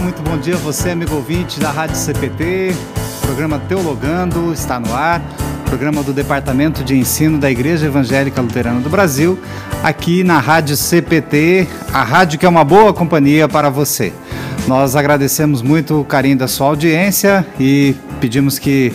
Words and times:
muito 0.00 0.22
bom 0.22 0.38
dia 0.38 0.54
a 0.54 0.58
você, 0.58 0.90
amigo 0.90 1.14
ouvinte 1.14 1.60
da 1.60 1.70
Rádio 1.70 1.96
CPT. 1.96 2.74
Programa 3.20 3.58
Teologando 3.58 4.52
está 4.52 4.80
no 4.80 4.94
ar. 4.94 5.20
Programa 5.66 6.02
do 6.02 6.12
Departamento 6.12 6.82
de 6.82 6.96
Ensino 6.96 7.38
da 7.38 7.50
Igreja 7.50 7.86
Evangélica 7.86 8.40
Luterana 8.40 8.80
do 8.80 8.88
Brasil, 8.88 9.38
aqui 9.84 10.24
na 10.24 10.38
Rádio 10.38 10.76
CPT, 10.76 11.68
a 11.92 12.02
rádio 12.02 12.38
que 12.38 12.46
é 12.46 12.48
uma 12.48 12.64
boa 12.64 12.92
companhia 12.92 13.48
para 13.48 13.68
você. 13.68 14.12
Nós 14.66 14.96
agradecemos 14.96 15.62
muito 15.62 16.00
o 16.00 16.04
carinho 16.04 16.38
da 16.38 16.48
sua 16.48 16.68
audiência 16.68 17.46
e 17.58 17.94
pedimos 18.20 18.58
que 18.58 18.92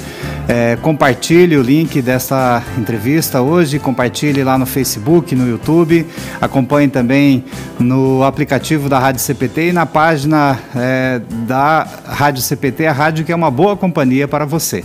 é, 0.48 0.78
compartilhe 0.82 1.58
o 1.58 1.62
link 1.62 2.02
desta 2.02 2.62
entrevista 2.78 3.42
hoje, 3.42 3.80
compartilhe 3.80 4.44
lá 4.44 4.58
no 4.58 4.66
Facebook, 4.66 5.36
no 5.36 5.48
YouTube, 5.48 6.06
acompanhe 6.40 6.88
também 6.88 7.44
no 7.80 8.24
aplicativo 8.24 8.88
da 8.88 9.00
Rádio 9.00 9.22
CPT 9.22 9.70
e 9.70 9.72
na 9.72 9.86
página 9.86 10.60
é, 10.76 11.20
da 11.48 11.88
Rádio 12.06 12.42
CPT, 12.42 12.86
a 12.86 12.92
rádio 12.92 13.26
que 13.26 13.32
é 13.32 13.36
uma 13.36 13.50
boa 13.50 13.76
companhia 13.76 14.28
para 14.28 14.46
você. 14.46 14.84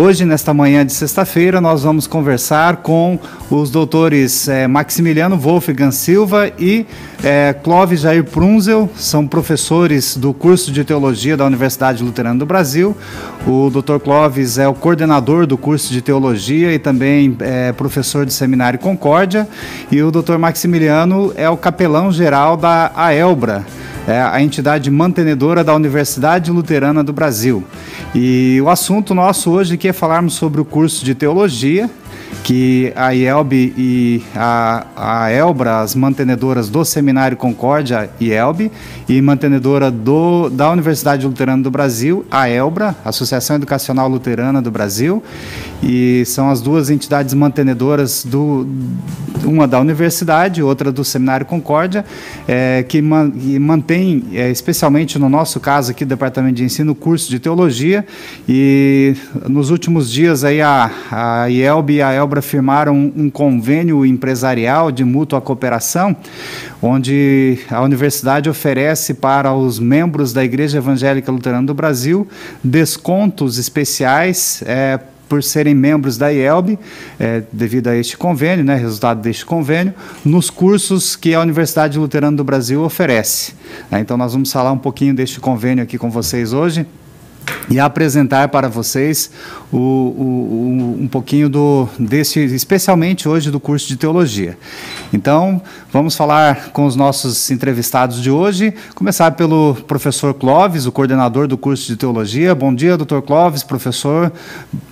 Hoje, 0.00 0.24
nesta 0.24 0.54
manhã 0.54 0.86
de 0.86 0.92
sexta-feira, 0.92 1.60
nós 1.60 1.82
vamos 1.82 2.06
conversar 2.06 2.76
com 2.76 3.18
os 3.50 3.68
doutores 3.68 4.46
é, 4.46 4.68
Maximiliano 4.68 5.36
Wolfgang 5.36 5.90
Silva 5.90 6.52
e 6.56 6.86
é, 7.24 7.52
Clóvis 7.52 8.02
Jair 8.02 8.22
Prunzel, 8.22 8.88
são 8.94 9.26
professores 9.26 10.16
do 10.16 10.32
curso 10.32 10.70
de 10.70 10.84
Teologia 10.84 11.36
da 11.36 11.44
Universidade 11.44 12.04
Luterana 12.04 12.38
do 12.38 12.46
Brasil. 12.46 12.96
O 13.44 13.70
doutor 13.70 13.98
Clóvis 13.98 14.56
é 14.56 14.68
o 14.68 14.72
coordenador 14.72 15.48
do 15.48 15.58
curso 15.58 15.92
de 15.92 16.00
Teologia 16.00 16.72
e 16.72 16.78
também 16.78 17.36
é 17.40 17.72
professor 17.72 18.24
do 18.24 18.32
Seminário 18.32 18.78
Concórdia. 18.78 19.48
E 19.90 20.00
o 20.00 20.12
doutor 20.12 20.38
Maximiliano 20.38 21.32
é 21.34 21.50
o 21.50 21.56
capelão 21.56 22.12
geral 22.12 22.56
da 22.56 22.92
AELBRA, 22.94 23.66
é 24.08 24.22
a 24.22 24.40
entidade 24.42 24.90
mantenedora 24.90 25.62
da 25.62 25.74
Universidade 25.74 26.50
Luterana 26.50 27.04
do 27.04 27.12
Brasil. 27.12 27.62
E 28.14 28.58
o 28.64 28.70
assunto 28.70 29.14
nosso 29.14 29.50
hoje 29.50 29.74
aqui 29.74 29.86
é 29.86 29.92
falarmos 29.92 30.32
sobre 30.32 30.62
o 30.62 30.64
curso 30.64 31.04
de 31.04 31.14
teologia 31.14 31.90
que 32.42 32.90
a 32.96 33.14
IELB 33.14 33.74
e 33.76 34.22
a, 34.34 34.86
a 34.96 35.30
Elbra, 35.30 35.80
as 35.80 35.94
mantenedoras 35.94 36.70
do 36.70 36.84
Seminário 36.84 37.36
Concórdia 37.36 38.08
IELB 38.18 38.70
e 39.06 39.20
mantenedora 39.20 39.90
do, 39.90 40.48
da 40.48 40.70
Universidade 40.70 41.26
Luterana 41.26 41.62
do 41.62 41.70
Brasil, 41.70 42.24
a 42.30 42.48
Elbra, 42.48 42.96
Associação 43.04 43.56
Educacional 43.56 44.08
Luterana 44.08 44.62
do 44.62 44.70
Brasil, 44.70 45.22
e 45.82 46.24
são 46.24 46.48
as 46.48 46.62
duas 46.62 46.88
entidades 46.88 47.34
mantenedoras 47.34 48.24
do 48.24 48.66
uma 49.48 49.66
da 49.66 49.80
universidade, 49.80 50.62
outra 50.62 50.92
do 50.92 51.04
Seminário 51.04 51.46
Concórdia, 51.46 52.04
é, 52.46 52.84
que, 52.88 53.00
man, 53.00 53.30
que 53.30 53.58
mantém, 53.58 54.24
é, 54.32 54.50
especialmente 54.50 55.18
no 55.18 55.28
nosso 55.28 55.58
caso 55.60 55.90
aqui 55.90 56.04
Departamento 56.04 56.56
de 56.56 56.64
Ensino, 56.64 56.94
curso 56.94 57.30
de 57.30 57.38
Teologia, 57.38 58.06
e 58.48 59.14
nos 59.48 59.70
últimos 59.70 60.10
dias 60.10 60.44
aí 60.44 60.60
a, 60.60 60.90
a 61.10 61.50
IELB 61.50 61.94
e 61.94 62.02
a 62.02 62.12
Elbra 62.12 62.42
firmaram 62.42 62.94
um, 62.94 63.12
um 63.16 63.30
convênio 63.30 64.04
empresarial 64.04 64.92
de 64.92 65.04
mútua 65.04 65.40
cooperação, 65.40 66.16
onde 66.80 67.58
a 67.70 67.82
universidade 67.82 68.48
oferece 68.48 69.14
para 69.14 69.52
os 69.52 69.78
membros 69.78 70.32
da 70.32 70.44
Igreja 70.44 70.78
Evangélica 70.78 71.32
Luterana 71.32 71.66
do 71.66 71.74
Brasil 71.74 72.26
descontos 72.62 73.58
especiais 73.58 74.62
é, 74.66 74.98
por 75.28 75.42
serem 75.42 75.74
membros 75.74 76.16
da 76.16 76.28
IELB, 76.32 76.78
é, 77.18 77.42
devido 77.52 77.88
a 77.88 77.96
este 77.96 78.16
convênio, 78.16 78.64
né, 78.64 78.76
resultado 78.76 79.20
deste 79.20 79.44
convênio, 79.44 79.94
nos 80.24 80.50
cursos 80.50 81.14
que 81.14 81.34
a 81.34 81.40
Universidade 81.40 81.98
Luterana 81.98 82.36
do 82.36 82.44
Brasil 82.44 82.82
oferece. 82.82 83.54
É, 83.90 83.98
então, 83.98 84.16
nós 84.16 84.32
vamos 84.32 84.50
falar 84.50 84.72
um 84.72 84.78
pouquinho 84.78 85.14
deste 85.14 85.40
convênio 85.40 85.84
aqui 85.84 85.98
com 85.98 86.10
vocês 86.10 86.52
hoje 86.52 86.86
e 87.70 87.78
apresentar 87.78 88.48
para 88.48 88.68
vocês 88.68 89.30
o, 89.70 89.76
o, 89.76 90.96
um 91.00 91.08
pouquinho 91.08 91.48
do 91.48 91.88
desse, 91.98 92.40
especialmente 92.40 93.28
hoje 93.28 93.50
do 93.50 93.60
curso 93.60 93.88
de 93.88 93.96
teologia. 93.96 94.56
Então, 95.12 95.60
vamos 95.92 96.16
falar 96.16 96.70
com 96.70 96.86
os 96.86 96.96
nossos 96.96 97.50
entrevistados 97.50 98.22
de 98.22 98.30
hoje. 98.30 98.72
Começar 98.94 99.32
pelo 99.32 99.74
professor 99.86 100.32
Clóvis, 100.34 100.86
o 100.86 100.92
coordenador 100.92 101.46
do 101.46 101.58
curso 101.58 101.86
de 101.86 101.96
teologia. 101.96 102.54
Bom 102.54 102.74
dia, 102.74 102.96
doutor 102.96 103.22
Clóvis, 103.22 103.62
professor. 103.62 104.32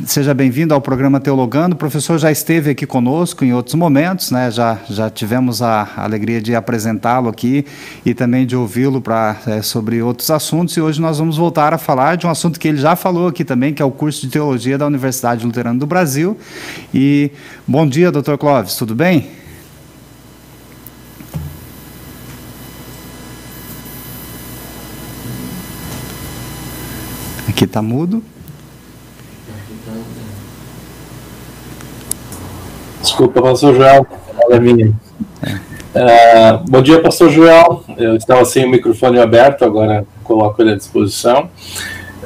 Seja 0.05 0.35
bem-vindo 0.35 0.75
ao 0.75 0.81
programa 0.81 1.21
Teologando. 1.21 1.75
O 1.75 1.79
professor 1.79 2.19
já 2.19 2.31
esteve 2.31 2.71
aqui 2.71 2.87
conosco 2.87 3.45
em 3.45 3.53
outros 3.53 3.75
momentos, 3.75 4.31
né? 4.31 4.51
Já 4.51 4.79
já 4.89 5.11
tivemos 5.11 5.63
a 5.63 5.89
alegria 5.97 6.41
de 6.41 6.55
apresentá-lo 6.55 7.29
aqui 7.29 7.65
e 8.05 8.15
também 8.15 8.47
de 8.47 8.57
ouvi-lo 8.57 9.01
para 9.01 9.37
é, 9.47 9.63
sobre 9.63 10.03
outros 10.03 10.31
assuntos. 10.31 10.77
E 10.77 10.81
hoje 10.81 11.01
nós 11.01 11.19
vamos 11.19 11.37
voltar 11.37 11.75
a 11.75 11.79
falar 11.79 12.17
de 12.17 12.27
um 12.27 12.31
assunto 12.31 12.46
que 12.53 12.69
ele 12.69 12.79
já 12.79 12.95
falou 12.95 13.29
aqui 13.29 13.45
também, 13.45 13.75
que 13.75 13.83
é 13.83 13.85
o 13.85 13.91
curso 13.91 14.21
de 14.21 14.29
teologia 14.29 14.79
da 14.79 14.87
Universidade 14.87 15.45
Luterana 15.45 15.79
do 15.79 15.87
Brasil. 15.87 16.37
E 16.95 17.31
bom 17.67 17.87
dia, 17.87 18.13
doutor 18.13 18.39
Clóvis, 18.39 18.77
tudo 18.77 18.95
bem? 18.95 19.29
Aqui 27.49 27.65
está 27.65 27.83
mudo. 27.83 28.23
Desculpa, 33.01 33.41
pastor 33.41 33.75
Joel, 33.75 34.07
é 34.51 34.61
minha. 34.61 34.89
Uh, 34.89 36.63
bom 36.69 36.83
dia, 36.83 37.01
pastor 37.01 37.31
Joel. 37.31 37.83
Eu 37.97 38.17
estava 38.17 38.45
sem 38.45 38.67
o 38.67 38.69
microfone 38.69 39.19
aberto, 39.19 39.65
agora 39.65 40.07
coloco 40.23 40.61
ele 40.61 40.73
à 40.73 40.77
disposição. 40.77 41.49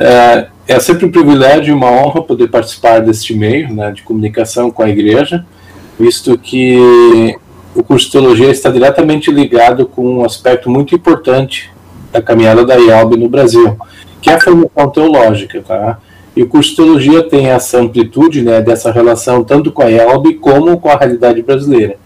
É, 0.00 0.46
é 0.66 0.80
sempre 0.80 1.04
um 1.04 1.10
privilégio 1.10 1.72
e 1.72 1.74
uma 1.74 1.90
honra 1.90 2.22
poder 2.22 2.48
participar 2.48 3.00
deste 3.00 3.34
meio 3.34 3.72
né, 3.72 3.92
de 3.92 4.02
comunicação 4.02 4.70
com 4.70 4.82
a 4.82 4.88
igreja, 4.88 5.44
visto 5.98 6.38
que 6.38 7.36
o 7.74 7.82
curso 7.82 8.06
de 8.06 8.12
teologia 8.12 8.50
está 8.50 8.70
diretamente 8.70 9.30
ligado 9.30 9.84
com 9.86 10.20
um 10.20 10.24
aspecto 10.24 10.70
muito 10.70 10.94
importante 10.94 11.70
da 12.10 12.22
caminhada 12.22 12.64
da 12.64 12.76
IALB 12.76 13.16
no 13.16 13.28
Brasil, 13.28 13.76
que 14.22 14.30
é 14.30 14.34
a 14.34 14.40
formação 14.40 14.88
teológica. 14.90 15.60
Tá? 15.60 15.98
E 16.34 16.42
o 16.42 16.48
curso 16.48 16.70
de 16.70 16.76
teologia 16.76 17.22
tem 17.22 17.48
essa 17.48 17.78
amplitude 17.78 18.40
né, 18.40 18.62
dessa 18.62 18.90
relação 18.90 19.44
tanto 19.44 19.70
com 19.70 19.82
a 19.82 19.90
IALB 19.90 20.34
como 20.34 20.80
com 20.80 20.88
a 20.88 20.96
realidade 20.96 21.42
brasileira. 21.42 21.96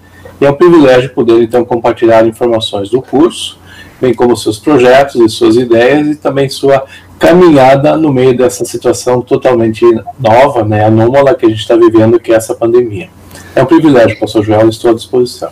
E 0.41 0.44
é 0.44 0.50
um 0.50 0.55
privilégio 0.55 1.11
poder, 1.11 1.41
então, 1.43 1.65
compartilhar 1.65 2.26
informações 2.26 2.91
do 2.91 3.00
curso, 3.00 3.59
bem 4.00 4.12
como 4.12 4.37
seus 4.37 4.59
projetos 4.59 5.15
e 5.15 5.28
suas 5.28 5.55
ideias 5.56 6.09
e 6.09 6.16
também 6.16 6.49
sua 6.49 6.84
caminhada 7.25 7.97
no 7.97 8.12
meio 8.12 8.37
dessa 8.37 8.67
situação 8.67 9.23
totalmente 9.23 9.83
nova, 10.21 10.62
né, 10.62 10.85
anômala 10.85 11.35
que 11.35 11.47
a 11.47 11.49
gente 11.49 11.61
está 11.61 11.75
vivendo, 11.75 12.21
que 12.21 12.31
é 12.31 12.37
essa 12.37 12.55
pandemia. 12.55 13.09
É 13.57 13.62
um 13.62 13.67
privilégio, 13.67 14.19
professor 14.19 14.45
Joel, 14.45 14.69
estou 14.69 14.91
à 14.91 14.95
disposição. 14.95 15.49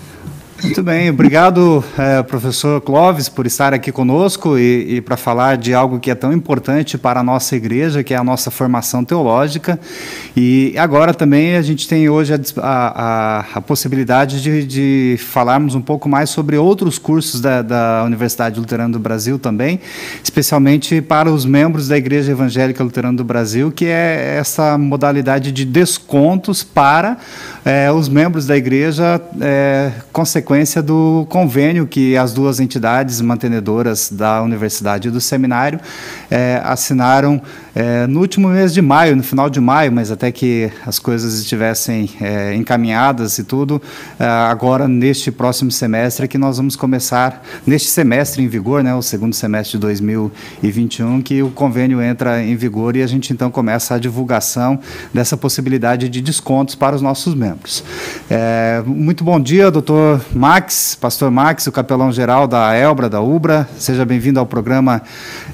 Muito 0.62 0.80
bem, 0.80 1.10
obrigado, 1.10 1.84
é, 1.98 2.22
professor 2.22 2.80
Clóvis, 2.80 3.28
por 3.28 3.46
estar 3.46 3.74
aqui 3.74 3.90
conosco 3.90 4.56
e, 4.56 4.96
e 4.96 5.00
para 5.00 5.16
falar 5.16 5.56
de 5.56 5.74
algo 5.74 5.98
que 5.98 6.08
é 6.08 6.14
tão 6.14 6.32
importante 6.32 6.96
para 6.96 7.18
a 7.18 7.22
nossa 7.22 7.56
igreja, 7.56 8.04
que 8.04 8.14
é 8.14 8.16
a 8.16 8.22
nossa 8.22 8.48
formação 8.48 9.04
teológica. 9.04 9.78
E 10.36 10.72
agora 10.78 11.12
também 11.12 11.56
a 11.56 11.62
gente 11.62 11.88
tem 11.88 12.08
hoje 12.08 12.32
a, 12.32 12.38
a, 12.62 13.44
a 13.54 13.60
possibilidade 13.60 14.40
de, 14.40 14.64
de, 14.64 15.16
falarmos 15.18 15.74
um 15.74 15.80
pouco 15.80 16.08
mais 16.08 16.30
sobre 16.30 16.56
outros 16.56 16.96
cursos 16.96 17.40
da, 17.40 17.60
da 17.60 18.04
Universidade 18.06 18.60
Luterana 18.60 18.92
do 18.92 19.00
Brasil 19.00 19.40
também, 19.40 19.80
especialmente 20.22 21.02
para 21.02 21.28
os 21.28 21.44
membros 21.44 21.88
da 21.88 21.96
Igreja 21.96 22.30
Evangélica 22.30 22.84
Luterana 22.84 23.16
do 23.16 23.24
Brasil, 23.24 23.72
que 23.72 23.86
é 23.86 24.36
essa 24.38 24.78
modalidade 24.78 25.50
de 25.50 25.64
descontos 25.64 26.62
para 26.62 27.16
é, 27.64 27.90
os 27.90 28.08
membros 28.08 28.46
da 28.46 28.56
igreja, 28.56 29.20
é, 29.40 29.90
consequentemente 30.12 30.51
consequência 30.52 30.82
do 30.82 31.26
convênio 31.30 31.86
que 31.86 32.14
as 32.14 32.34
duas 32.34 32.60
entidades 32.60 33.22
mantenedoras 33.22 34.10
da 34.12 34.42
universidade 34.42 35.08
e 35.08 35.10
do 35.10 35.18
seminário 35.18 35.80
é, 36.30 36.60
assinaram 36.62 37.40
é, 37.74 38.06
no 38.06 38.20
último 38.20 38.48
mês 38.48 38.74
de 38.74 38.82
maio, 38.82 39.16
no 39.16 39.22
final 39.22 39.48
de 39.48 39.58
maio, 39.60 39.90
mas 39.90 40.10
até 40.10 40.30
que 40.30 40.70
as 40.86 40.98
coisas 40.98 41.38
estivessem 41.38 42.10
é, 42.20 42.54
encaminhadas 42.54 43.38
e 43.38 43.44
tudo, 43.44 43.80
é, 44.20 44.26
agora 44.26 44.86
neste 44.86 45.32
próximo 45.32 45.70
semestre 45.70 46.28
que 46.28 46.36
nós 46.36 46.58
vamos 46.58 46.76
começar, 46.76 47.42
neste 47.66 47.88
semestre 47.88 48.42
em 48.42 48.48
vigor, 48.48 48.82
né, 48.84 48.94
o 48.94 49.00
segundo 49.00 49.34
semestre 49.34 49.78
de 49.78 49.80
2021, 49.80 51.22
que 51.22 51.42
o 51.42 51.50
convênio 51.50 52.02
entra 52.02 52.42
em 52.42 52.54
vigor 52.56 52.94
e 52.94 53.02
a 53.02 53.06
gente 53.06 53.32
então 53.32 53.50
começa 53.50 53.94
a 53.94 53.98
divulgação 53.98 54.78
dessa 55.14 55.34
possibilidade 55.34 56.10
de 56.10 56.20
descontos 56.20 56.74
para 56.74 56.94
os 56.94 57.00
nossos 57.00 57.34
membros. 57.34 57.82
É, 58.28 58.82
muito 58.84 59.24
bom 59.24 59.40
dia, 59.40 59.70
doutor 59.70 60.20
Max, 60.42 60.98
pastor 61.00 61.30
Max, 61.30 61.68
o 61.68 61.70
capelão 61.70 62.10
geral 62.10 62.48
da 62.48 62.74
Elbra, 62.74 63.08
da 63.08 63.20
Ubra, 63.20 63.68
seja 63.78 64.04
bem-vindo 64.04 64.40
ao 64.40 64.44
programa 64.44 65.00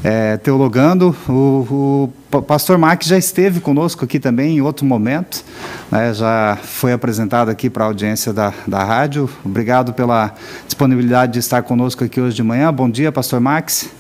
é, 0.03 0.39
Teologando. 0.39 1.15
O, 1.29 2.11
o 2.33 2.41
pastor 2.41 2.79
Max 2.79 3.05
já 3.05 3.19
esteve 3.19 3.61
conosco 3.61 4.07
aqui 4.07 4.19
também 4.19 4.57
em 4.57 4.61
outro 4.63 4.87
momento, 4.87 5.45
né, 5.93 6.15
já 6.15 6.57
foi 6.63 6.95
apresentado 6.95 7.51
aqui 7.51 7.69
para 7.69 7.85
a 7.85 7.87
audiência 7.87 8.33
da, 8.33 8.51
da 8.67 8.83
rádio. 8.83 9.29
Obrigado 9.45 9.93
pela 9.93 10.33
disponibilidade 10.65 11.35
de 11.35 11.41
estar 11.41 11.61
conosco 11.61 12.03
aqui 12.03 12.19
hoje 12.19 12.37
de 12.37 12.43
manhã. 12.43 12.73
Bom 12.73 12.89
dia, 12.89 13.13
pastor 13.13 13.41
Max. 13.41 13.91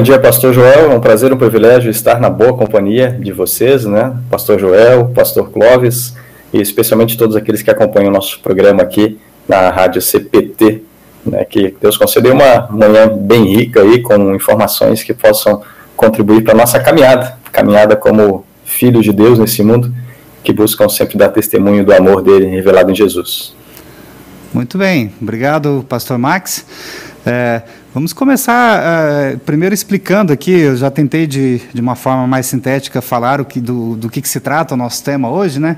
dia, 0.00 0.20
Pastor 0.20 0.54
Joel. 0.54 0.92
É 0.92 0.94
um 0.94 1.00
prazer, 1.00 1.32
um 1.32 1.36
privilégio 1.36 1.90
estar 1.90 2.20
na 2.20 2.30
boa 2.30 2.56
companhia 2.56 3.10
de 3.20 3.32
vocês, 3.32 3.84
né? 3.84 4.16
Pastor 4.30 4.60
Joel, 4.60 5.06
Pastor 5.08 5.50
Clóvis 5.50 6.14
e 6.52 6.60
especialmente 6.60 7.16
todos 7.16 7.36
aqueles 7.36 7.62
que 7.62 7.70
acompanham 7.70 8.08
o 8.08 8.12
nosso 8.12 8.40
programa 8.40 8.82
aqui 8.82 9.18
na 9.48 9.70
Rádio 9.70 10.00
CPT, 10.02 10.82
né? 11.24 11.44
Que 11.44 11.74
Deus 11.80 11.96
concedeu 11.96 12.34
uma 12.34 12.68
manhã 12.70 13.08
bem 13.08 13.44
rica 13.56 13.80
aí 13.80 14.02
com 14.02 14.34
informações 14.34 15.02
que 15.02 15.14
possam 15.14 15.62
contribuir 15.96 16.42
para 16.42 16.52
a 16.52 16.56
nossa 16.56 16.80
caminhada, 16.80 17.38
caminhada 17.50 17.96
como 17.96 18.44
filhos 18.64 19.04
de 19.04 19.12
Deus 19.12 19.38
nesse 19.38 19.62
mundo 19.62 19.92
que 20.42 20.52
buscam 20.52 20.88
sempre 20.88 21.16
dar 21.16 21.28
testemunho 21.28 21.84
do 21.84 21.94
amor 21.94 22.22
dele 22.22 22.46
revelado 22.46 22.90
em 22.90 22.94
Jesus. 22.94 23.54
Muito 24.52 24.76
bem, 24.76 25.12
obrigado, 25.20 25.84
Pastor 25.88 26.18
Max. 26.18 26.66
É, 27.24 27.62
vamos 27.94 28.12
começar 28.12 28.82
é, 28.84 29.36
primeiro 29.36 29.74
explicando 29.74 30.32
aqui, 30.32 30.50
eu 30.50 30.76
já 30.76 30.90
tentei 30.90 31.26
de, 31.26 31.60
de 31.72 31.80
uma 31.80 31.94
forma 31.94 32.26
mais 32.26 32.46
sintética 32.46 33.00
falar 33.00 33.40
o 33.40 33.44
que, 33.44 33.60
do, 33.60 33.96
do 33.96 34.10
que, 34.10 34.20
que 34.20 34.28
se 34.28 34.40
trata 34.40 34.74
o 34.74 34.76
nosso 34.76 35.04
tema 35.04 35.30
hoje, 35.30 35.60
né? 35.60 35.76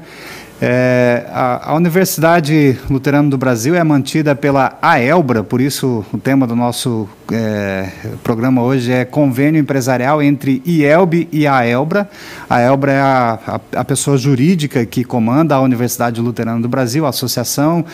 É, 0.67 1.27
a, 1.31 1.73
a, 1.73 1.75
Universidade 1.75 2.79
Luterana 2.89 3.29
do 3.29 3.37
Brasil 3.37 3.75
é 3.75 3.85
mantida 3.85 4.35
pela 4.35 4.79
AELBRA, 4.81 5.45
por 5.45 5.61
isso 5.61 6.03
o 6.11 6.17
tema 6.17 6.47
do 6.47 6.57
nosso 6.57 7.07
é, 7.31 7.91
programa 8.23 8.63
hoje 8.63 8.91
é 8.91 9.05
convênio 9.05 9.61
empresarial 9.61 10.23
entre 10.23 10.63
IELB 10.65 11.29
e 11.31 11.47
AELBRA. 11.47 12.09
A 12.49 12.57
AELBRA 12.57 12.93
é 12.93 13.01
a, 13.01 13.39
a, 13.47 13.81
a, 13.81 13.85
pessoa 13.85 14.17
jurídica 14.17 14.87
que 14.87 15.05
comanda 15.05 15.55
a 15.55 15.61
Universidade 15.61 16.19
Luterana 16.19 16.63
do 16.63 16.69
Brasil, 16.69 17.05
a 17.05 17.11
Associação 17.11 17.85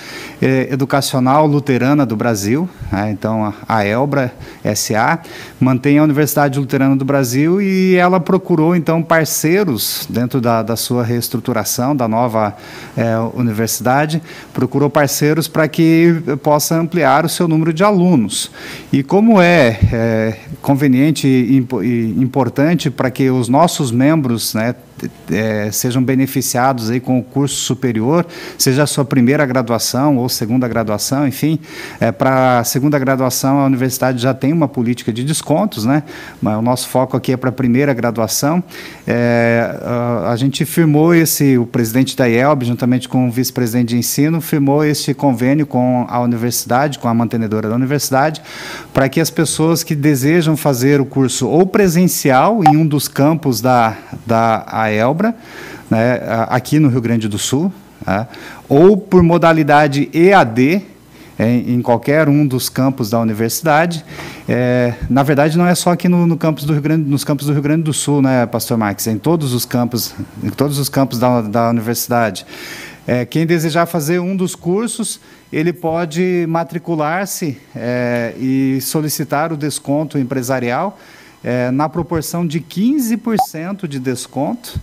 é, 0.40 0.68
Educacional 0.70 1.48
Luterana 1.48 2.06
do 2.06 2.14
Brasil. 2.16 2.68
Né? 2.92 3.10
Então, 3.10 3.52
a 3.68 3.78
AELBRA 3.78 4.32
SA 4.76 5.18
mantém 5.58 5.98
a 5.98 6.04
Universidade 6.04 6.58
Luterana 6.58 6.94
do 6.94 7.04
Brasil 7.04 7.60
e 7.60 7.96
ela 7.96 8.20
procurou, 8.20 8.76
então, 8.76 9.02
parceiros 9.02 10.06
dentro 10.08 10.40
da, 10.40 10.62
da 10.62 10.76
sua 10.76 11.02
reestruturação 11.02 11.96
da 11.96 12.06
nova 12.06 12.56
é, 12.96 13.16
universidade, 13.34 14.22
procurou 14.52 14.90
parceiros 14.90 15.48
para 15.48 15.68
que 15.68 16.14
possa 16.42 16.76
ampliar 16.76 17.24
o 17.24 17.28
seu 17.28 17.46
número 17.46 17.72
de 17.72 17.84
alunos. 17.84 18.50
E 18.92 19.02
como 19.02 19.40
é, 19.40 19.78
é 19.92 20.36
conveniente 20.60 21.26
e 21.26 21.56
importante 22.20 22.90
para 22.90 23.10
que 23.10 23.30
os 23.30 23.48
nossos 23.48 23.90
membros 23.90 24.54
né, 24.54 24.74
é, 25.30 25.70
sejam 25.72 26.02
beneficiados 26.02 26.90
aí 26.90 27.00
com 27.00 27.18
o 27.18 27.22
curso 27.22 27.56
superior, 27.56 28.26
seja 28.58 28.82
a 28.82 28.86
sua 28.86 29.04
primeira 29.04 29.44
graduação 29.46 30.16
ou 30.16 30.28
segunda 30.28 30.66
graduação, 30.68 31.26
enfim, 31.26 31.58
é, 32.00 32.10
para 32.12 32.60
a 32.60 32.64
segunda 32.64 32.98
graduação 32.98 33.60
a 33.60 33.66
universidade 33.66 34.20
já 34.20 34.34
tem 34.34 34.52
uma 34.52 34.68
política 34.68 35.12
de 35.12 35.24
descontos, 35.24 35.84
né? 35.84 36.02
Mas 36.40 36.58
o 36.58 36.62
nosso 36.62 36.88
foco 36.88 37.16
aqui 37.16 37.32
é 37.32 37.36
para 37.36 37.50
a 37.50 37.52
primeira 37.52 37.92
graduação. 37.92 38.62
É, 39.06 39.78
a, 39.82 40.30
a, 40.30 40.36
gente 40.36 40.64
firmou 40.64 41.14
esse, 41.14 41.58
o 41.58 41.66
presidente 41.66 42.16
da 42.16 42.28
IELB, 42.28 42.64
juntamente 42.64 43.08
com 43.08 43.28
o 43.28 43.30
vice-presidente 43.30 43.88
de 43.88 43.96
ensino, 43.96 44.40
firmou 44.40 44.84
este 44.84 45.14
convênio 45.14 45.66
com 45.66 46.06
a 46.08 46.20
universidade, 46.20 46.98
com 46.98 47.08
a 47.08 47.14
mantenedora 47.14 47.68
da 47.68 47.74
universidade, 47.74 48.42
para 48.92 49.08
que 49.08 49.20
as 49.20 49.30
pessoas 49.30 49.82
que 49.82 49.94
desejam 49.94 50.56
fazer 50.56 51.00
o 51.00 51.04
curso 51.04 51.48
ou 51.48 51.66
presencial 51.66 52.62
em 52.64 52.76
um 52.76 52.86
dos 52.86 53.08
campos 53.08 53.60
da, 53.60 53.96
da 54.26 54.64
Elbra, 54.90 55.34
né, 55.90 56.20
aqui 56.48 56.78
no 56.78 56.88
Rio 56.88 57.00
Grande 57.00 57.28
do 57.28 57.38
Sul, 57.38 57.72
né, 58.06 58.26
ou 58.68 58.96
por 58.96 59.22
modalidade 59.22 60.10
EAD, 60.12 60.82
em, 61.42 61.80
qualquer 61.80 62.28
um 62.28 62.46
dos 62.46 62.68
campos 62.68 63.10
da 63.10 63.18
universidade. 63.18 64.04
É, 64.48 64.94
na 65.08 65.22
verdade, 65.22 65.56
não 65.56 65.66
é 65.66 65.74
só 65.74 65.92
aqui 65.92 66.08
no, 66.08 66.26
no, 66.26 66.36
campus 66.36 66.64
do 66.64 66.72
Rio 66.72 66.82
Grande, 66.82 67.08
nos 67.08 67.24
campos 67.24 67.46
do 67.46 67.52
Rio 67.52 67.62
Grande 67.62 67.82
do 67.84 67.92
Sul, 67.92 68.20
né, 68.20 68.44
Pastor 68.46 68.76
Max? 68.76 69.06
É 69.06 69.12
em 69.12 69.18
todos 69.18 69.54
os 69.54 69.64
campos, 69.64 70.14
em 70.42 70.50
todos 70.50 70.78
os 70.78 70.88
campos 70.88 71.18
da, 71.18 71.40
da 71.40 71.70
universidade. 71.70 72.44
É, 73.06 73.24
quem 73.24 73.46
desejar 73.46 73.86
fazer 73.86 74.20
um 74.20 74.36
dos 74.36 74.54
cursos, 74.54 75.20
ele 75.52 75.72
pode 75.72 76.44
matricular-se 76.48 77.58
é, 77.74 78.34
e 78.38 78.78
solicitar 78.82 79.52
o 79.52 79.56
desconto 79.56 80.18
empresarial 80.18 80.98
é, 81.42 81.70
na 81.70 81.88
proporção 81.88 82.46
de 82.46 82.60
15% 82.60 83.86
de 83.86 83.98
desconto 83.98 84.80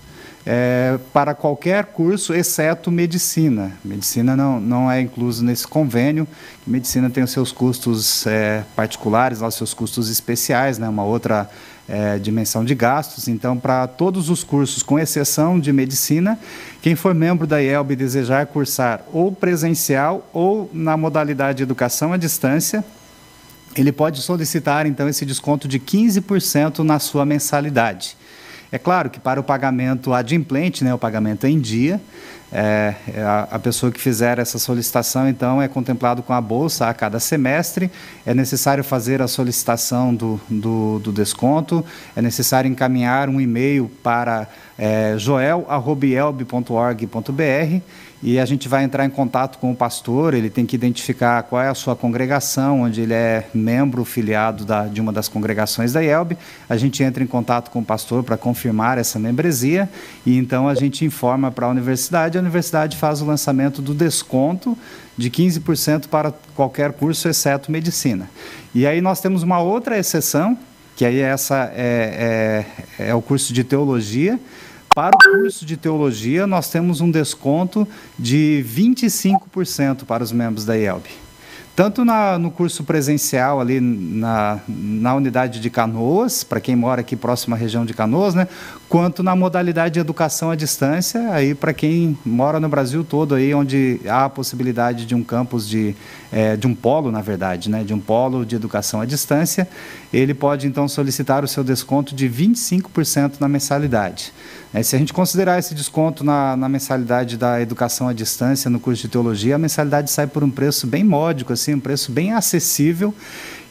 é, 0.50 0.98
para 1.12 1.36
qualquer 1.36 1.84
curso, 1.88 2.34
exceto 2.34 2.90
medicina. 2.90 3.74
Medicina 3.84 4.34
não, 4.34 4.62
não 4.62 4.90
é 4.90 5.02
incluso 5.02 5.44
nesse 5.44 5.68
convênio. 5.68 6.26
Medicina 6.66 7.10
tem 7.10 7.22
os 7.22 7.32
seus 7.32 7.52
custos 7.52 8.26
é, 8.26 8.64
particulares, 8.74 9.42
os 9.42 9.56
seus 9.56 9.74
custos 9.74 10.10
especiais, 10.10 10.78
né, 10.78 10.88
uma 10.88 11.04
outra 11.04 11.50
é, 11.86 12.18
dimensão 12.18 12.64
de 12.64 12.74
gastos. 12.74 13.28
Então, 13.28 13.58
para 13.58 13.88
todos 13.88 14.30
os 14.30 14.42
cursos, 14.42 14.82
com 14.82 14.98
exceção 14.98 15.60
de 15.60 15.74
medicina, 15.74 16.40
quem 16.82 16.96
for 16.96 17.14
membro 17.14 17.46
da 17.46 17.62
IELB 17.62 17.92
e 17.92 17.96
desejar 17.98 18.46
cursar 18.48 19.02
ou 19.12 19.34
presencial 19.34 20.30
ou 20.32 20.70
na 20.74 20.96
modalidade 20.96 21.58
de 21.58 21.64
educação 21.64 22.14
à 22.14 22.18
distância, 22.18 22.86
ele 23.78 23.92
pode 23.92 24.22
solicitar 24.22 24.86
então 24.86 25.08
esse 25.08 25.26
desconto 25.26 25.68
de 25.68 25.80
15% 25.80 26.80
na 26.80 27.00
sua 27.00 27.26
mensalidade. 27.26 28.18
É 28.72 28.78
claro 28.78 29.10
que 29.10 29.20
para 29.20 29.40
o 29.40 29.44
pagamento 29.44 30.14
adimplente, 30.14 30.84
né, 30.84 30.94
o 30.94 30.98
pagamento 30.98 31.48
em 31.48 31.60
dia, 31.60 32.02
é, 32.52 32.96
é, 33.14 33.22
a, 33.22 33.48
a, 33.52 33.60
pessoa 33.60 33.92
que 33.92 34.00
fizer 34.00 34.40
essa 34.40 34.58
solicitação, 34.58 35.28
então, 35.28 35.62
é 35.62 35.68
contemplado 35.68 36.24
com 36.24 36.32
a 36.32 36.40
bolsa 36.40 36.88
a 36.88 36.94
cada 36.94 37.20
semestre. 37.20 37.92
É 38.26 38.34
necessário 38.34 38.84
fazer 38.84 39.22
a 39.22 39.28
solicitação 39.28 40.16
do, 40.16 40.40
do, 40.50 41.00
do 41.00 41.12
desconto, 41.12 41.84
é 42.16 42.22
necessário 42.22 42.70
encaminhar 42.70 43.28
um 43.28 43.42
e-mail 43.42 43.92
para 44.02 44.48
é, 44.78 45.16
e 48.22 48.40
a 48.40 48.46
gente 48.46 48.68
vai 48.68 48.84
entrar 48.84 49.06
em 49.06 49.10
contato 49.10 49.60
com 49.60 49.72
o 49.72 49.76
pastor, 49.76 50.34
ele 50.34 50.50
tem 50.50 50.66
que 50.66 50.76
identificar 50.76 51.44
qual 51.44 51.62
é 51.62 51.70
a 51.70 51.76
sua 51.76 51.96
congregação, 51.96 52.82
onde 52.82 53.02
ele 53.02 53.14
é 53.14 53.48
membro 53.54 54.04
filiado 54.04 54.66
da, 54.66 54.88
de 54.88 55.00
uma 55.00 55.14
das 55.14 55.28
congregações 55.28 55.94
da 55.94 56.02
IELB. 56.02 56.36
A 56.68 56.76
gente 56.78 57.04
entra 57.04 57.24
em 57.24 57.28
contato 57.28 57.70
com 57.70 57.80
o 57.80 57.86
pastor 57.86 58.24
para 58.24 58.36
confirmar 58.36 58.98
essa 58.98 59.20
membresia 59.20 59.88
e 60.26 60.36
então 60.36 60.68
a 60.68 60.74
gente 60.74 61.06
informa 61.06 61.52
para 61.52 61.68
a 61.68 61.70
universidade, 61.70 62.40
a 62.40 62.42
universidade 62.42 62.98
faz 62.98 63.22
o 63.22 63.26
lançamento 63.26 63.84
do 63.84 63.94
desconto 63.94 64.76
de 65.16 65.30
15% 65.30 66.08
para 66.08 66.34
qualquer 66.56 66.94
curso, 66.94 67.30
exceto 67.30 67.72
medicina. 67.72 68.30
E 68.74 68.88
aí 68.88 69.00
nós 69.00 69.22
temos 69.22 69.44
uma 69.44 69.60
outra 69.60 69.98
exceção, 69.98 70.58
que 70.96 71.06
aí 71.06 71.20
essa 71.20 71.72
é, 71.76 72.66
é, 73.00 73.10
é 73.10 73.14
o 73.14 73.22
curso 73.22 73.54
de 73.54 73.64
teologia, 73.64 74.40
para 74.98 75.16
o 75.16 75.38
curso 75.38 75.64
de 75.64 75.78
teologia, 75.78 76.48
nós 76.48 76.72
temos 76.72 77.02
um 77.02 77.12
desconto 77.12 77.88
de 78.18 78.66
25% 78.68 80.06
para 80.06 80.24
os 80.24 80.32
membros 80.32 80.66
da 80.66 80.76
IELB 80.76 81.27
tanto 81.78 82.04
na, 82.04 82.40
no 82.40 82.50
curso 82.50 82.84
presencial 82.84 83.62
ali 83.62 83.80
na, 83.80 84.60
na 84.68 85.14
unidade 85.14 85.60
de 85.60 85.70
Canoas, 85.70 86.44
para 86.44 86.60
quem 86.60 86.76
mora 86.76 87.02
aqui 87.02 87.16
próximo 87.16 87.54
à 87.54 87.58
região 87.58 87.86
de 87.86 87.94
Canoas, 87.94 88.34
né, 88.34 88.48
quanto 88.90 89.22
na 89.22 89.36
modalidade 89.36 89.94
de 89.94 90.00
educação 90.00 90.50
à 90.50 90.56
distância, 90.56 91.32
aí 91.32 91.54
para 91.54 91.72
quem 91.74 92.18
mora 92.26 92.60
no 92.60 92.68
Brasil 92.68 93.04
todo, 93.04 93.36
aí 93.36 93.54
onde 93.54 94.02
há 94.08 94.26
a 94.26 94.30
possibilidade 94.30 95.06
de 95.06 95.14
um 95.14 95.24
campus 95.24 95.70
de, 95.70 95.96
é, 96.32 96.58
de 96.58 96.66
um 96.66 96.74
polo, 96.74 97.12
na 97.12 97.22
verdade, 97.22 97.70
né, 97.70 97.84
de 97.84 97.94
um 97.94 98.00
polo 98.00 98.44
de 98.44 98.56
educação 98.56 99.00
à 99.00 99.06
distância, 99.06 99.68
ele 100.12 100.34
pode 100.34 100.66
então 100.66 100.88
solicitar 100.88 101.44
o 101.44 101.48
seu 101.48 101.64
desconto 101.64 102.16
de 102.16 102.28
25% 102.28 103.34
na 103.40 103.48
mensalidade. 103.48 104.34
É, 104.74 104.84
se 104.84 104.96
a 104.96 105.00
gente 105.00 105.14
considerar 105.14 105.58
esse 105.58 105.74
desconto 105.74 106.24
na, 106.24 106.58
na, 106.58 106.68
mensalidade 106.68 107.38
da 107.38 107.62
educação 107.62 108.08
à 108.08 108.14
distância 108.14 108.70
no 108.70 108.80
curso 108.80 109.04
de 109.04 109.08
teologia, 109.08 109.56
a 109.56 109.58
mensalidade 109.58 110.12
sai 110.12 110.28
por 110.28 110.44
um 110.44 110.50
preço 110.50 110.86
bem 110.86 111.04
módico, 111.04 111.54
assim, 111.54 111.67
um 111.74 111.80
preço 111.80 112.12
bem 112.12 112.34
acessível 112.34 113.14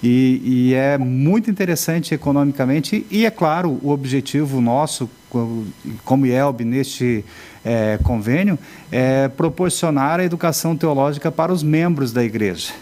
e, 0.02 0.40
e 0.44 0.74
é 0.74 0.98
muito 0.98 1.50
interessante 1.50 2.14
economicamente. 2.14 3.06
E 3.10 3.24
é 3.26 3.30
claro, 3.30 3.78
o 3.82 3.90
objetivo 3.90 4.60
nosso, 4.60 5.08
como 6.04 6.26
IELB, 6.26 6.64
neste 6.64 7.24
é, 7.64 7.98
convênio, 8.02 8.58
é 8.92 9.28
proporcionar 9.28 10.20
a 10.20 10.24
educação 10.24 10.76
teológica 10.76 11.30
para 11.32 11.52
os 11.52 11.62
membros 11.62 12.12
da 12.12 12.22
igreja. 12.22 12.72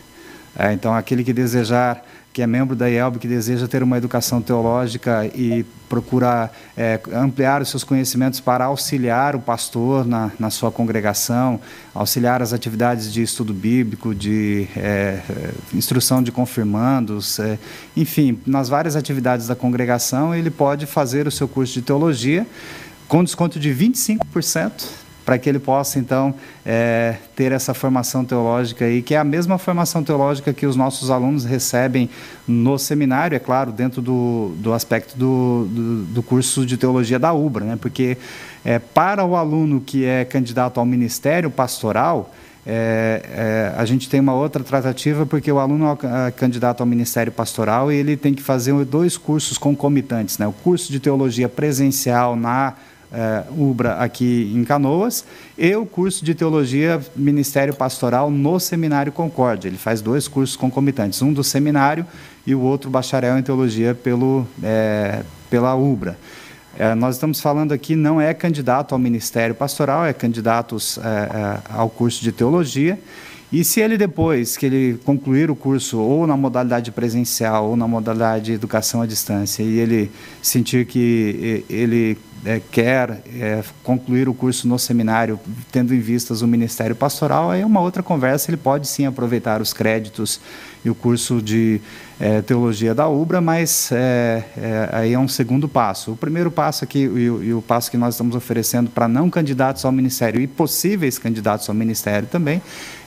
É, 0.56 0.73
então, 0.73 0.94
aquele 0.94 1.25
que 1.25 1.33
desejar 1.33 2.04
que 2.35 2.43
é 2.43 2.49
membro 2.49 2.75
da 2.75 2.91
IELB, 2.91 3.21
que 3.21 3.29
deseja 3.29 3.69
ter 3.69 3.81
uma 3.81 3.97
educação 3.97 4.43
teológica 4.43 5.25
e 5.26 5.64
procura 5.88 6.50
é, 6.76 6.99
ampliar 7.12 7.62
os 7.62 7.69
seus 7.69 7.85
conhecimentos 7.85 8.41
para 8.41 8.64
auxiliar 8.64 9.37
o 9.37 9.41
pastor 9.41 10.05
na, 10.05 10.33
na 10.37 10.50
sua 10.50 10.73
congregação, 10.73 11.61
auxiliar 11.95 12.43
as 12.43 12.53
atividades 12.53 13.12
de 13.12 13.23
estudo 13.23 13.55
bíblico, 13.55 14.12
de 14.12 14.67
é, 14.76 15.21
instrução 15.73 16.21
de 16.21 16.33
confirmandos, 16.33 17.38
é, 17.38 17.57
enfim, 17.97 18.41
nas 18.45 18.69
várias 18.69 18.97
atividades 18.97 19.47
da 19.47 19.55
congregação, 19.55 20.35
ele 20.35 20.50
pode 20.50 20.87
fazer 20.87 21.29
o 21.29 21.31
seu 21.31 21.47
curso 21.47 21.75
de 21.75 21.83
teologia 21.83 22.45
com 23.07 23.23
desconto 23.23 23.61
de 23.61 23.71
25% 23.71 25.04
para 25.25 25.38
que 25.38 25.49
ele 25.49 25.59
possa, 25.59 25.99
então, 25.99 26.35
é, 26.64 27.16
ter 27.35 27.50
essa 27.50 27.73
formação 27.73 28.25
teológica 28.25 28.85
aí, 28.85 29.00
que 29.00 29.14
é 29.14 29.19
a 29.19 29.25
mesma 29.25 29.57
formação 29.57 30.04
teológica 30.04 30.52
que 30.52 30.66
os 30.66 30.76
nossos 30.76 31.11
alunos 31.11 31.45
recebem 31.45 32.11
no 32.47 32.78
seminário, 32.78 33.35
é 33.35 33.38
claro, 33.38 33.73
dentro 33.73 34.02
do, 34.02 34.52
do 34.59 34.73
aspecto 34.73 35.16
do, 35.16 35.66
do, 35.71 36.04
do 36.04 36.23
curso 36.23 36.66
de 36.66 36.76
teologia 36.76 37.19
da 37.19 37.33
UBRA, 37.33 37.64
né? 37.64 37.78
porque 37.81 38.19
é, 38.64 38.78
para 38.78 39.25
o 39.25 39.35
aluno 39.35 39.81
que 39.81 40.04
é 40.04 40.25
candidato 40.25 40.78
ao 40.78 40.85
ministério 40.85 41.50
pastoral, 41.50 42.31
é, 42.66 43.23
é, 43.31 43.75
a 43.76 43.85
gente 43.85 44.09
tem 44.09 44.21
uma 44.21 44.35
outra 44.35 44.64
tratativa 44.64 45.26
porque 45.26 45.52
o 45.52 45.59
aluno 45.59 45.99
é 46.26 46.31
candidato 46.31 46.81
ao 46.81 46.87
ministério 46.87 47.31
pastoral 47.31 47.93
e 47.93 47.97
ele 47.97 48.16
tem 48.16 48.33
que 48.33 48.43
fazer 48.43 48.73
dois 48.87 49.19
cursos 49.19 49.59
concomitantes, 49.59 50.38
né? 50.38 50.47
O 50.47 50.52
curso 50.52 50.90
de 50.90 50.99
teologia 50.99 51.47
presencial 51.47 52.35
na 52.35 52.73
é, 53.14 53.44
UBRA 53.56 53.94
aqui 53.94 54.52
em 54.54 54.64
Canoas 54.64 55.25
e 55.56 55.75
o 55.76 55.87
curso 55.87 56.25
de 56.25 56.35
teologia 56.35 57.00
ministério 57.14 57.75
pastoral 57.75 58.30
no 58.30 58.59
Seminário 58.59 59.12
Concórdia. 59.12 59.68
Ele 59.68 59.76
faz 59.76 60.02
dois 60.02 60.26
cursos 60.26 60.56
concomitantes, 60.56 61.23
um 61.23 61.33
do 61.33 61.44
seminário 61.44 62.04
e 62.47 62.54
o 62.54 62.61
outro 62.61 62.90
bacharel 62.90 63.38
em 63.38 63.42
teologia 63.42 63.94
pelo, 63.94 64.47
é, 64.62 65.23
pela 65.49 65.75
UBRA. 65.75 66.18
É, 66.76 66.94
nós 66.94 67.14
estamos 67.14 67.40
falando 67.40 67.73
aqui, 67.73 67.94
não 67.94 68.21
é 68.21 68.35
candidato 68.35 68.92
ao 68.92 68.99
ministério 68.99 69.54
pastoral, 69.54 70.04
é 70.04 70.12
candidato 70.12 70.76
é, 70.99 71.59
ao 71.73 71.88
curso 71.88 72.21
de 72.21 72.33
teologia. 72.33 72.99
E 73.55 73.63
se 73.63 73.79
ele 73.79 73.97
depois 73.97 74.57
que 74.57 74.67
ele 74.67 74.99
concluir 75.05 75.49
o 75.49 75.55
curso 75.55 76.01
ou 76.01 76.27
na 76.27 76.37
modalidade 76.37 76.91
presencial 76.91 77.69
ou 77.69 77.77
na 77.77 77.87
modalidade 77.87 78.47
de 78.47 78.53
educação 78.53 79.01
à 79.01 79.07
distância 79.07 79.63
e 79.63 79.79
ele 79.79 80.11
sentir 80.43 80.85
que 80.85 81.65
ele 81.71 82.19
é, 82.45 82.61
quer 82.73 83.23
é, 83.33 83.63
concluir 83.85 84.29
o 84.29 84.35
curso 84.35 84.67
no 84.67 84.77
seminário, 84.77 85.39
tendo 85.71 85.95
em 85.95 86.01
vistas 86.01 86.43
o 86.43 86.49
Ministério 86.49 86.97
Pastoral, 86.97 87.53
aí 87.53 87.61
é 87.61 87.67
uma 87.67 87.81
outra 87.81 88.03
conversa, 88.03 88.51
ele 88.51 88.57
pode 88.57 88.89
sim 88.89 89.07
aproveitar 89.07 89.63
os 89.63 89.73
créditos 89.73 90.41
e 90.85 90.91
o 90.91 90.95
curso 90.95 91.41
de 91.41 91.81
é, 92.19 92.43
teologia 92.43 92.93
da 92.93 93.09
UBRA, 93.09 93.41
mas 93.41 93.91
é, 93.93 94.45
é, 94.57 94.89
aí 94.91 95.13
é 95.13 95.19
um 95.19 95.29
segundo 95.29 95.69
passo. 95.69 96.11
O 96.11 96.17
primeiro 96.17 96.51
passo 96.51 96.83
aqui, 96.83 96.99
e, 96.99 97.25
e 97.25 97.55
o 97.55 97.63
passo 97.63 97.89
que 97.89 97.97
nós 97.97 98.15
estamos 98.15 98.35
oferecendo 98.35 98.91
para 98.91 99.07
não 99.07 99.31
candidatos 99.31 99.85
ao 99.85 99.93
Ministério 99.93 100.41
e 100.41 100.47
possíveis 100.49 101.19
candidatos 101.19 101.69
ao 101.69 101.75
Ministério 101.75 102.27
também, 102.27 102.61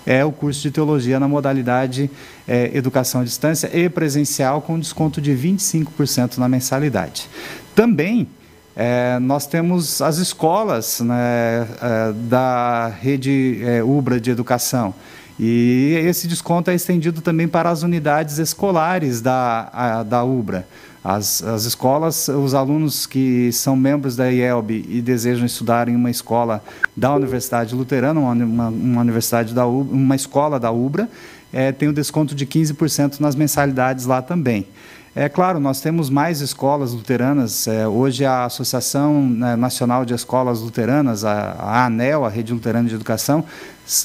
é 0.07 0.23
o 0.23 0.31
curso 0.31 0.61
de 0.61 0.71
teologia 0.71 1.19
na 1.19 1.27
modalidade 1.27 2.09
é, 2.47 2.71
educação 2.73 3.21
à 3.21 3.23
distância 3.25 3.69
e 3.77 3.89
presencial, 3.89 4.61
com 4.61 4.79
desconto 4.79 5.19
de 5.19 5.33
25% 5.33 6.37
na 6.37 6.47
mensalidade. 6.47 7.27
Também 7.75 8.25
é, 8.73 9.19
nós 9.19 9.45
temos 9.45 10.01
as 10.01 10.17
escolas 10.17 11.01
né, 11.01 11.67
é, 11.81 12.13
da 12.29 12.87
rede 12.87 13.59
é, 13.61 13.83
UBRA 13.83 14.19
de 14.19 14.31
educação. 14.31 14.95
E 15.37 15.93
esse 16.05 16.27
desconto 16.27 16.71
é 16.71 16.75
estendido 16.75 17.21
também 17.21 17.47
para 17.47 17.69
as 17.69 17.83
unidades 17.83 18.37
escolares 18.37 19.19
da, 19.19 19.69
a, 19.73 20.03
da 20.03 20.23
UBRA. 20.23 20.65
As, 21.09 21.41
as 21.41 21.63
escolas, 21.63 22.27
os 22.27 22.53
alunos 22.53 23.05
que 23.05 23.49
são 23.53 23.77
membros 23.77 24.17
da 24.17 24.29
IELB 24.29 24.85
e 24.89 25.01
desejam 25.01 25.45
estudar 25.45 25.87
em 25.87 25.95
uma 25.95 26.11
escola 26.11 26.61
da 26.97 27.15
Universidade 27.15 27.73
Luterana, 27.73 28.19
uma, 28.19 28.33
uma, 28.67 28.99
universidade 28.99 29.53
da 29.53 29.65
UBRA, 29.65 29.95
uma 29.95 30.17
escola 30.17 30.59
da 30.59 30.69
UBRA, 30.69 31.07
é, 31.53 31.71
tem 31.71 31.87
um 31.87 31.93
desconto 31.93 32.35
de 32.35 32.45
15% 32.45 33.21
nas 33.21 33.37
mensalidades 33.37 34.05
lá 34.05 34.21
também. 34.21 34.67
É 35.15 35.29
claro, 35.29 35.61
nós 35.61 35.79
temos 35.79 36.09
mais 36.09 36.41
escolas 36.41 36.91
luteranas. 36.91 37.69
É, 37.69 37.87
hoje 37.87 38.25
a 38.25 38.43
Associação 38.43 39.29
né, 39.29 39.55
Nacional 39.55 40.03
de 40.03 40.13
Escolas 40.13 40.59
Luteranas, 40.59 41.23
a, 41.23 41.55
a 41.57 41.85
ANEL, 41.85 42.25
a 42.25 42.29
Rede 42.29 42.51
Luterana 42.51 42.89
de 42.89 42.95
Educação, 42.95 43.45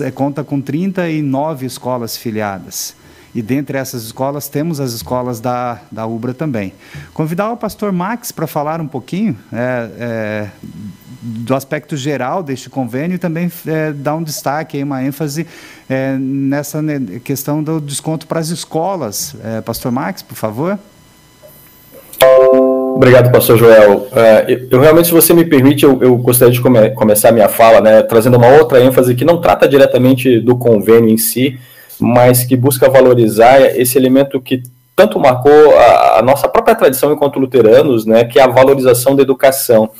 é, 0.00 0.11
conta 0.12 0.44
com 0.44 0.61
39 0.61 1.66
escolas 1.66 2.16
filiadas. 2.16 2.94
E 3.35 3.41
dentre 3.41 3.79
essas 3.79 4.05
escolas 4.05 4.49
temos 4.49 4.79
as 4.79 4.93
escolas 4.93 5.41
da, 5.41 5.81
da 5.91 6.07
UBRA 6.07 6.35
também. 6.35 6.73
Convidar 7.15 7.51
o 7.51 7.57
pastor 7.57 7.91
Max 7.91 8.31
para 8.31 8.47
falar 8.47 8.81
um 8.81 8.87
pouquinho 8.87 9.37
é, 9.53 9.91
é, 9.99 10.49
do 11.23 11.55
aspecto 11.55 11.97
geral 11.97 12.43
deste 12.43 12.69
convênio 12.69 13.15
e 13.15 13.19
também 13.19 13.51
é, 13.67 13.93
dar 13.93 14.17
um 14.17 14.23
destaque, 14.23 14.83
uma 14.83 15.03
ênfase 15.03 15.47
é, 15.89 16.17
nessa 16.19 16.83
questão 17.25 17.62
do 17.62 17.81
desconto 17.81 18.27
para 18.27 18.41
as 18.41 18.49
escolas. 18.49 19.35
É, 19.43 19.61
pastor 19.61 19.91
Max, 19.91 20.21
por 20.21 20.37
favor. 20.37 20.79
Obrigado, 22.95 23.33
pastor 23.33 23.59
Joel. 23.59 24.09
Uh, 24.12 24.69
eu 24.71 24.81
realmente, 24.81 25.09
se 25.09 25.15
você 25.15 25.33
me 25.33 25.45
permite, 25.45 25.83
eu, 25.83 26.01
eu 26.03 26.17
gostaria 26.17 26.53
de 26.53 26.61
come 26.61 26.91
começar 26.91 27.33
minha 27.33 27.49
fala, 27.49 27.81
né, 27.81 28.03
trazendo 28.03 28.37
uma 28.37 28.47
outra 28.49 28.81
ênfase 28.81 29.15
que 29.15 29.25
não 29.25 29.41
trata 29.41 29.67
diretamente 29.67 30.39
do 30.39 30.57
convênio 30.57 31.11
em 31.11 31.17
si, 31.17 31.59
mas 32.02 32.44
que 32.44 32.56
busca 32.56 32.90
valorizar 32.90 33.61
esse 33.78 33.97
elemento 33.97 34.40
que 34.40 34.62
tanto 34.94 35.18
marcou 35.18 35.76
a, 35.78 36.18
a 36.18 36.23
nossa 36.23 36.49
própria 36.49 36.75
tradição 36.75 37.12
enquanto 37.12 37.38
luteranos, 37.38 38.04
né, 38.04 38.25
que 38.25 38.38
é 38.38 38.42
a 38.42 38.49
valorização 38.49 39.16
da 39.16 39.23
educação. 39.23 39.90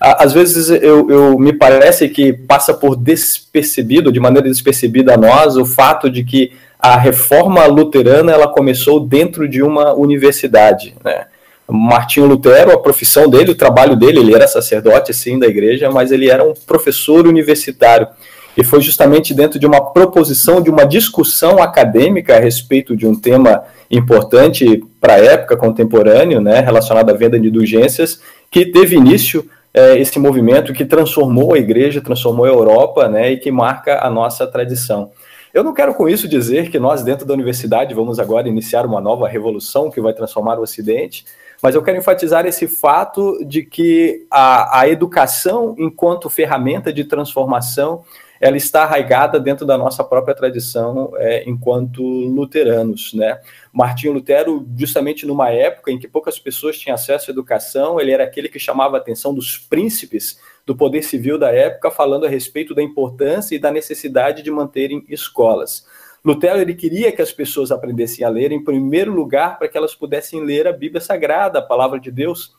Às 0.00 0.32
vezes 0.32 0.68
eu, 0.68 1.08
eu, 1.08 1.38
me 1.38 1.52
parece 1.52 2.08
que 2.08 2.32
passa 2.32 2.74
por 2.74 2.96
despercebido, 2.96 4.10
de 4.10 4.18
maneira 4.18 4.48
despercebida 4.48 5.14
a 5.14 5.16
nós, 5.16 5.56
o 5.56 5.64
fato 5.64 6.10
de 6.10 6.24
que 6.24 6.52
a 6.76 6.96
reforma 6.96 7.64
luterana 7.66 8.32
ela 8.32 8.48
começou 8.48 8.98
dentro 8.98 9.48
de 9.48 9.62
uma 9.62 9.94
universidade, 9.94 10.94
né? 11.04 11.26
Martinho 11.68 12.26
Lutero, 12.26 12.72
a 12.72 12.78
profissão 12.78 13.30
dele, 13.30 13.52
o 13.52 13.54
trabalho 13.54 13.94
dele, 13.94 14.18
ele 14.18 14.34
era 14.34 14.48
sacerdote, 14.48 15.14
sim, 15.14 15.38
da 15.38 15.46
igreja, 15.46 15.88
mas 15.88 16.10
ele 16.10 16.28
era 16.28 16.44
um 16.44 16.52
professor 16.66 17.26
universitário. 17.26 18.08
E 18.56 18.62
foi 18.62 18.80
justamente 18.80 19.32
dentro 19.32 19.58
de 19.58 19.66
uma 19.66 19.92
proposição, 19.92 20.60
de 20.60 20.68
uma 20.68 20.84
discussão 20.84 21.62
acadêmica 21.62 22.36
a 22.36 22.40
respeito 22.40 22.96
de 22.96 23.06
um 23.06 23.14
tema 23.14 23.64
importante 23.90 24.84
para 25.00 25.14
a 25.14 25.18
época 25.18 25.56
contemporânea, 25.56 26.40
né, 26.40 26.60
relacionado 26.60 27.10
à 27.10 27.14
venda 27.14 27.38
de 27.40 27.48
indulgências, 27.48 28.20
que 28.50 28.66
teve 28.66 28.96
início 28.96 29.48
é, 29.72 29.98
esse 29.98 30.18
movimento 30.18 30.72
que 30.72 30.84
transformou 30.84 31.54
a 31.54 31.58
igreja, 31.58 32.00
transformou 32.00 32.44
a 32.44 32.48
Europa, 32.48 33.08
né, 33.08 33.32
e 33.32 33.38
que 33.38 33.50
marca 33.50 34.04
a 34.04 34.10
nossa 34.10 34.46
tradição. 34.46 35.10
Eu 35.52 35.62
não 35.62 35.74
quero 35.74 35.94
com 35.94 36.08
isso 36.08 36.28
dizer 36.28 36.70
que 36.70 36.78
nós, 36.78 37.02
dentro 37.02 37.26
da 37.26 37.34
universidade, 37.34 37.94
vamos 37.94 38.18
agora 38.18 38.48
iniciar 38.48 38.86
uma 38.86 39.00
nova 39.00 39.28
revolução 39.28 39.90
que 39.90 40.00
vai 40.00 40.12
transformar 40.12 40.58
o 40.58 40.62
Ocidente, 40.62 41.24
mas 41.62 41.74
eu 41.74 41.82
quero 41.82 41.98
enfatizar 41.98 42.44
esse 42.46 42.66
fato 42.66 43.38
de 43.44 43.62
que 43.62 44.26
a, 44.30 44.80
a 44.80 44.88
educação, 44.88 45.74
enquanto 45.78 46.28
ferramenta 46.28 46.92
de 46.92 47.04
transformação, 47.04 48.02
ela 48.42 48.56
está 48.56 48.82
arraigada 48.82 49.38
dentro 49.38 49.64
da 49.64 49.78
nossa 49.78 50.02
própria 50.02 50.34
tradição 50.34 51.12
é, 51.16 51.48
enquanto 51.48 52.02
luteranos, 52.02 53.14
né? 53.14 53.40
Martinho 53.72 54.12
Lutero, 54.12 54.66
justamente 54.76 55.24
numa 55.24 55.48
época 55.50 55.92
em 55.92 55.98
que 55.98 56.08
poucas 56.08 56.40
pessoas 56.40 56.76
tinham 56.76 56.96
acesso 56.96 57.30
à 57.30 57.32
educação, 57.32 58.00
ele 58.00 58.10
era 58.10 58.24
aquele 58.24 58.48
que 58.48 58.58
chamava 58.58 58.96
a 58.96 58.98
atenção 58.98 59.32
dos 59.32 59.58
príncipes 59.58 60.40
do 60.66 60.74
poder 60.74 61.04
civil 61.04 61.38
da 61.38 61.52
época, 61.52 61.88
falando 61.92 62.26
a 62.26 62.28
respeito 62.28 62.74
da 62.74 62.82
importância 62.82 63.54
e 63.54 63.60
da 63.60 63.70
necessidade 63.70 64.42
de 64.42 64.50
manterem 64.50 65.04
escolas. 65.08 65.86
Lutero 66.24 66.60
ele 66.60 66.74
queria 66.74 67.12
que 67.12 67.22
as 67.22 67.30
pessoas 67.30 67.70
aprendessem 67.70 68.24
a 68.24 68.28
ler, 68.28 68.50
em 68.50 68.62
primeiro 68.62 69.12
lugar, 69.12 69.56
para 69.56 69.68
que 69.68 69.78
elas 69.78 69.94
pudessem 69.94 70.44
ler 70.44 70.66
a 70.66 70.72
Bíblia 70.72 71.00
Sagrada, 71.00 71.60
a 71.60 71.62
palavra 71.62 72.00
de 72.00 72.10
Deus, 72.10 72.56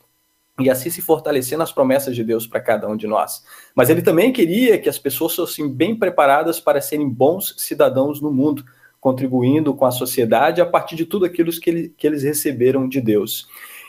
e 0.60 0.70
assim 0.70 0.90
se 0.90 1.02
fortalecer 1.02 1.58
nas 1.58 1.72
promessas 1.72 2.16
de 2.16 2.24
Deus 2.24 2.46
para 2.46 2.60
cada 2.60 2.88
um 2.88 2.96
de 2.96 3.08
nós. 3.08 3.44
Mas 3.74 3.90
ele 3.90 4.02
também 4.02 4.32
queria 4.32 4.78
que 4.78 4.88
as 4.88 5.00
pessoas 5.00 5.36
fossem 5.36 5.68
bem 5.68 5.96
preparadas 5.96 6.60
para 6.60 6.82
serem 6.82 7.10
bons 7.10 7.56
cidadãos 7.58 8.22
no 8.22 8.32
mundo, 8.32 8.64
contribuindo 9.00 9.74
com 9.74 9.86
a 9.86 9.92
sociedade 9.92 10.62
a 10.62 10.66
partir 10.66 10.96
de 10.96 11.06
tudo 11.06 11.26
aquilo 11.26 11.52
que, 11.52 11.70
ele, 11.70 11.94
que 11.98 12.06
eles 12.06 12.24
receberam 12.24 12.88
de 12.88 13.02
Deus. 13.02 13.48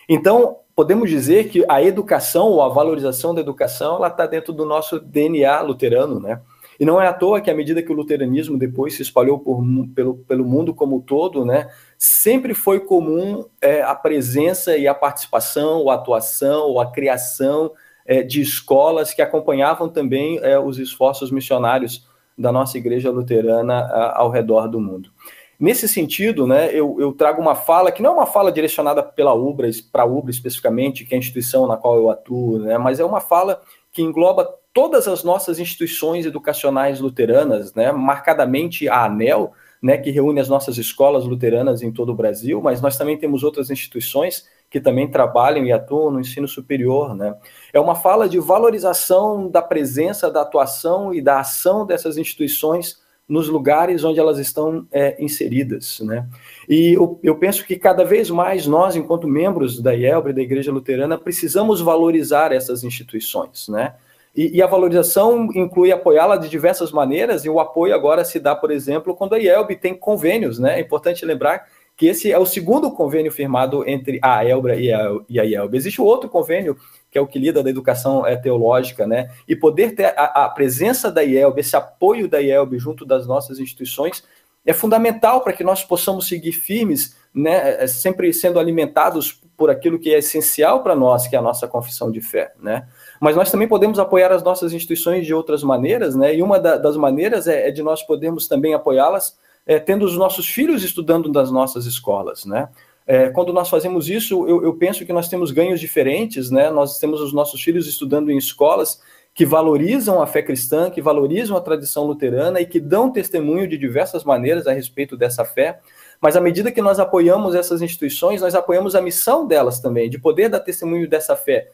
Então, 0.09 0.59
podemos 0.75 1.09
dizer 1.11 1.49
que 1.49 1.65
a 1.69 1.83
educação 1.83 2.47
ou 2.47 2.63
a 2.63 2.69
valorização 2.69 3.35
da 3.35 3.41
educação 3.41 3.97
ela 3.97 4.09
está 4.09 4.27
dentro 4.27 4.53
do 4.53 4.65
nosso 4.65 4.99
DNA 4.99 5.61
luterano, 5.61 6.19
né? 6.19 6.41
E 6.79 6.85
não 6.85 7.01
é 7.01 7.07
à 7.07 7.13
toa 7.13 7.41
que, 7.41 7.51
à 7.51 7.55
medida 7.55 7.83
que 7.83 7.93
o 7.93 7.95
luteranismo 7.95 8.59
depois 8.59 8.95
se 8.95 9.03
espalhou 9.03 9.39
por, 9.39 9.63
pelo, 9.95 10.17
pelo 10.19 10.45
mundo 10.45 10.75
como 10.75 11.01
todo, 11.01 11.45
né, 11.45 11.69
sempre 11.99 12.55
foi 12.55 12.81
comum 12.81 13.45
é, 13.61 13.83
a 13.83 13.95
presença 13.95 14.77
e 14.77 14.87
a 14.87 14.95
participação, 14.95 15.89
a 15.91 15.95
atuação, 15.95 16.69
ou 16.69 16.81
a 16.81 16.91
criação 16.91 17.73
é, 18.07 18.23
de 18.23 18.41
escolas 18.41 19.15
que 19.15 19.23
acompanhavam 19.23 19.89
também 19.89 20.39
é, 20.43 20.59
os 20.59 20.79
esforços 20.79 21.31
missionários 21.31 22.07
da 22.37 22.51
nossa 22.51 22.77
igreja 22.77 23.11
luterana 23.11 23.75
a, 23.75 24.21
ao 24.21 24.31
redor 24.31 24.69
do 24.69 24.81
mundo. 24.81 25.11
Nesse 25.59 25.89
sentido, 25.89 26.47
né, 26.47 26.69
eu, 26.73 26.97
eu, 26.99 27.13
trago 27.13 27.41
uma 27.41 27.55
fala 27.55 27.93
que 27.93 28.03
não 28.03 28.11
é 28.11 28.15
uma 28.15 28.27
fala 28.27 28.51
direcionada 28.51 29.03
pela 29.03 29.33
UBRA, 29.33 29.71
para 29.93 30.03
a 30.03 30.07
UBRA 30.07 30.31
especificamente, 30.31 31.05
que 31.05 31.15
é 31.15 31.17
a 31.17 31.19
instituição 31.19 31.67
na 31.67 31.77
qual 31.77 31.97
eu 31.97 32.11
atuo, 32.11 32.59
né, 32.59 32.77
mas 32.77 32.99
é 32.99 33.05
uma 33.05 33.21
fala 33.21 33.63
que 33.93 34.03
engloba 34.03 34.53
todas 34.75 35.07
as 35.07 35.23
nossas 35.23 35.61
instituições 35.61 36.27
educacionais 36.27 36.99
luteranas, 36.99 37.73
né, 37.75 37.93
marcadamente 37.93 38.89
a 38.89 39.05
ANEL, 39.05 39.53
né, 39.81 39.97
que 39.97 40.11
reúne 40.11 40.41
as 40.41 40.49
nossas 40.49 40.77
escolas 40.77 41.25
luteranas 41.25 41.81
em 41.81 41.93
todo 41.93 42.11
o 42.11 42.15
Brasil, 42.15 42.61
mas 42.61 42.83
nós 42.83 42.99
também 42.99 43.17
temos 43.17 43.45
outras 43.45 43.71
instituições 43.71 44.47
que 44.69 44.81
também 44.81 45.09
trabalham 45.09 45.65
e 45.65 45.71
atuam 45.71 46.11
no 46.11 46.19
ensino 46.19 46.49
superior. 46.49 47.15
Né? 47.15 47.33
É 47.73 47.79
uma 47.79 47.95
fala 47.95 48.29
de 48.29 48.41
valorização 48.41 49.49
da 49.49 49.63
presença, 49.63 50.29
da 50.29 50.41
atuação 50.41 51.15
e 51.15 51.23
da 51.23 51.39
ação 51.39 51.87
dessas 51.87 52.17
instituições 52.17 53.01
nos 53.29 53.49
lugares 53.49 54.03
onde 54.03 54.19
elas 54.19 54.39
estão 54.39 54.87
é, 54.91 55.23
inseridas. 55.23 56.01
Né? 56.01 56.27
E 56.69 56.95
eu, 56.95 57.21
eu, 57.23 57.37
penso 57.37 57.65
que 57.65 57.77
cada 57.77 58.05
vez 58.05 58.29
mais 58.29 58.67
nós, 58.67 58.97
enquanto 58.97 59.29
membros 59.29 59.81
da 59.81 59.95
IELB, 59.95 60.33
da 60.33 60.43
Igreja 60.43 60.73
Luterana, 60.73 61.17
precisamos 61.17 61.81
valorizar 61.81 62.51
essas 62.51 62.83
instituições. 62.83 63.69
Né? 63.69 63.95
E, 64.37 64.57
e 64.57 64.63
a 64.63 64.67
valorização 64.67 65.49
inclui 65.55 65.93
apoiá-la 65.93 66.37
de 66.37 66.49
diversas 66.49 66.91
maneiras, 66.91 67.45
e 67.45 67.49
o 67.49 67.61
apoio 67.61 67.95
agora 67.95 68.25
se 68.25 68.41
dá, 68.41 68.55
por 68.55 68.71
exemplo, 68.71 69.15
quando 69.15 69.35
a 69.35 69.39
IELB 69.39 69.77
tem 69.77 69.95
convênios. 69.95 70.59
Né? 70.59 70.79
É 70.79 70.81
importante 70.81 71.25
lembrar 71.25 71.67
que 71.97 72.07
esse 72.07 72.33
é 72.33 72.39
o 72.39 72.47
segundo 72.47 72.91
convênio 72.91 73.31
firmado 73.31 73.89
entre 73.89 74.19
a 74.21 74.45
ELBRA 74.45 74.77
e 74.77 74.93
a, 74.93 75.17
e 75.29 75.39
a 75.39 75.45
IELB. 75.45 75.77
Existe 75.77 76.01
outro 76.01 76.29
convênio 76.29 76.77
que 77.15 77.19
é 77.19 77.21
o 77.21 77.29
que 77.29 77.39
lida 77.39 77.63
da 77.63 77.71
educação 77.71 78.27
é, 78.27 78.35
teológica, 78.35 79.07
né? 79.07 79.31
E 79.47 79.55
poder 79.55 79.95
ter 79.95 80.07
a, 80.19 80.47
a, 80.47 80.49
presença 80.49 81.13
da 81.13 81.23
IELB, 81.23 81.61
esse 81.61 81.77
apoio 81.77 82.27
da 82.27 82.41
IELB 82.41 82.77
junto 82.77 83.07
das 83.07 83.25
nossas 83.25 83.61
instituições, 83.61 84.25
é 84.67 84.73
fundamental 84.73 85.41
para 85.41 85.53
que 85.53 85.63
nós 85.63 85.85
possamos 85.85 86.27
seguir 86.27 86.51
firmes, 86.51 87.17
né? 87.33 87.85
É, 87.85 87.87
sempre 87.87 88.35
sendo 88.35 88.59
alimentados 88.59 89.41
por 89.57 89.71
aquilo 89.71 89.97
que 89.97 90.13
é 90.13 90.19
essencial 90.19 90.83
para 90.83 90.97
nós, 90.97 91.29
que 91.29 91.37
é 91.37 91.39
a 91.39 91.43
nossa 91.43 91.69
confissão 91.69 92.11
de 92.11 92.21
fé, 92.21 92.53
né? 92.61 92.89
Mas 93.25 93.37
nós 93.37 93.51
também 93.51 93.67
podemos 93.67 93.99
apoiar 93.99 94.31
as 94.31 94.43
nossas 94.43 94.75
instituições 94.75 95.25
de 95.25 95.33
outras 95.33 95.63
maneiras, 95.63 96.15
né? 96.15 96.37
E 96.37 96.43
uma 96.43 96.61
da, 96.61 96.77
das 96.77 96.95
maneiras 96.95 97.49
é, 97.49 97.69
é, 97.69 97.71
de 97.71 97.83
nós 97.83 98.03
podermos 98.03 98.47
também 98.47 98.75
apoiá-las 98.75 99.35
é, 99.67 99.79
tendo 99.79 100.05
os 100.05 100.15
nossos 100.15 100.47
filhos 100.47 100.85
estudando 100.85 101.33
nas 101.33 101.51
nossas 101.51 101.87
escolas, 101.87 102.45
né? 102.45 102.69
É, 103.07 103.31
quando 103.31 103.51
nós 103.51 103.71
fazemos 103.71 104.11
isso, 104.11 104.47
eu, 104.47 104.63
eu, 104.63 104.75
penso 104.75 105.07
que 105.07 105.13
nós 105.13 105.27
temos 105.27 105.53
ganhos 105.53 105.81
diferentes, 105.81 106.51
né? 106.51 106.69
Nós 106.71 106.99
temos 106.99 107.19
os 107.23 107.33
nossos 107.33 107.63
filhos 107.63 107.87
estudando 107.87 108.31
em 108.31 108.37
escolas 108.37 109.01
que 109.33 109.47
valorizam 109.47 110.21
a 110.21 110.27
fé 110.27 110.43
cristã, 110.43 110.91
que 110.91 111.01
valorizam 111.01 111.57
a 111.57 111.63
tradição 111.63 112.05
luterana 112.05 112.61
e 112.61 112.67
que 112.67 112.79
dão 112.79 113.11
testemunho 113.11 113.67
de 113.67 113.79
diversas 113.79 114.23
maneiras 114.23 114.67
a 114.67 114.75
respeito 114.75 115.17
dessa 115.17 115.47
fé. 115.47 115.81
Mas 116.21 116.37
à 116.37 116.43
medida 116.43 116.71
que 116.71 116.83
nós 116.83 117.01
apoiamos 117.01 117.55
essas 117.55 117.81
instituições, 117.81 118.43
nós 118.43 118.55
apoiamos 118.55 118.95
a 118.95 119.01
missão 119.01 119.47
delas 119.47 119.81
também, 119.81 120.11
de 120.11 120.19
poder 120.19 120.51
dar 120.51 120.61
testemunho 120.61 121.09
dessa 121.09 121.35
fé. 121.35 121.71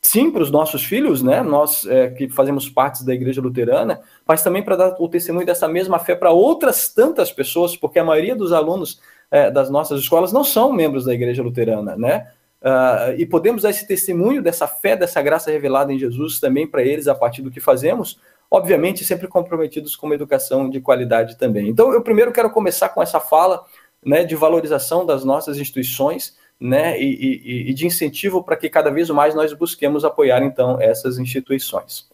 Sim, 0.00 0.30
para 0.30 0.42
os 0.42 0.50
nossos 0.50 0.84
filhos, 0.84 1.22
né? 1.22 1.42
Nós 1.42 1.84
é, 1.86 2.08
que 2.10 2.28
fazemos 2.28 2.68
parte 2.68 3.04
da 3.04 3.12
igreja 3.12 3.40
luterana, 3.40 4.00
mas 4.26 4.42
também 4.42 4.62
para 4.62 4.76
dar 4.76 4.96
o 4.98 5.08
testemunho 5.08 5.44
dessa 5.44 5.66
mesma 5.66 5.98
fé 5.98 6.14
para 6.14 6.30
outras 6.30 6.88
tantas 6.88 7.32
pessoas, 7.32 7.76
porque 7.76 7.98
a 7.98 8.04
maioria 8.04 8.36
dos 8.36 8.52
alunos 8.52 9.00
é, 9.30 9.50
das 9.50 9.68
nossas 9.68 10.00
escolas 10.00 10.32
não 10.32 10.44
são 10.44 10.72
membros 10.72 11.04
da 11.04 11.12
igreja 11.12 11.42
luterana, 11.42 11.96
né? 11.96 12.28
Uh, 12.60 13.14
e 13.16 13.24
podemos 13.24 13.62
dar 13.62 13.70
esse 13.70 13.86
testemunho 13.86 14.42
dessa 14.42 14.66
fé, 14.66 14.96
dessa 14.96 15.22
graça 15.22 15.50
revelada 15.50 15.92
em 15.92 15.98
Jesus 15.98 16.40
também 16.40 16.66
para 16.66 16.82
eles 16.82 17.06
a 17.06 17.14
partir 17.14 17.40
do 17.40 17.52
que 17.52 17.60
fazemos, 17.60 18.18
obviamente 18.50 19.04
sempre 19.04 19.28
comprometidos 19.28 19.94
com 19.94 20.06
uma 20.06 20.14
educação 20.16 20.68
de 20.68 20.80
qualidade 20.80 21.38
também. 21.38 21.68
Então, 21.68 21.92
eu 21.92 22.02
primeiro 22.02 22.32
quero 22.32 22.50
começar 22.50 22.88
com 22.88 23.00
essa 23.00 23.20
fala 23.20 23.64
né, 24.04 24.24
de 24.24 24.34
valorização 24.34 25.06
das 25.06 25.24
nossas 25.24 25.56
instituições 25.58 26.36
né, 26.60 27.00
e, 27.00 27.06
e, 27.06 27.70
e 27.70 27.74
de 27.74 27.86
incentivo 27.86 28.42
para 28.42 28.56
que 28.56 28.68
cada 28.68 28.90
vez 28.90 29.08
mais 29.10 29.34
nós 29.34 29.52
busquemos 29.52 30.04
apoiar 30.04 30.42
então 30.42 30.80
essas 30.80 31.18
instituições. 31.18 32.08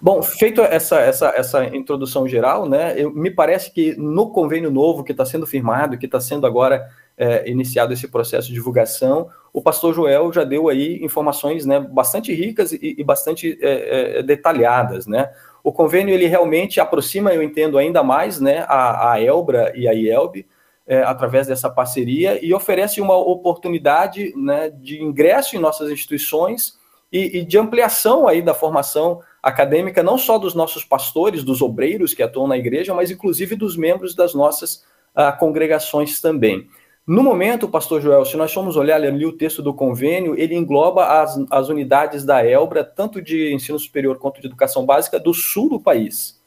Bom, 0.00 0.22
feito 0.22 0.60
essa, 0.60 1.00
essa, 1.00 1.28
essa 1.34 1.64
introdução 1.64 2.28
geral, 2.28 2.68
né, 2.68 2.94
eu, 2.96 3.10
me 3.10 3.30
parece 3.30 3.72
que 3.72 3.94
no 3.96 4.30
convênio 4.30 4.70
novo 4.70 5.02
que 5.02 5.12
está 5.12 5.24
sendo 5.24 5.46
firmado, 5.46 5.96
que 5.96 6.06
está 6.06 6.20
sendo 6.20 6.46
agora 6.46 6.86
é, 7.16 7.48
iniciado 7.48 7.92
esse 7.92 8.08
processo 8.08 8.48
de 8.48 8.54
divulgação, 8.54 9.30
o 9.52 9.62
pastor 9.62 9.94
Joel 9.94 10.32
já 10.32 10.44
deu 10.44 10.68
aí 10.68 11.02
informações 11.02 11.64
né, 11.64 11.80
bastante 11.80 12.34
ricas 12.34 12.72
e, 12.72 12.96
e 12.98 13.04
bastante 13.04 13.56
é, 13.62 14.18
é, 14.18 14.22
detalhadas. 14.22 15.06
Né? 15.06 15.30
O 15.62 15.72
convênio 15.72 16.12
ele 16.12 16.26
realmente 16.26 16.80
aproxima, 16.80 17.32
eu 17.32 17.42
entendo, 17.42 17.78
ainda 17.78 18.02
mais 18.02 18.40
né, 18.40 18.66
a, 18.68 19.12
a 19.12 19.22
Elbra 19.22 19.72
e 19.76 19.88
a 19.88 19.92
IELB, 19.92 20.44
é, 20.86 21.02
através 21.02 21.46
dessa 21.46 21.70
parceria, 21.70 22.44
e 22.44 22.52
oferece 22.52 23.00
uma 23.00 23.16
oportunidade 23.16 24.32
né, 24.36 24.70
de 24.70 25.02
ingresso 25.02 25.56
em 25.56 25.58
nossas 25.58 25.90
instituições 25.90 26.78
e, 27.10 27.38
e 27.38 27.44
de 27.44 27.56
ampliação 27.56 28.28
aí 28.28 28.42
da 28.42 28.52
formação 28.52 29.20
acadêmica, 29.42 30.02
não 30.02 30.18
só 30.18 30.38
dos 30.38 30.54
nossos 30.54 30.84
pastores, 30.84 31.44
dos 31.44 31.62
obreiros 31.62 32.14
que 32.14 32.22
atuam 32.22 32.46
na 32.46 32.56
igreja, 32.56 32.94
mas 32.94 33.10
inclusive 33.10 33.56
dos 33.56 33.76
membros 33.76 34.14
das 34.14 34.34
nossas 34.34 34.84
uh, 35.14 35.38
congregações 35.38 36.20
também. 36.20 36.66
No 37.06 37.22
momento, 37.22 37.68
pastor 37.68 38.00
Joel, 38.00 38.24
se 38.24 38.36
nós 38.36 38.52
formos 38.52 38.76
olhar 38.76 38.96
ali 38.96 39.26
o 39.26 39.36
texto 39.36 39.62
do 39.62 39.74
convênio, 39.74 40.34
ele 40.38 40.54
engloba 40.54 41.20
as, 41.20 41.38
as 41.50 41.68
unidades 41.68 42.24
da 42.24 42.44
ELBRA, 42.44 42.82
tanto 42.82 43.20
de 43.20 43.52
ensino 43.52 43.78
superior 43.78 44.18
quanto 44.18 44.40
de 44.40 44.46
educação 44.46 44.86
básica, 44.86 45.20
do 45.20 45.34
sul 45.34 45.68
do 45.68 45.78
país. 45.78 46.42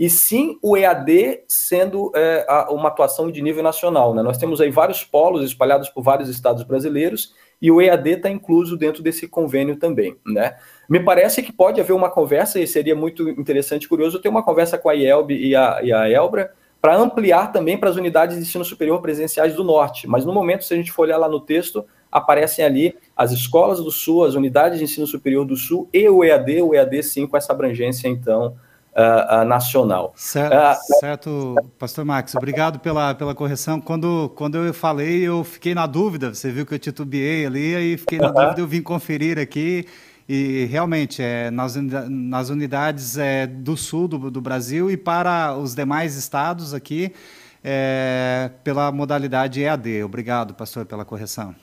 E 0.00 0.08
sim 0.08 0.58
o 0.62 0.78
EAD 0.78 1.42
sendo 1.46 2.10
é, 2.16 2.46
uma 2.70 2.88
atuação 2.88 3.30
de 3.30 3.42
nível 3.42 3.62
nacional. 3.62 4.14
Né? 4.14 4.22
Nós 4.22 4.38
temos 4.38 4.58
aí 4.58 4.70
vários 4.70 5.04
polos 5.04 5.44
espalhados 5.44 5.90
por 5.90 6.02
vários 6.02 6.30
estados 6.30 6.62
brasileiros 6.62 7.34
e 7.60 7.70
o 7.70 7.82
EAD 7.82 8.12
está 8.12 8.30
incluso 8.30 8.78
dentro 8.78 9.02
desse 9.02 9.28
convênio 9.28 9.76
também. 9.76 10.16
Né? 10.24 10.56
Me 10.88 11.00
parece 11.00 11.42
que 11.42 11.52
pode 11.52 11.82
haver 11.82 11.92
uma 11.92 12.08
conversa, 12.08 12.58
e 12.58 12.66
seria 12.66 12.96
muito 12.96 13.28
interessante 13.28 13.82
e 13.82 13.88
curioso 13.88 14.18
ter 14.18 14.30
uma 14.30 14.42
conversa 14.42 14.78
com 14.78 14.88
a 14.88 14.94
IELB 14.94 15.34
e 15.34 15.54
a, 15.54 15.80
e 15.82 15.92
a 15.92 16.08
Elbra, 16.08 16.54
para 16.80 16.96
ampliar 16.96 17.52
também 17.52 17.76
para 17.76 17.90
as 17.90 17.96
unidades 17.96 18.36
de 18.36 18.42
ensino 18.42 18.64
superior 18.64 19.02
presenciais 19.02 19.54
do 19.54 19.62
Norte. 19.62 20.08
Mas 20.08 20.24
no 20.24 20.32
momento, 20.32 20.64
se 20.64 20.72
a 20.72 20.78
gente 20.78 20.90
for 20.90 21.02
olhar 21.02 21.18
lá 21.18 21.28
no 21.28 21.40
texto, 21.40 21.84
aparecem 22.10 22.64
ali 22.64 22.96
as 23.14 23.32
escolas 23.32 23.84
do 23.84 23.90
Sul, 23.90 24.24
as 24.24 24.34
unidades 24.34 24.78
de 24.78 24.84
ensino 24.84 25.06
superior 25.06 25.44
do 25.44 25.56
Sul 25.56 25.90
e 25.92 26.08
o 26.08 26.24
EAD, 26.24 26.62
o 26.62 26.74
EAD 26.74 27.02
sim 27.02 27.26
com 27.26 27.36
essa 27.36 27.52
abrangência, 27.52 28.08
então, 28.08 28.56
uh, 28.96 29.42
uh, 29.42 29.44
nacional. 29.44 30.12
Certo, 30.16 30.54
uh, 30.54 31.00
certo, 31.00 31.54
pastor 31.78 32.04
Max, 32.04 32.34
obrigado 32.34 32.78
pela, 32.78 33.14
pela 33.14 33.34
correção. 33.34 33.80
Quando, 33.80 34.30
quando 34.34 34.58
eu 34.58 34.74
falei, 34.74 35.22
eu 35.22 35.44
fiquei 35.44 35.74
na 35.74 35.86
dúvida, 35.86 36.34
você 36.34 36.50
viu 36.50 36.66
que 36.66 36.74
eu 36.74 36.78
titubeei 36.78 37.46
ali, 37.46 37.74
aí 37.74 37.96
fiquei 37.96 38.18
na 38.18 38.30
dúvida, 38.30 38.60
eu 38.60 38.66
vim 38.66 38.82
conferir 38.82 39.38
aqui, 39.38 39.86
e 40.28 40.66
realmente, 40.66 41.22
é, 41.22 41.50
nas, 41.50 41.74
nas 41.76 42.50
unidades 42.50 43.18
é, 43.18 43.46
do 43.46 43.76
sul 43.76 44.06
do, 44.06 44.30
do, 44.30 44.40
Brasil 44.40 44.90
e 44.90 44.96
para 44.96 45.56
os 45.56 45.74
demais 45.74 46.14
estados 46.16 46.72
aqui, 46.72 47.12
é, 47.64 48.50
pela 48.62 48.92
modalidade 48.92 49.60
EAD. 49.60 50.04
Obrigado, 50.04 50.54
pastor, 50.54 50.86
pela 50.86 51.04
correção. 51.04 51.54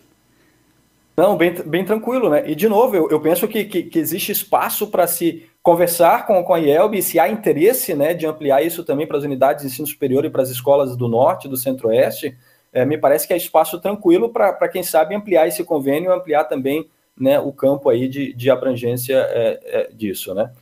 Não, 1.16 1.36
bem, 1.36 1.52
bem 1.66 1.84
tranquilo, 1.84 2.30
né? 2.30 2.44
E, 2.48 2.54
de 2.54 2.68
novo, 2.68 2.96
eu, 2.96 3.10
eu 3.10 3.20
penso 3.20 3.48
que, 3.48 3.64
que, 3.64 3.84
que 3.84 3.98
existe 3.98 4.32
espaço 4.32 4.86
para 4.88 5.08
se 5.08 5.48
conversar 5.68 6.26
com, 6.26 6.42
com 6.46 6.54
a 6.54 6.60
IELB, 6.62 7.02
se 7.02 7.20
há 7.20 7.28
interesse 7.28 7.94
né, 7.94 8.14
de 8.14 8.26
ampliar 8.26 8.62
isso 8.62 8.86
também 8.86 9.06
para 9.06 9.18
as 9.18 9.26
unidades 9.26 9.64
de 9.64 9.68
ensino 9.68 9.86
superior 9.86 10.24
e 10.24 10.30
para 10.30 10.42
as 10.42 10.50
escolas 10.50 10.96
do 10.96 11.10
Norte, 11.10 11.50
do 11.50 11.58
Centro-Oeste, 11.58 12.38
é, 12.72 12.86
me 12.86 12.98
parece 12.98 13.28
que 13.28 13.34
é 13.34 13.36
espaço 13.36 13.78
tranquilo 13.82 14.30
para, 14.30 14.70
quem 14.70 14.82
sabe, 14.82 15.14
ampliar 15.14 15.46
esse 15.46 15.66
convênio, 15.66 16.14
ampliar 16.14 16.46
também 16.46 16.90
né, 17.20 17.38
o 17.38 17.52
campo 17.52 17.90
aí 17.90 18.08
de, 18.08 18.32
de 18.32 18.50
abrangência 18.50 19.18
é, 19.18 19.60
é, 19.66 19.90
disso, 19.92 20.34
né? 20.34 20.54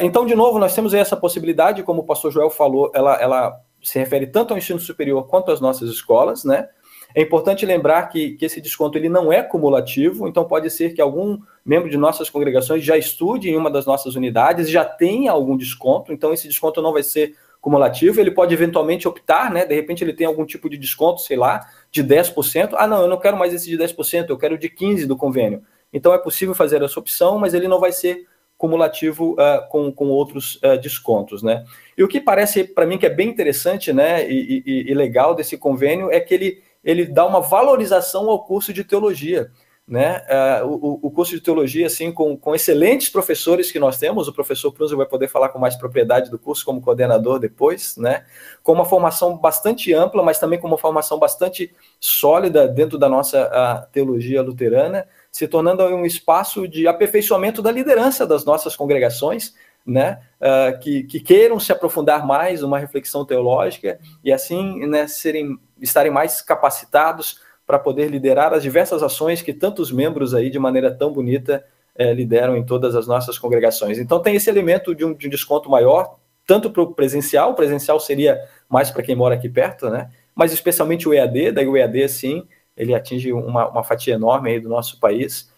Então, 0.00 0.24
de 0.24 0.34
novo, 0.34 0.58
nós 0.58 0.74
temos 0.74 0.94
aí 0.94 1.00
essa 1.00 1.16
possibilidade, 1.16 1.82
como 1.82 2.00
o 2.00 2.06
pastor 2.06 2.32
Joel 2.32 2.48
falou, 2.48 2.90
ela, 2.94 3.20
ela 3.20 3.60
se 3.82 3.98
refere 3.98 4.26
tanto 4.26 4.52
ao 4.52 4.56
ensino 4.56 4.78
superior 4.78 5.26
quanto 5.26 5.50
às 5.50 5.60
nossas 5.60 5.90
escolas, 5.90 6.42
né? 6.42 6.68
É 7.14 7.22
importante 7.22 7.64
lembrar 7.64 8.08
que, 8.08 8.32
que 8.32 8.44
esse 8.44 8.60
desconto 8.60 8.98
ele 8.98 9.08
não 9.08 9.32
é 9.32 9.42
cumulativo, 9.42 10.26
então 10.26 10.44
pode 10.44 10.68
ser 10.70 10.92
que 10.92 11.00
algum 11.00 11.38
membro 11.64 11.88
de 11.88 11.96
nossas 11.96 12.28
congregações 12.28 12.84
já 12.84 12.96
estude 12.96 13.48
em 13.48 13.56
uma 13.56 13.70
das 13.70 13.86
nossas 13.86 14.16
unidades, 14.16 14.68
já 14.68 14.84
tenha 14.84 15.30
algum 15.30 15.56
desconto, 15.56 16.12
então 16.12 16.32
esse 16.32 16.48
desconto 16.48 16.82
não 16.82 16.92
vai 16.92 17.02
ser 17.02 17.36
cumulativo, 17.60 18.20
ele 18.20 18.30
pode 18.30 18.52
eventualmente 18.52 19.08
optar, 19.08 19.50
né? 19.50 19.64
De 19.64 19.74
repente 19.74 20.04
ele 20.04 20.12
tem 20.12 20.26
algum 20.26 20.44
tipo 20.44 20.68
de 20.68 20.76
desconto, 20.76 21.22
sei 21.22 21.36
lá, 21.36 21.66
de 21.90 22.04
10%. 22.04 22.74
Ah, 22.76 22.86
não, 22.86 23.02
eu 23.02 23.08
não 23.08 23.18
quero 23.18 23.38
mais 23.38 23.54
esse 23.54 23.70
de 23.70 23.78
10%, 23.78 24.26
eu 24.28 24.36
quero 24.36 24.58
de 24.58 24.68
15% 24.68 25.06
do 25.06 25.16
convênio. 25.16 25.62
Então 25.90 26.12
é 26.12 26.18
possível 26.18 26.54
fazer 26.54 26.82
essa 26.82 27.00
opção, 27.00 27.38
mas 27.38 27.54
ele 27.54 27.68
não 27.68 27.80
vai 27.80 27.92
ser 27.92 28.26
cumulativo 28.58 29.32
uh, 29.32 29.68
com, 29.70 29.90
com 29.92 30.08
outros 30.08 30.56
uh, 30.56 30.78
descontos, 30.80 31.42
né? 31.42 31.64
E 31.96 32.02
o 32.02 32.08
que 32.08 32.20
parece 32.20 32.64
para 32.64 32.86
mim 32.86 32.98
que 32.98 33.06
é 33.06 33.10
bem 33.10 33.28
interessante, 33.28 33.92
né, 33.92 34.28
e, 34.28 34.62
e, 34.66 34.90
e, 34.90 34.94
legal 34.94 35.34
desse 35.34 35.56
convênio 35.56 36.10
é 36.10 36.20
que 36.20 36.34
ele, 36.34 36.62
ele 36.84 37.06
dá 37.06 37.26
uma 37.26 37.40
valorização 37.40 38.28
ao 38.28 38.44
curso 38.44 38.72
de 38.72 38.84
teologia, 38.84 39.50
né? 39.86 40.22
Uh, 40.62 40.66
o, 40.66 40.98
o, 41.02 41.10
curso 41.10 41.34
de 41.34 41.40
teologia, 41.40 41.86
assim, 41.86 42.10
com, 42.10 42.36
com 42.36 42.54
excelentes 42.54 43.08
professores 43.08 43.70
que 43.70 43.78
nós 43.78 43.98
temos, 43.98 44.28
o 44.28 44.32
professor 44.32 44.72
Prunzel 44.72 44.96
vai 44.96 45.06
poder 45.06 45.28
falar 45.28 45.50
com 45.50 45.58
mais 45.58 45.76
propriedade 45.76 46.30
do 46.30 46.38
curso 46.38 46.64
como 46.64 46.80
coordenador 46.80 47.38
depois, 47.38 47.96
né? 47.96 48.24
Com 48.62 48.72
uma 48.72 48.84
formação 48.84 49.36
bastante 49.36 49.92
ampla, 49.92 50.22
mas 50.22 50.38
também 50.38 50.58
com 50.58 50.66
uma 50.66 50.78
formação 50.78 51.18
bastante 51.18 51.74
sólida 52.00 52.66
dentro 52.66 52.98
da 52.98 53.08
nossa 53.08 53.88
teologia 53.92 54.42
luterana 54.42 55.06
se 55.34 55.48
tornando 55.48 55.82
um 55.82 56.06
espaço 56.06 56.68
de 56.68 56.86
aperfeiçoamento 56.86 57.60
da 57.60 57.72
liderança 57.72 58.24
das 58.24 58.44
nossas 58.44 58.76
congregações, 58.76 59.52
né, 59.86 60.20
uh, 60.40 60.78
que, 60.80 61.02
que, 61.04 61.20
queiram 61.20 61.60
se 61.60 61.70
aprofundar 61.70 62.26
mais 62.26 62.62
numa 62.62 62.78
reflexão 62.78 63.24
teológica 63.24 63.98
e 64.22 64.32
assim 64.32 64.86
né, 64.86 65.06
serem, 65.06 65.58
estarem 65.80 66.10
mais 66.10 66.40
capacitados 66.40 67.40
para 67.66 67.78
poder 67.78 68.08
liderar 68.08 68.52
as 68.52 68.62
diversas 68.62 69.02
ações 69.02 69.42
que 69.42 69.52
tantos 69.52 69.92
membros 69.92 70.34
aí, 70.34 70.50
de 70.50 70.58
maneira 70.58 70.92
tão 70.92 71.12
bonita, 71.12 71.64
é, 71.94 72.12
lideram 72.12 72.56
em 72.56 72.64
todas 72.64 72.94
as 72.94 73.06
nossas 73.06 73.38
congregações. 73.38 73.98
Então 73.98 74.20
tem 74.20 74.34
esse 74.34 74.50
elemento 74.50 74.94
de 74.94 75.04
um, 75.04 75.14
de 75.14 75.26
um 75.26 75.30
desconto 75.30 75.70
maior, 75.70 76.18
tanto 76.46 76.70
para 76.70 76.82
o 76.82 76.92
presencial, 76.92 77.52
o 77.52 77.54
presencial 77.54 77.98
seria 78.00 78.38
mais 78.68 78.90
para 78.90 79.02
quem 79.02 79.14
mora 79.14 79.34
aqui 79.34 79.48
perto, 79.48 79.88
né? 79.88 80.10
Mas 80.34 80.52
especialmente 80.52 81.08
o 81.08 81.14
EAD, 81.14 81.52
daí 81.52 81.66
o 81.66 81.76
EAD, 81.76 82.08
sim, 82.08 82.46
ele 82.76 82.94
atinge 82.94 83.32
uma, 83.32 83.68
uma 83.68 83.84
fatia 83.84 84.14
enorme 84.14 84.50
aí 84.50 84.60
do 84.60 84.68
nosso 84.68 84.98
país, 84.98 85.50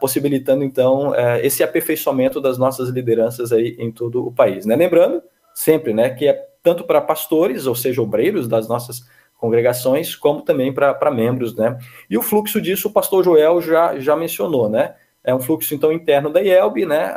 possibilitando 0.00 0.64
então 0.64 1.10
uh, 1.10 1.36
esse 1.42 1.62
aperfeiçoamento 1.62 2.40
das 2.40 2.56
nossas 2.56 2.88
lideranças 2.88 3.52
aí 3.52 3.76
em 3.78 3.92
todo 3.92 4.26
o 4.26 4.32
país, 4.32 4.64
né? 4.64 4.74
Lembrando 4.74 5.22
sempre, 5.54 5.92
né, 5.92 6.10
que 6.10 6.26
é 6.26 6.46
tanto 6.62 6.84
para 6.84 7.00
pastores, 7.00 7.66
ou 7.66 7.74
seja, 7.74 8.02
obreiros 8.02 8.48
das 8.48 8.68
nossas 8.68 9.06
congregações, 9.38 10.16
como 10.16 10.42
também 10.42 10.72
para 10.72 11.10
membros, 11.10 11.54
né? 11.54 11.78
E 12.08 12.16
o 12.16 12.22
fluxo 12.22 12.60
disso 12.60 12.88
o 12.88 12.92
pastor 12.92 13.24
Joel 13.24 13.60
já, 13.60 13.98
já 13.98 14.16
mencionou, 14.16 14.68
né? 14.68 14.94
É 15.22 15.34
um 15.34 15.40
fluxo, 15.40 15.74
então, 15.74 15.92
interno 15.92 16.30
da 16.30 16.40
IELB, 16.40 16.86
né, 16.86 17.12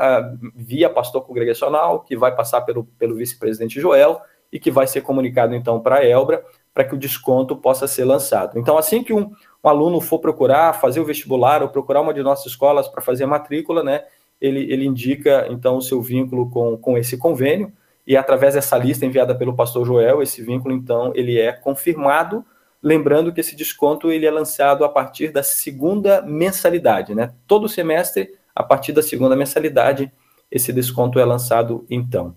via 0.55 0.89
pastor 0.89 1.21
congregacional, 1.21 1.99
que 1.99 2.17
vai 2.17 2.35
passar 2.35 2.61
pelo, 2.61 2.85
pelo 2.97 3.13
vice-presidente 3.15 3.79
Joel 3.79 4.19
e 4.51 4.59
que 4.59 4.71
vai 4.71 4.87
ser 4.87 5.01
comunicado, 5.01 5.53
então, 5.53 5.79
para 5.79 5.97
a 5.97 6.05
Elbra, 6.05 6.43
para 6.73 6.83
que 6.83 6.95
o 6.95 6.97
desconto 6.97 7.55
possa 7.55 7.87
ser 7.87 8.05
lançado. 8.05 8.57
Então, 8.57 8.79
assim 8.79 9.03
que 9.03 9.13
um, 9.13 9.31
um, 9.63 9.69
aluno 9.69 10.01
for 10.01 10.19
procurar 10.19 10.73
fazer 10.73 10.99
o 10.99 11.05
vestibular 11.05 11.61
ou 11.61 11.69
procurar 11.69 12.01
uma 12.01 12.13
de 12.13 12.21
nossas 12.21 12.47
escolas 12.47 12.87
para 12.87 13.01
fazer 13.01 13.25
a 13.25 13.27
matrícula, 13.27 13.83
né, 13.83 14.03
ele, 14.39 14.71
ele 14.71 14.85
indica, 14.85 15.47
então, 15.49 15.77
o 15.77 15.81
seu 15.81 16.01
vínculo 16.01 16.49
com, 16.49 16.77
com 16.77 16.97
esse 16.97 17.17
convênio, 17.17 17.71
e 18.07 18.17
através 18.17 18.55
dessa 18.55 18.77
lista 18.77 19.05
enviada 19.05 19.35
pelo 19.35 19.55
pastor 19.55 19.85
Joel, 19.85 20.21
esse 20.21 20.41
vínculo, 20.41 20.73
então, 20.73 21.11
ele 21.15 21.39
é 21.39 21.51
confirmado 21.51 22.43
Lembrando 22.81 23.33
que 23.33 23.41
esse 23.41 23.57
desconto 23.57 24.09
ele 24.09 24.25
é 24.25 24.31
lançado 24.31 24.85
a 24.85 24.89
partir 24.89 25.33
da 25.33 25.43
segunda 25.43 26.21
mensalidade, 26.21 27.13
né? 27.13 27.33
Todo 27.45 27.67
semestre, 27.67 28.33
a 28.55 28.63
partir 28.63 28.93
da 28.93 29.03
segunda 29.03 29.35
mensalidade, 29.35 30.11
esse 30.49 30.71
desconto 30.71 31.19
é 31.19 31.25
lançado 31.25 31.85
então. 31.89 32.33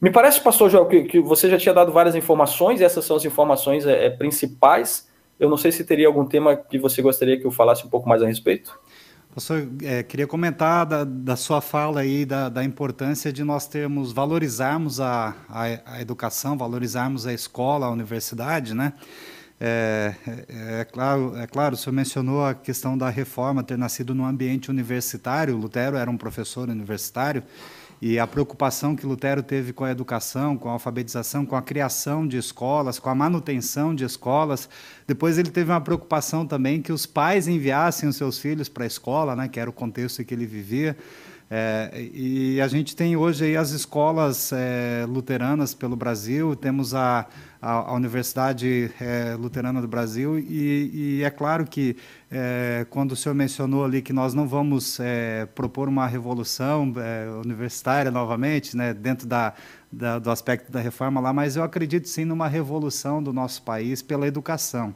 Me 0.00 0.10
parece, 0.10 0.40
pastor 0.40 0.70
João, 0.70 0.86
que, 0.86 1.02
que 1.04 1.20
você 1.20 1.50
já 1.50 1.58
tinha 1.58 1.74
dado 1.74 1.92
várias 1.92 2.14
informações, 2.14 2.80
essas 2.80 3.04
são 3.04 3.16
as 3.16 3.24
informações 3.24 3.84
é, 3.84 4.06
é, 4.06 4.10
principais. 4.10 5.09
Eu 5.40 5.48
não 5.48 5.56
sei 5.56 5.72
se 5.72 5.82
teria 5.82 6.06
algum 6.06 6.26
tema 6.26 6.54
que 6.54 6.78
você 6.78 7.00
gostaria 7.00 7.40
que 7.40 7.46
eu 7.46 7.50
falasse 7.50 7.86
um 7.86 7.88
pouco 7.88 8.06
mais 8.06 8.22
a 8.22 8.26
respeito. 8.26 8.78
Pastor, 9.34 9.66
é, 9.82 10.02
queria 10.02 10.26
comentar 10.26 10.84
da, 10.84 11.04
da, 11.04 11.36
sua 11.36 11.60
fala 11.60 12.00
aí 12.00 12.26
da, 12.26 12.48
da, 12.48 12.62
importância 12.62 13.32
de 13.32 13.42
nós 13.42 13.66
termos, 13.66 14.12
valorizarmos 14.12 15.00
a, 15.00 15.34
a, 15.48 15.94
a 15.94 16.00
educação, 16.02 16.58
valorizarmos 16.58 17.26
a 17.26 17.32
escola, 17.32 17.86
a 17.86 17.90
universidade, 17.90 18.74
né? 18.74 18.92
É, 19.62 20.14
é, 20.26 20.80
é, 20.80 20.84
claro, 20.84 21.36
é 21.36 21.46
claro, 21.46 21.74
o 21.74 21.78
senhor 21.78 21.94
mencionou 21.94 22.44
a 22.44 22.54
questão 22.54 22.98
da 22.98 23.08
reforma 23.08 23.62
ter 23.62 23.78
nascido 23.78 24.14
num 24.14 24.24
ambiente 24.24 24.68
universitário. 24.68 25.56
Lutero 25.56 25.96
era 25.96 26.10
um 26.10 26.16
professor 26.16 26.68
universitário 26.68 27.42
e 28.02 28.18
a 28.18 28.26
preocupação 28.26 28.96
que 28.96 29.04
Lutero 29.04 29.42
teve 29.42 29.74
com 29.74 29.84
a 29.84 29.90
educação, 29.90 30.56
com 30.56 30.70
a 30.70 30.72
alfabetização, 30.72 31.44
com 31.44 31.54
a 31.54 31.60
criação 31.60 32.26
de 32.26 32.38
escolas, 32.38 32.98
com 32.98 33.10
a 33.10 33.14
manutenção 33.14 33.94
de 33.94 34.04
escolas. 34.04 34.70
Depois 35.06 35.36
ele 35.36 35.50
teve 35.50 35.70
uma 35.70 35.80
preocupação 35.80 36.46
também 36.46 36.80
que 36.80 36.92
os 36.92 37.04
pais 37.04 37.46
enviassem 37.46 38.08
os 38.08 38.16
seus 38.16 38.38
filhos 38.38 38.70
para 38.70 38.84
a 38.84 38.86
escola, 38.86 39.36
né, 39.36 39.48
que 39.48 39.60
era 39.60 39.68
o 39.68 39.72
contexto 39.72 40.22
em 40.22 40.24
que 40.24 40.32
ele 40.32 40.46
vivia. 40.46 40.96
É, 41.52 42.08
e 42.14 42.60
a 42.60 42.68
gente 42.68 42.94
tem 42.94 43.16
hoje 43.16 43.56
as 43.56 43.70
escolas 43.72 44.52
é, 44.52 45.04
luteranas 45.08 45.74
pelo 45.74 45.96
Brasil, 45.96 46.54
temos 46.54 46.94
a, 46.94 47.26
a, 47.60 47.90
a 47.90 47.92
Universidade 47.92 48.88
é, 49.00 49.34
Luterana 49.34 49.82
do 49.82 49.88
Brasil, 49.88 50.38
e, 50.38 51.18
e 51.18 51.24
é 51.24 51.30
claro 51.30 51.66
que 51.66 51.96
é, 52.30 52.86
quando 52.88 53.12
o 53.12 53.16
senhor 53.16 53.34
mencionou 53.34 53.84
ali 53.84 54.00
que 54.00 54.12
nós 54.12 54.32
não 54.32 54.46
vamos 54.46 55.00
é, 55.00 55.44
propor 55.46 55.88
uma 55.88 56.06
revolução 56.06 56.94
é, 56.96 57.28
universitária 57.44 58.12
novamente, 58.12 58.76
né, 58.76 58.94
dentro 58.94 59.26
da, 59.26 59.52
da, 59.90 60.20
do 60.20 60.30
aspecto 60.30 60.70
da 60.70 60.78
reforma 60.78 61.20
lá, 61.20 61.32
mas 61.32 61.56
eu 61.56 61.64
acredito 61.64 62.08
sim 62.08 62.24
numa 62.24 62.46
revolução 62.46 63.20
do 63.20 63.32
nosso 63.32 63.62
país 63.62 64.02
pela 64.02 64.24
educação. 64.24 64.94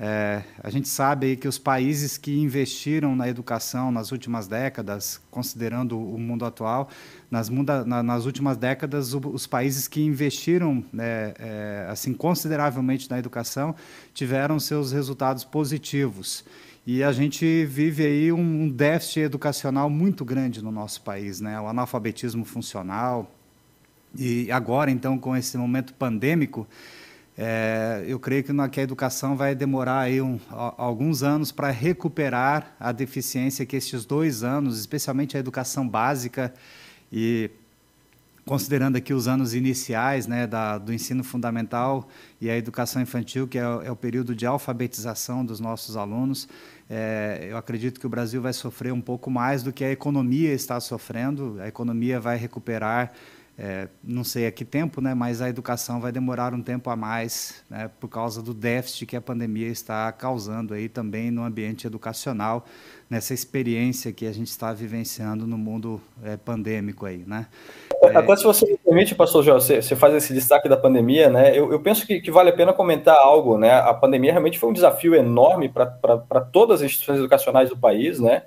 É, 0.00 0.44
a 0.62 0.70
gente 0.70 0.88
sabe 0.88 1.36
que 1.36 1.48
os 1.48 1.58
países 1.58 2.16
que 2.16 2.38
investiram 2.38 3.16
na 3.16 3.28
educação 3.28 3.90
nas 3.90 4.12
últimas 4.12 4.46
décadas, 4.46 5.20
considerando 5.28 5.98
o 5.98 6.16
mundo 6.16 6.44
atual, 6.44 6.88
nas, 7.28 7.48
muda, 7.48 7.84
na, 7.84 8.00
nas 8.00 8.24
últimas 8.24 8.56
décadas, 8.56 9.12
o, 9.12 9.18
os 9.18 9.44
países 9.44 9.88
que 9.88 10.00
investiram 10.00 10.84
é, 10.96 11.34
é, 11.38 11.86
assim 11.90 12.14
consideravelmente 12.14 13.10
na 13.10 13.18
educação 13.18 13.74
tiveram 14.14 14.60
seus 14.60 14.92
resultados 14.92 15.42
positivos. 15.42 16.44
E 16.86 17.02
a 17.02 17.10
gente 17.10 17.66
vive 17.66 18.06
aí 18.06 18.32
um, 18.32 18.62
um 18.62 18.68
déficit 18.68 19.20
educacional 19.20 19.90
muito 19.90 20.24
grande 20.24 20.62
no 20.62 20.70
nosso 20.70 21.02
país, 21.02 21.40
né? 21.40 21.60
O 21.60 21.66
analfabetismo 21.66 22.44
funcional. 22.44 23.30
E 24.16 24.50
agora, 24.50 24.90
então, 24.90 25.18
com 25.18 25.36
esse 25.36 25.58
momento 25.58 25.92
pandêmico, 25.92 26.66
é, 27.40 28.04
eu 28.04 28.18
creio 28.18 28.42
que, 28.42 28.52
que 28.68 28.80
a 28.80 28.82
educação 28.82 29.36
vai 29.36 29.54
demorar 29.54 30.00
aí 30.00 30.20
um, 30.20 30.40
alguns 30.50 31.22
anos 31.22 31.52
para 31.52 31.70
recuperar 31.70 32.74
a 32.80 32.90
deficiência 32.90 33.64
que 33.64 33.76
estes 33.76 34.04
dois 34.04 34.42
anos, 34.42 34.80
especialmente 34.80 35.36
a 35.36 35.40
educação 35.40 35.88
básica 35.88 36.52
e 37.12 37.48
considerando 38.44 38.96
aqui 38.96 39.14
os 39.14 39.28
anos 39.28 39.54
iniciais 39.54 40.26
né, 40.26 40.48
da, 40.48 40.78
do 40.78 40.92
ensino 40.92 41.22
fundamental 41.22 42.08
e 42.40 42.50
a 42.50 42.56
educação 42.56 43.00
infantil, 43.00 43.46
que 43.46 43.58
é, 43.58 43.62
é 43.62 43.90
o 43.92 43.96
período 43.96 44.34
de 44.34 44.44
alfabetização 44.44 45.44
dos 45.44 45.60
nossos 45.60 45.96
alunos, 45.96 46.48
é, 46.90 47.46
eu 47.50 47.56
acredito 47.56 48.00
que 48.00 48.06
o 48.06 48.08
Brasil 48.08 48.40
vai 48.40 48.52
sofrer 48.52 48.92
um 48.92 49.00
pouco 49.00 49.30
mais 49.30 49.62
do 49.62 49.72
que 49.72 49.84
a 49.84 49.92
economia 49.92 50.52
está 50.54 50.80
sofrendo. 50.80 51.58
A 51.60 51.68
economia 51.68 52.18
vai 52.18 52.36
recuperar 52.36 53.12
é, 53.58 53.88
não 54.04 54.22
sei 54.22 54.46
a 54.46 54.52
que 54.52 54.64
tempo, 54.64 55.00
né, 55.00 55.14
mas 55.14 55.42
a 55.42 55.48
educação 55.48 56.00
vai 56.00 56.12
demorar 56.12 56.54
um 56.54 56.62
tempo 56.62 56.88
a 56.90 56.94
mais, 56.94 57.64
né, 57.68 57.90
por 57.98 58.06
causa 58.06 58.40
do 58.40 58.54
déficit 58.54 59.04
que 59.04 59.16
a 59.16 59.20
pandemia 59.20 59.66
está 59.66 60.12
causando 60.12 60.74
aí 60.74 60.88
também 60.88 61.28
no 61.32 61.42
ambiente 61.42 61.84
educacional, 61.84 62.64
nessa 63.10 63.34
experiência 63.34 64.12
que 64.12 64.26
a 64.26 64.32
gente 64.32 64.46
está 64.46 64.72
vivenciando 64.72 65.44
no 65.44 65.58
mundo 65.58 66.00
é, 66.22 66.36
pandêmico 66.36 67.04
aí, 67.04 67.24
né. 67.26 67.46
Até 68.14 68.36
se 68.36 68.44
você 68.44 68.64
me 68.64 68.78
permite, 68.78 69.16
pastor 69.16 69.42
João, 69.42 69.60
você, 69.60 69.82
você, 69.82 69.96
faz 69.96 70.14
esse 70.14 70.32
destaque 70.32 70.68
da 70.68 70.76
pandemia, 70.76 71.28
né, 71.28 71.58
eu, 71.58 71.72
eu 71.72 71.80
penso 71.80 72.06
que, 72.06 72.20
que, 72.20 72.30
vale 72.30 72.50
a 72.50 72.52
pena 72.52 72.72
comentar 72.72 73.16
algo, 73.16 73.58
né, 73.58 73.72
a 73.72 73.92
pandemia 73.92 74.30
realmente 74.30 74.56
foi 74.56 74.70
um 74.70 74.72
desafio 74.72 75.16
enorme 75.16 75.68
para 75.68 76.40
todas 76.52 76.80
as 76.80 76.86
instituições 76.86 77.18
educacionais 77.18 77.70
do 77.70 77.76
país, 77.76 78.20
né, 78.20 78.42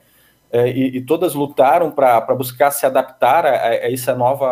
e, 0.53 0.97
e, 0.97 1.01
todas 1.01 1.33
lutaram 1.33 1.91
para 1.91 2.19
buscar 2.35 2.71
se 2.71 2.85
adaptar 2.85 3.45
a, 3.45 3.67
a 3.67 3.89
esse 3.89 4.11
novo 4.13 4.45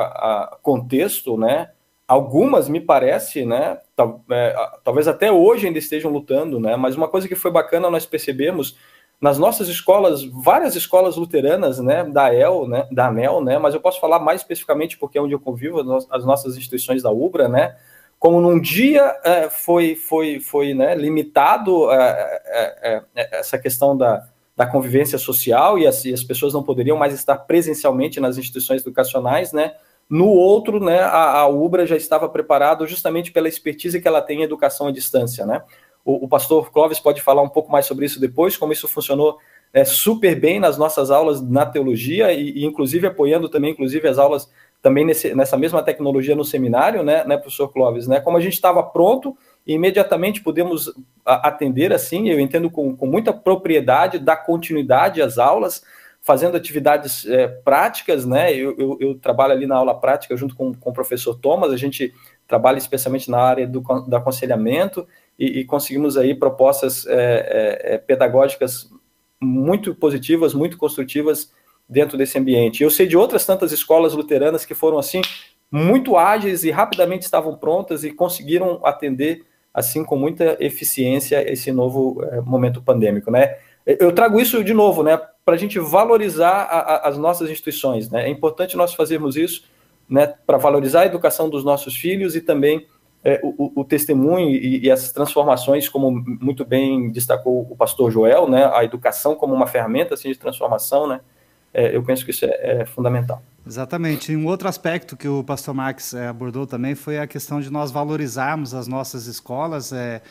contexto, 0.61 1.37
né? 1.37 1.71
Algumas, 2.07 2.69
me 2.69 2.79
parece, 2.79 3.45
né? 3.45 3.77
Tal, 3.95 4.23
é, 4.31 4.55
talvez 4.83 5.07
até 5.07 5.31
hoje 5.31 5.67
ainda 5.67 5.77
estejam 5.77 6.09
lutando, 6.09 6.59
né? 6.59 6.75
Mas 6.75 6.95
uma 6.95 7.07
coisa 7.07 7.27
que 7.27 7.35
foi 7.35 7.51
bacana 7.51 7.89
nós 7.89 8.05
percebemos 8.05 8.77
nas 9.21 9.37
nossas 9.37 9.67
escolas, 9.67 10.23
várias 10.23 10.75
escolas 10.75 11.17
luteranas, 11.17 11.79
né, 11.79 12.03
da 12.05 12.33
EL, 12.33 12.67
né, 12.67 12.87
da 12.89 13.07
ANEL, 13.07 13.43
né, 13.43 13.57
mas 13.57 13.73
eu 13.73 13.81
posso 13.81 13.99
falar 13.99 14.19
mais 14.19 14.41
especificamente 14.41 14.97
porque 14.97 15.17
é 15.17 15.21
onde 15.21 15.33
eu 15.33 15.39
convivo, 15.39 15.81
as 16.09 16.23
nossas 16.23 16.55
instituições 16.55 17.03
da 17.03 17.11
UBRA, 17.11 17.49
né, 17.49 17.75
como 18.17 18.39
num 18.39 18.59
dia 18.59 19.19
é, 19.23 19.49
foi, 19.49 19.95
foi, 19.95 20.39
foi 20.39 20.73
né, 20.73 20.95
limitado 20.95 21.91
é, 21.91 22.41
é, 22.45 23.03
é 23.15 23.39
essa 23.39 23.57
questão 23.57 23.95
da, 23.95 24.25
da 24.59 24.67
convivência 24.67 25.17
social 25.17 25.79
e 25.79 25.87
as, 25.87 26.03
e 26.03 26.13
as, 26.13 26.21
pessoas 26.21 26.53
não 26.53 26.61
poderiam 26.61 26.97
mais 26.97 27.13
estar 27.13 27.37
presencialmente 27.37 28.19
nas 28.19 28.37
instituições 28.37 28.81
educacionais, 28.81 29.53
né? 29.53 29.71
No 30.09 30.27
outro, 30.27 30.83
né, 30.83 30.99
a, 30.99 31.39
a 31.39 31.47
UBRA 31.47 31.85
já 31.85 31.95
estava 31.95 32.27
preparado 32.27 32.85
justamente 32.85 33.31
pela 33.31 33.47
expertise 33.47 34.01
que 34.01 34.07
ela 34.07 34.21
tem 34.21 34.41
em 34.41 34.43
educação 34.43 34.87
à 34.87 34.91
distância, 34.91 35.45
né? 35.45 35.63
O, 36.03 36.25
o 36.25 36.27
pastor 36.27 36.73
Clóvis 36.73 36.99
pode 36.99 37.21
falar 37.21 37.41
um 37.41 37.47
pouco 37.47 37.71
mais 37.71 37.85
sobre 37.85 38.05
isso 38.05 38.19
depois, 38.19 38.57
como 38.57 38.73
isso 38.73 38.85
funcionou 38.89 39.37
é, 39.71 39.85
super 39.85 40.37
bem 40.37 40.59
nas 40.59 40.77
nossas 40.77 41.09
aulas 41.09 41.41
na 41.41 41.65
teologia 41.65 42.33
e, 42.33 42.49
e, 42.49 42.65
inclusive 42.65 43.07
apoiando 43.07 43.47
também, 43.47 43.71
inclusive 43.71 44.09
as 44.09 44.17
aulas 44.17 44.51
também 44.81 45.05
nesse, 45.05 45.33
nessa 45.33 45.55
mesma 45.55 45.81
tecnologia 45.81 46.35
no 46.35 46.43
seminário, 46.43 47.01
né, 47.01 47.23
né, 47.23 47.37
professor 47.37 47.69
Clóvis, 47.69 48.07
né? 48.07 48.19
Como 48.19 48.35
a 48.35 48.41
gente 48.41 48.55
estava 48.55 48.83
pronto 48.83 49.37
e 49.69 49.73
imediatamente 49.73 50.41
podemos 50.41 50.91
atender 51.23 51.93
assim, 51.93 52.27
eu 52.27 52.39
entendo 52.39 52.71
com, 52.71 52.97
com 52.97 53.05
muita 53.05 53.31
propriedade, 53.31 54.17
dar 54.17 54.37
continuidade 54.37 55.21
às 55.21 55.37
aulas, 55.37 55.83
fazendo 56.23 56.57
atividades 56.57 57.23
é, 57.27 57.47
práticas, 57.47 58.25
né? 58.25 58.51
Eu, 58.51 58.75
eu, 58.79 58.97
eu, 58.99 59.15
trabalho 59.19 59.53
ali 59.53 59.67
na 59.67 59.75
aula 59.75 59.93
prática 59.93 60.35
junto 60.35 60.55
com, 60.55 60.73
com 60.73 60.89
o 60.89 60.93
professor 60.93 61.35
Thomas, 61.35 61.71
a 61.71 61.77
gente 61.77 62.11
trabalha 62.47 62.79
especialmente 62.79 63.29
na 63.29 63.37
área 63.37 63.67
do, 63.67 63.81
do 63.81 64.15
aconselhamento 64.15 65.07
e, 65.37 65.59
e 65.59 65.65
conseguimos 65.65 66.17
aí 66.17 66.33
propostas 66.33 67.05
é, 67.05 67.13
é, 67.13 67.93
é 67.93 67.97
pedagógicas 67.99 68.89
muito 69.39 69.93
positivas, 69.93 70.51
muito 70.51 70.79
construtivas 70.79 71.53
dentro 71.87 72.17
desse 72.17 72.39
ambiente. 72.39 72.81
Eu 72.81 72.89
sei 72.89 73.05
de 73.05 73.15
outras 73.15 73.45
tantas 73.45 73.71
escolas 73.71 74.13
luteranas 74.13 74.65
que 74.65 74.73
foram 74.73 74.97
assim 74.97 75.21
muito 75.71 76.17
ágeis 76.17 76.63
e 76.63 76.71
rapidamente 76.71 77.21
estavam 77.21 77.55
prontas 77.55 78.03
e 78.03 78.09
conseguiram 78.09 78.83
atender 78.83 79.47
assim 79.73 80.03
com 80.03 80.15
muita 80.15 80.57
eficiência 80.59 81.49
esse 81.51 81.71
novo 81.71 82.23
é, 82.23 82.41
momento 82.41 82.81
pandêmico, 82.81 83.31
né? 83.31 83.57
Eu 83.85 84.11
trago 84.11 84.39
isso 84.39 84.63
de 84.63 84.73
novo, 84.73 85.01
né, 85.01 85.19
para 85.43 85.55
a 85.55 85.57
gente 85.57 85.79
valorizar 85.79 86.51
a, 86.51 86.79
a, 86.79 87.07
as 87.07 87.17
nossas 87.17 87.49
instituições, 87.49 88.09
né? 88.09 88.25
É 88.25 88.29
importante 88.29 88.77
nós 88.77 88.93
fazermos 88.93 89.35
isso, 89.35 89.63
né, 90.07 90.33
para 90.45 90.57
valorizar 90.57 91.01
a 91.01 91.05
educação 91.05 91.49
dos 91.49 91.63
nossos 91.63 91.95
filhos 91.95 92.35
e 92.35 92.41
também 92.41 92.85
é, 93.23 93.39
o, 93.43 93.81
o, 93.81 93.83
testemunho 93.83 94.49
e, 94.49 94.85
e, 94.85 94.91
as 94.91 95.11
transformações, 95.11 95.89
como 95.89 96.11
muito 96.11 96.63
bem 96.63 97.11
destacou 97.11 97.67
o 97.69 97.75
pastor 97.75 98.09
Joel, 98.11 98.47
né, 98.47 98.69
a 98.73 98.83
educação 98.83 99.35
como 99.35 99.53
uma 99.53 99.67
ferramenta 99.67 100.13
assim, 100.13 100.31
de 100.31 100.37
transformação, 100.37 101.07
né, 101.07 101.19
é, 101.73 101.95
eu 101.95 102.03
penso 102.03 102.25
que 102.25 102.31
isso 102.31 102.45
é, 102.45 102.81
é, 102.81 102.85
fundamental. 102.85 103.41
Exatamente. 103.65 104.31
E 104.31 104.35
um 104.35 104.47
outro 104.47 104.67
aspecto 104.67 105.15
que 105.15 105.27
o 105.27 105.43
pastor 105.43 105.73
Max 105.73 106.13
é, 106.13 106.27
abordou 106.27 106.65
também 106.65 106.95
foi 106.95 107.19
a 107.19 107.27
questão 107.27 107.61
de 107.61 107.69
nós 107.69 107.91
valorizarmos 107.91 108.73
as 108.73 108.87
nossas 108.87 109.27
escolas, 109.27 109.93
é, 109.93 110.21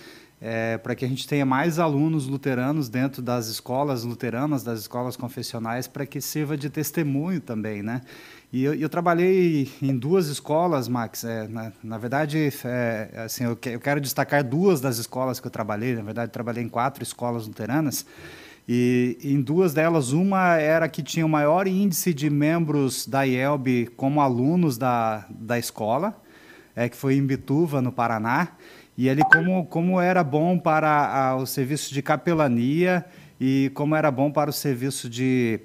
é, 0.40 0.78
para 0.78 0.94
que 0.94 1.04
a 1.04 1.08
gente 1.08 1.26
tenha 1.26 1.46
mais 1.46 1.78
alunos 1.78 2.26
luteranos 2.26 2.88
dentro 2.88 3.22
das 3.22 3.46
escolas 3.46 4.02
luteranas, 4.02 4.62
das 4.62 4.80
escolas 4.80 5.16
confessionais, 5.16 5.86
para 5.86 6.06
que 6.06 6.20
sirva 6.20 6.56
de 6.56 6.68
testemunho 6.70 7.40
também, 7.40 7.82
né? 7.82 8.02
E 8.52 8.64
eu, 8.64 8.74
eu, 8.74 8.88
trabalhei 8.88 9.70
em 9.82 9.96
duas 9.96 10.26
escolas, 10.28 10.88
Max. 10.88 11.22
É, 11.22 11.46
na, 11.46 11.70
na, 11.84 11.98
verdade, 11.98 12.50
é, 12.64 13.10
assim, 13.24 13.44
eu, 13.44 13.54
que, 13.54 13.68
eu, 13.68 13.80
quero 13.80 14.00
destacar 14.00 14.42
duas 14.42 14.80
das 14.80 14.96
escolas 14.96 15.38
que 15.38 15.46
eu 15.46 15.50
trabalhei. 15.50 15.94
Na 15.94 16.02
verdade, 16.02 16.32
trabalhei 16.32 16.64
em 16.64 16.68
quatro 16.68 17.02
escolas 17.02 17.46
luteranas. 17.46 18.06
E 18.68 19.16
em 19.24 19.40
duas 19.40 19.72
delas, 19.72 20.12
uma 20.12 20.56
era 20.56 20.86
que 20.90 21.02
tinha 21.02 21.24
o 21.24 21.28
maior 21.28 21.66
índice 21.66 22.12
de 22.12 22.28
membros 22.28 23.06
da 23.06 23.22
IELB 23.22 23.86
como 23.96 24.20
alunos 24.20 24.76
da, 24.76 25.24
da 25.30 25.58
escola, 25.58 26.20
é, 26.76 26.86
que 26.86 26.96
foi 26.96 27.14
em 27.14 27.26
Bituva, 27.26 27.80
no 27.80 27.90
Paraná. 27.90 28.48
E 28.96 29.08
ali, 29.08 29.22
como, 29.32 29.64
como 29.64 29.98
era 29.98 30.22
bom 30.22 30.58
para 30.58 30.90
a, 30.90 31.36
o 31.36 31.46
serviço 31.46 31.94
de 31.94 32.02
capelania 32.02 33.06
e 33.40 33.70
como 33.72 33.96
era 33.96 34.10
bom 34.10 34.30
para 34.30 34.50
o 34.50 34.52
serviço 34.52 35.08
de 35.08 35.60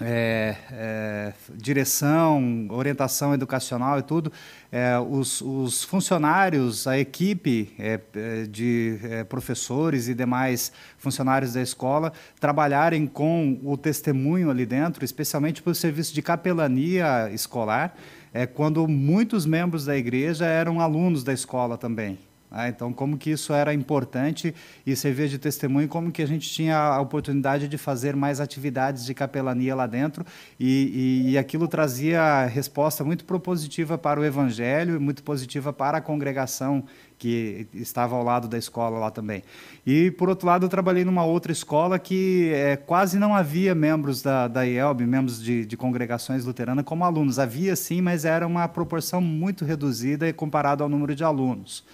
é, 0.00 0.56
é, 0.70 1.32
direção, 1.54 2.68
orientação 2.70 3.34
educacional 3.34 3.98
e 3.98 4.02
tudo, 4.02 4.32
é, 4.70 4.98
os, 4.98 5.40
os, 5.40 5.82
funcionários, 5.82 6.86
a 6.86 6.98
equipe 6.98 7.74
é, 7.78 8.00
é, 8.14 8.42
de 8.44 8.98
professores 9.28 10.08
e 10.08 10.14
demais 10.14 10.70
funcionários 10.98 11.54
da 11.54 11.62
escola 11.62 12.12
trabalharem 12.38 13.06
com 13.06 13.58
o 13.64 13.76
testemunho 13.76 14.50
ali 14.50 14.64
dentro, 14.64 15.04
especialmente 15.04 15.62
para 15.62 15.72
o 15.72 15.74
serviço 15.74 16.14
de 16.14 16.22
capelania 16.22 17.30
escolar, 17.32 17.96
é, 18.32 18.46
quando 18.46 18.86
muitos 18.86 19.46
membros 19.46 19.84
da 19.84 19.96
igreja 19.96 20.46
eram 20.46 20.80
alunos 20.80 21.24
da 21.24 21.32
escola 21.32 21.76
também. 21.76 22.18
Ah, 22.50 22.68
então, 22.68 22.92
como 22.94 23.18
que 23.18 23.30
isso 23.30 23.52
era 23.52 23.74
importante 23.74 24.54
e 24.86 24.96
servia 24.96 25.28
de 25.28 25.38
testemunho, 25.38 25.86
como 25.86 26.10
que 26.10 26.22
a 26.22 26.26
gente 26.26 26.48
tinha 26.48 26.78
a 26.78 27.00
oportunidade 27.00 27.68
de 27.68 27.76
fazer 27.76 28.16
mais 28.16 28.40
atividades 28.40 29.04
de 29.04 29.12
capelania 29.12 29.74
lá 29.74 29.86
dentro 29.86 30.24
e, 30.58 31.24
e, 31.26 31.30
e 31.32 31.38
aquilo 31.38 31.68
trazia 31.68 32.46
resposta 32.46 33.04
muito 33.04 33.26
propositiva 33.26 33.98
para 33.98 34.18
o 34.18 34.24
evangelho 34.24 34.96
e 34.96 34.98
muito 34.98 35.22
positiva 35.22 35.74
para 35.74 35.98
a 35.98 36.00
congregação 36.00 36.84
que 37.18 37.66
estava 37.74 38.16
ao 38.16 38.22
lado 38.22 38.48
da 38.48 38.56
escola 38.56 38.98
lá 38.98 39.10
também. 39.10 39.42
E, 39.84 40.10
por 40.12 40.28
outro 40.28 40.46
lado, 40.46 40.64
eu 40.64 40.70
trabalhei 40.70 41.04
numa 41.04 41.24
outra 41.24 41.50
escola 41.52 41.98
que 41.98 42.50
é, 42.54 42.76
quase 42.76 43.18
não 43.18 43.34
havia 43.34 43.74
membros 43.74 44.22
da, 44.22 44.46
da 44.48 44.62
IELB, 44.62 45.04
membros 45.04 45.42
de, 45.42 45.66
de 45.66 45.76
congregações 45.76 46.44
luteranas 46.44 46.84
como 46.84 47.04
alunos. 47.04 47.38
Havia 47.38 47.74
sim, 47.74 48.00
mas 48.00 48.24
era 48.24 48.46
uma 48.46 48.66
proporção 48.68 49.20
muito 49.20 49.64
reduzida 49.64 50.32
comparado 50.32 50.82
ao 50.82 50.88
número 50.88 51.14
de 51.14 51.24
alunos. 51.24 51.84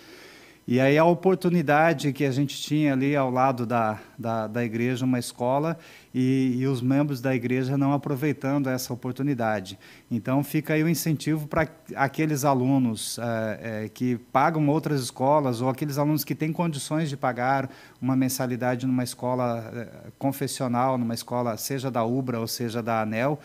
E 0.66 0.81
aí 0.81 0.96
a 0.96 1.05
oportunidade 1.05 2.11
que 2.12 2.24
a 2.24 2.31
gente 2.31 2.61
tinha 2.61 2.94
ali 2.94 3.14
ao 3.14 3.31
lado 3.31 3.66
da, 3.66 4.00
da, 4.18 4.46
da 4.46 4.64
igreja, 4.64 5.05
uma 5.05 5.18
escola, 5.18 5.79
e, 6.14 6.59
e, 6.59 6.66
os 6.68 6.81
membros 6.81 7.20
da 7.20 7.35
igreja 7.35 7.77
não 7.77 7.92
aproveitando 7.92 8.68
essa 8.68 8.92
oportunidade. 8.92 9.77
Então, 10.09 10.44
fica 10.44 10.74
aí 10.74 10.83
o 10.85 10.88
incentivo 10.88 11.48
para 11.48 11.66
aqueles 11.96 12.44
alunos 12.44 13.18
é, 13.18 13.85
é, 13.85 13.88
que 13.88 14.16
pagam 14.33 14.68
outras 14.68 15.00
escolas 15.00 15.61
ou 15.61 15.68
aqueles 15.68 15.98
alunos 15.98 16.22
que 16.22 16.35
têm 16.35 16.53
condições 16.53 17.09
de 17.09 17.16
pagar 17.16 17.68
uma 18.00 18.14
mensalidade 18.14 18.87
numa 18.87 19.03
escola 19.03 19.72
é, 19.74 19.88
confessional, 20.16 20.96
numa 20.96 21.14
escola, 21.14 21.57
seja 21.57 21.90
da 21.90 22.05
UBRA 22.05 22.38
ou 22.38 22.46
seja 22.46 22.81
da 22.81 23.00
ANEL, 23.03 23.40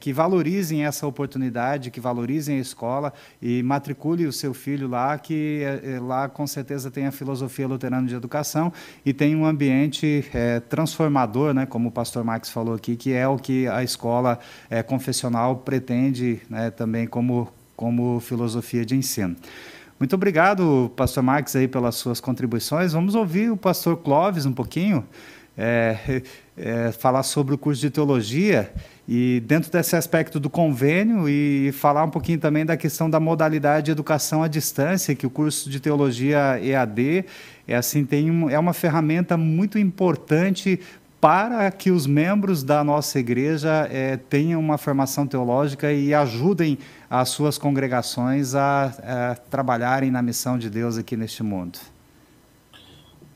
que 0.00 0.12
valorizem 0.12 0.84
essa 0.84 1.06
oportunidade, 1.06 1.90
que 1.90 2.00
valorizem 2.00 2.58
a 2.58 2.60
escola 2.60 3.12
e 3.40 3.62
matricule 3.62 4.26
o 4.26 4.32
seu 4.32 4.52
filho 4.52 4.86
lá, 4.86 5.16
que 5.16 5.62
lá 6.02 6.28
com 6.28 6.46
certeza 6.46 6.90
tem 6.90 7.06
a 7.06 7.12
filosofia 7.12 7.66
luterana 7.66 8.06
de 8.06 8.14
educação 8.14 8.70
e 9.06 9.14
tem 9.14 9.34
um 9.34 9.46
ambiente 9.46 10.26
transformador, 10.68 11.54
né, 11.54 11.64
como 11.64 11.91
pastor 11.92 12.24
Max 12.24 12.50
falou 12.50 12.74
aqui, 12.74 12.96
que 12.96 13.12
é 13.12 13.26
o 13.28 13.36
que 13.36 13.68
a 13.68 13.82
escola 13.82 14.38
é, 14.68 14.82
confessional 14.82 15.56
pretende 15.56 16.40
né, 16.48 16.70
também 16.70 17.06
como, 17.06 17.48
como 17.76 18.18
filosofia 18.20 18.84
de 18.84 18.96
ensino. 18.96 19.36
Muito 19.98 20.14
obrigado, 20.14 20.90
pastor 20.96 21.22
Max, 21.22 21.54
aí, 21.54 21.68
pelas 21.68 21.94
suas 21.94 22.18
contribuições. 22.18 22.92
Vamos 22.92 23.14
ouvir 23.14 23.52
o 23.52 23.56
pastor 23.56 23.96
Clóvis 23.98 24.44
um 24.44 24.52
pouquinho. 24.52 25.06
É, 25.56 26.22
é, 26.56 26.92
falar 26.92 27.22
sobre 27.22 27.54
o 27.54 27.58
curso 27.58 27.80
de 27.80 27.90
teologia 27.90 28.72
e 29.08 29.42
dentro 29.46 29.70
desse 29.70 29.96
aspecto 29.96 30.38
do 30.38 30.48
convênio 30.48 31.28
e 31.28 31.72
falar 31.72 32.04
um 32.04 32.10
pouquinho 32.10 32.38
também 32.38 32.64
da 32.64 32.76
questão 32.76 33.08
da 33.08 33.18
modalidade 33.18 33.86
de 33.86 33.90
educação 33.90 34.42
à 34.42 34.48
distância, 34.48 35.14
que 35.14 35.26
o 35.26 35.30
curso 35.30 35.68
de 35.68 35.80
teologia 35.80 36.60
EAD 36.62 37.24
é 37.66 37.76
assim 37.76 38.04
tem 38.04 38.30
um, 38.30 38.50
é 38.50 38.58
uma 38.58 38.72
ferramenta 38.72 39.36
muito 39.36 39.78
importante 39.78 40.80
para 41.22 41.70
que 41.70 41.88
os 41.88 42.04
membros 42.04 42.64
da 42.64 42.82
nossa 42.82 43.16
igreja 43.16 43.88
é, 43.92 44.16
tenham 44.16 44.58
uma 44.58 44.76
formação 44.76 45.24
teológica 45.24 45.92
e 45.92 46.12
ajudem 46.12 46.76
as 47.08 47.28
suas 47.28 47.56
congregações 47.56 48.56
a, 48.56 48.86
a, 48.86 49.34
trabalharem 49.48 50.10
na 50.10 50.20
missão 50.20 50.58
de 50.58 50.68
Deus 50.68 50.98
aqui 50.98 51.16
neste 51.16 51.44
mundo. 51.44 51.78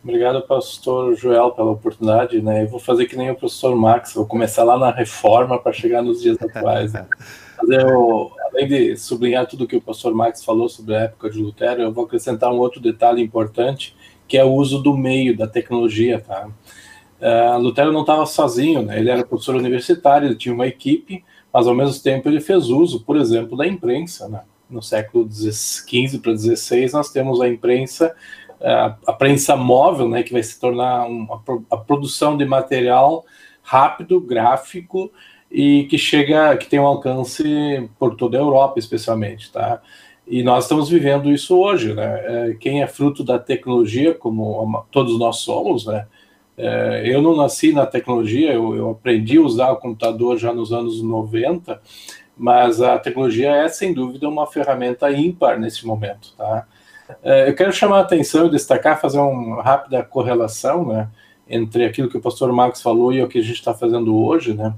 Obrigado, 0.02 0.42
pastor 0.42 1.14
Joel, 1.14 1.52
pela 1.52 1.70
oportunidade. 1.70 2.42
Né? 2.42 2.64
Eu 2.64 2.68
vou 2.68 2.80
fazer 2.80 3.06
que 3.06 3.14
nem 3.14 3.30
o 3.30 3.36
professor 3.36 3.76
Max, 3.76 4.14
vou 4.14 4.26
começar 4.26 4.64
lá 4.64 4.76
na 4.76 4.90
reforma 4.90 5.56
para 5.56 5.72
chegar 5.72 6.02
nos 6.02 6.20
dias 6.20 6.36
atuais. 6.42 6.92
Né? 6.92 7.06
Eu, 7.70 8.32
além 8.52 8.66
de 8.66 8.96
sublinhar 8.96 9.46
tudo 9.46 9.66
que 9.66 9.76
o 9.76 9.80
pastor 9.80 10.12
Max 10.12 10.44
falou 10.44 10.68
sobre 10.68 10.94
a 10.94 11.02
época 11.02 11.30
de 11.30 11.38
Lutero, 11.38 11.80
eu 11.80 11.90
vou 11.90 12.04
acrescentar 12.04 12.52
um 12.52 12.58
outro 12.58 12.82
detalhe 12.82 13.22
importante, 13.22 13.96
que 14.28 14.36
é 14.36 14.44
o 14.44 14.52
uso 14.52 14.82
do 14.82 14.94
meio, 14.94 15.34
da 15.34 15.46
tecnologia. 15.46 16.20
Tá? 16.20 16.50
Uh, 17.20 17.58
Lutero 17.58 17.92
não 17.92 18.02
estava 18.02 18.26
sozinho, 18.26 18.82
né? 18.82 18.98
ele 18.98 19.10
era 19.10 19.24
professor 19.24 19.54
universitário, 19.54 20.28
ele 20.28 20.36
tinha 20.36 20.54
uma 20.54 20.66
equipe, 20.66 21.24
mas 21.52 21.66
ao 21.66 21.74
mesmo 21.74 22.02
tempo 22.02 22.28
ele 22.28 22.40
fez 22.40 22.68
uso, 22.68 23.00
por 23.00 23.16
exemplo, 23.16 23.56
da 23.56 23.66
imprensa. 23.66 24.28
Né? 24.28 24.42
No 24.68 24.82
século 24.82 25.28
XV 25.30 26.18
para 26.22 26.36
XVI, 26.36 26.92
nós 26.92 27.10
temos 27.10 27.40
a 27.40 27.48
imprensa, 27.48 28.14
uh, 28.60 28.94
a 29.06 29.12
prensa 29.12 29.56
móvel, 29.56 30.08
né, 30.08 30.22
que 30.22 30.32
vai 30.32 30.42
se 30.42 30.60
tornar 30.60 31.06
uma, 31.06 31.42
a 31.70 31.76
produção 31.76 32.36
de 32.36 32.44
material 32.44 33.24
rápido, 33.62 34.20
gráfico 34.20 35.10
e 35.50 35.84
que 35.84 35.96
chega, 35.96 36.56
que 36.56 36.68
tem 36.68 36.78
um 36.78 36.86
alcance 36.86 37.88
por 37.98 38.14
toda 38.14 38.36
a 38.36 38.40
Europa, 38.40 38.78
especialmente, 38.78 39.50
tá? 39.50 39.80
E 40.26 40.42
nós 40.42 40.64
estamos 40.64 40.88
vivendo 40.88 41.30
isso 41.30 41.56
hoje, 41.56 41.94
né? 41.94 42.50
É, 42.50 42.54
quem 42.54 42.82
é 42.82 42.86
fruto 42.86 43.22
da 43.22 43.38
tecnologia, 43.38 44.12
como 44.12 44.84
todos 44.90 45.18
nós 45.18 45.38
somos, 45.38 45.86
né? 45.86 46.06
É, 46.56 47.02
eu 47.04 47.20
não 47.20 47.36
nasci 47.36 47.72
na 47.72 47.84
tecnologia, 47.84 48.52
eu, 48.52 48.74
eu, 48.74 48.90
aprendi 48.90 49.36
a 49.36 49.42
usar 49.42 49.70
o 49.72 49.76
computador 49.76 50.38
já 50.38 50.54
nos 50.54 50.72
anos 50.72 51.02
90, 51.02 51.80
mas 52.36 52.80
a 52.80 52.98
tecnologia 52.98 53.50
é, 53.50 53.68
sem 53.68 53.92
dúvida, 53.92 54.28
uma 54.28 54.46
ferramenta 54.46 55.10
ímpar 55.10 55.58
nesse 55.58 55.86
momento. 55.86 56.32
Tá? 56.36 56.66
É, 57.22 57.48
eu 57.48 57.54
quero 57.54 57.72
chamar 57.72 57.98
a 57.98 58.02
atenção 58.02 58.46
e 58.46 58.50
destacar, 58.50 59.00
fazer 59.00 59.18
uma 59.18 59.62
rápida 59.62 60.02
correlação 60.02 60.86
né, 60.86 61.08
entre 61.48 61.84
aquilo 61.84 62.08
que 62.08 62.16
o 62.16 62.22
pastor 62.22 62.50
Marcos 62.52 62.80
falou 62.80 63.12
e 63.12 63.22
o 63.22 63.28
que 63.28 63.38
a 63.38 63.42
gente 63.42 63.56
está 63.56 63.74
fazendo 63.74 64.16
hoje. 64.16 64.54
Né? 64.54 64.72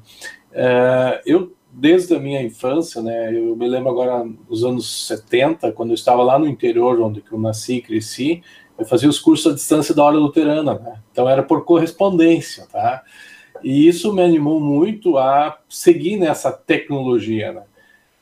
É, 0.52 1.22
eu, 1.24 1.52
desde 1.72 2.14
a 2.14 2.18
minha 2.18 2.42
infância, 2.42 3.00
né, 3.00 3.32
eu 3.32 3.54
me 3.54 3.68
lembro 3.68 3.90
agora 3.90 4.26
dos 4.48 4.64
anos 4.64 5.06
70, 5.06 5.72
quando 5.72 5.90
eu 5.90 5.94
estava 5.94 6.22
lá 6.22 6.38
no 6.38 6.46
interior, 6.46 7.00
onde 7.00 7.22
eu 7.30 7.38
nasci 7.38 7.76
e 7.76 7.82
cresci, 7.82 8.42
eu 8.78 8.86
fazia 8.86 9.08
os 9.08 9.18
cursos 9.18 9.52
à 9.52 9.54
distância 9.54 9.94
da 9.94 10.04
hora 10.04 10.16
luterana, 10.16 10.74
né? 10.74 11.00
Então 11.10 11.28
era 11.28 11.42
por 11.42 11.64
correspondência, 11.64 12.66
tá? 12.70 13.02
E 13.62 13.88
isso 13.88 14.12
me 14.12 14.22
animou 14.22 14.60
muito 14.60 15.18
a 15.18 15.58
seguir 15.68 16.16
nessa 16.16 16.52
tecnologia, 16.52 17.52
né? 17.52 17.62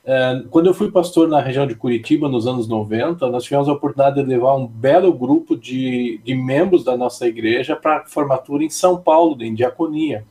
É, 0.09 0.45
quando 0.51 0.67
eu 0.67 0.75
fui 0.75 0.89
pastor 0.91 1.29
na 1.29 1.41
região 1.41 1.67
de 1.67 1.75
Curitiba, 1.75 2.29
nos 2.29 2.47
anos 2.47 2.69
90, 2.69 3.29
nós 3.29 3.43
tivemos 3.43 3.69
a 3.69 3.73
oportunidade 3.73 4.23
de 4.23 4.29
levar 4.29 4.55
um 4.55 4.65
belo 4.65 5.13
grupo 5.13 5.57
de, 5.57 6.21
de 6.25 6.33
membros 6.33 6.85
da 6.85 6.97
nossa 6.97 7.27
igreja 7.27 7.75
para 7.75 8.07
formatura 8.07 8.63
em 8.63 8.71
São 8.71 9.03
Paulo, 9.03 9.37
em 9.43 9.53
diaconia. 9.53 10.25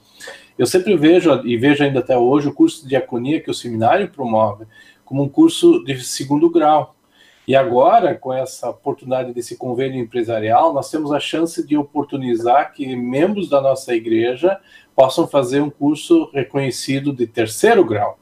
Eu 0.58 0.66
sempre 0.66 0.96
vejo, 0.96 1.30
e 1.46 1.58
vejo 1.58 1.84
ainda 1.84 2.00
até 2.00 2.18
hoje, 2.18 2.48
o 2.48 2.54
curso 2.54 2.84
de 2.84 2.90
diaconia 2.90 3.42
que 3.42 3.52
o 3.52 3.54
seminário 3.54 4.08
promove 4.08 4.66
como 5.04 5.22
um 5.22 5.30
curso 5.30 5.84
de 5.84 6.02
segundo 6.04 6.50
grau. 6.50 6.95
E 7.48 7.56
agora, 7.56 8.16
com 8.16 8.34
essa 8.34 8.70
oportunidade 8.70 9.32
desse 9.32 9.56
convênio 9.56 10.02
empresarial, 10.02 10.74
nós 10.74 10.90
temos 10.90 11.12
a 11.12 11.20
chance 11.20 11.66
de 11.66 11.78
oportunizar 11.78 12.74
que 12.74 12.96
membros 12.96 13.50
da 13.50 13.62
nossa 13.62 13.94
igreja 13.94 14.60
possam 14.96 15.28
fazer 15.28 15.62
um 15.62 15.70
curso 15.70 16.30
reconhecido 16.34 17.14
de 17.14 17.28
terceiro 17.28 17.86
grau. 17.86 18.18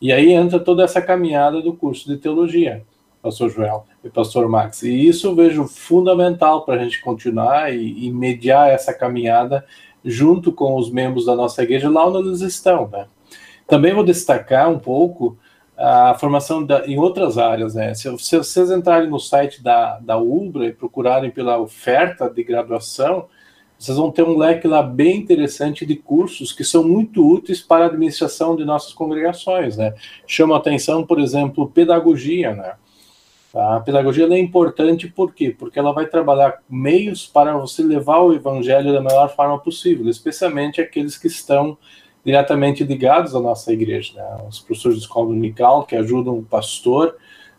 E 0.00 0.12
aí 0.12 0.32
entra 0.32 0.60
toda 0.60 0.84
essa 0.84 1.00
caminhada 1.00 1.62
do 1.62 1.72
curso 1.72 2.06
de 2.06 2.18
teologia, 2.18 2.84
pastor 3.22 3.48
Joel 3.48 3.86
e 4.04 4.10
pastor 4.10 4.46
Max. 4.46 4.82
E 4.82 5.08
isso 5.08 5.28
eu 5.28 5.34
vejo 5.34 5.64
fundamental 5.64 6.66
para 6.66 6.74
a 6.74 6.84
gente 6.84 7.00
continuar 7.00 7.74
e, 7.74 8.06
e 8.06 8.12
mediar 8.12 8.68
essa 8.68 8.92
caminhada 8.92 9.64
junto 10.04 10.52
com 10.52 10.76
os 10.76 10.90
membros 10.90 11.24
da 11.24 11.34
nossa 11.34 11.62
igreja 11.62 11.88
lá 11.88 12.06
onde 12.06 12.28
eles 12.28 12.42
estão, 12.42 12.88
né? 12.88 13.06
Também 13.66 13.92
vou 13.92 14.04
destacar 14.04 14.70
um 14.70 14.78
pouco 14.78 15.36
a 15.76 16.14
formação 16.14 16.64
da, 16.64 16.86
em 16.86 16.98
outras 16.98 17.36
áreas. 17.36 17.74
Né? 17.74 17.94
Se, 17.94 18.16
se, 18.18 18.38
vocês 18.38 18.70
entrarem 18.70 19.10
no 19.10 19.18
site 19.18 19.62
da, 19.62 19.98
da 19.98 20.16
UBRA 20.16 20.66
e 20.66 20.72
procurarem 20.72 21.30
pela 21.30 21.58
oferta 21.58 22.30
de 22.30 22.42
graduação, 22.42 23.26
vocês 23.78 23.98
vão 23.98 24.10
ter 24.10 24.22
um 24.22 24.38
leque 24.38 24.66
lá 24.66 24.82
bem 24.82 25.18
interessante 25.18 25.84
de 25.84 25.96
cursos 25.96 26.50
que 26.50 26.64
são 26.64 26.82
muito 26.82 27.26
úteis 27.26 27.60
para 27.60 27.84
a 27.84 27.88
administração 27.88 28.56
de 28.56 28.64
nossas 28.64 28.94
congregações. 28.94 29.76
Né? 29.76 29.94
Chama 30.26 30.56
atenção, 30.56 31.04
por 31.04 31.20
exemplo, 31.20 31.68
pedagogia. 31.68 32.54
Né? 32.54 32.72
A 33.54 33.80
pedagogia 33.80 34.26
é 34.26 34.38
importante 34.38 35.08
por 35.08 35.34
quê? 35.34 35.54
Porque 35.56 35.78
ela 35.78 35.92
vai 35.92 36.06
trabalhar 36.06 36.62
meios 36.68 37.26
para 37.26 37.54
você 37.56 37.82
levar 37.82 38.20
o 38.20 38.32
evangelho 38.32 38.94
da 38.94 39.00
melhor 39.02 39.34
forma 39.34 39.58
possível, 39.58 40.08
especialmente 40.08 40.80
aqueles 40.80 41.18
que 41.18 41.26
estão 41.26 41.76
diretamente 42.26 42.82
ligados 42.82 43.36
à 43.36 43.40
nossa 43.40 43.72
igreja, 43.72 44.14
né? 44.16 44.44
Os 44.48 44.58
professores 44.58 44.98
de 44.98 45.04
escola 45.04 45.28
dominical 45.28 45.86
que 45.86 45.94
ajudam 45.94 46.36
o 46.36 46.42
pastor, 46.42 47.14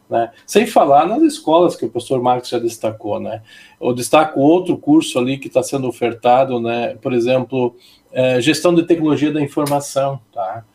né? 0.09 0.29
Sem 0.45 0.67
falar 0.67 1.07
nas 1.07 1.23
escolas 1.23 1.73
que 1.73 1.85
o 1.85 1.89
pastor 1.89 2.21
Marcos 2.21 2.49
já 2.49 2.59
destacou, 2.59 3.17
né? 3.17 3.41
Eu 3.79 3.93
destaco 3.93 4.41
outro 4.41 4.77
curso 4.77 5.17
ali 5.17 5.37
que 5.37 5.47
está 5.47 5.63
sendo 5.63 5.87
ofertado, 5.87 6.59
né? 6.59 6.95
Por 7.01 7.13
exemplo, 7.13 7.77
é, 8.11 8.41
gestão 8.41 8.75
de 8.75 8.83
tecnologia 8.83 9.31
da 9.31 9.41
informação, 9.41 10.19
tá? 10.33 10.65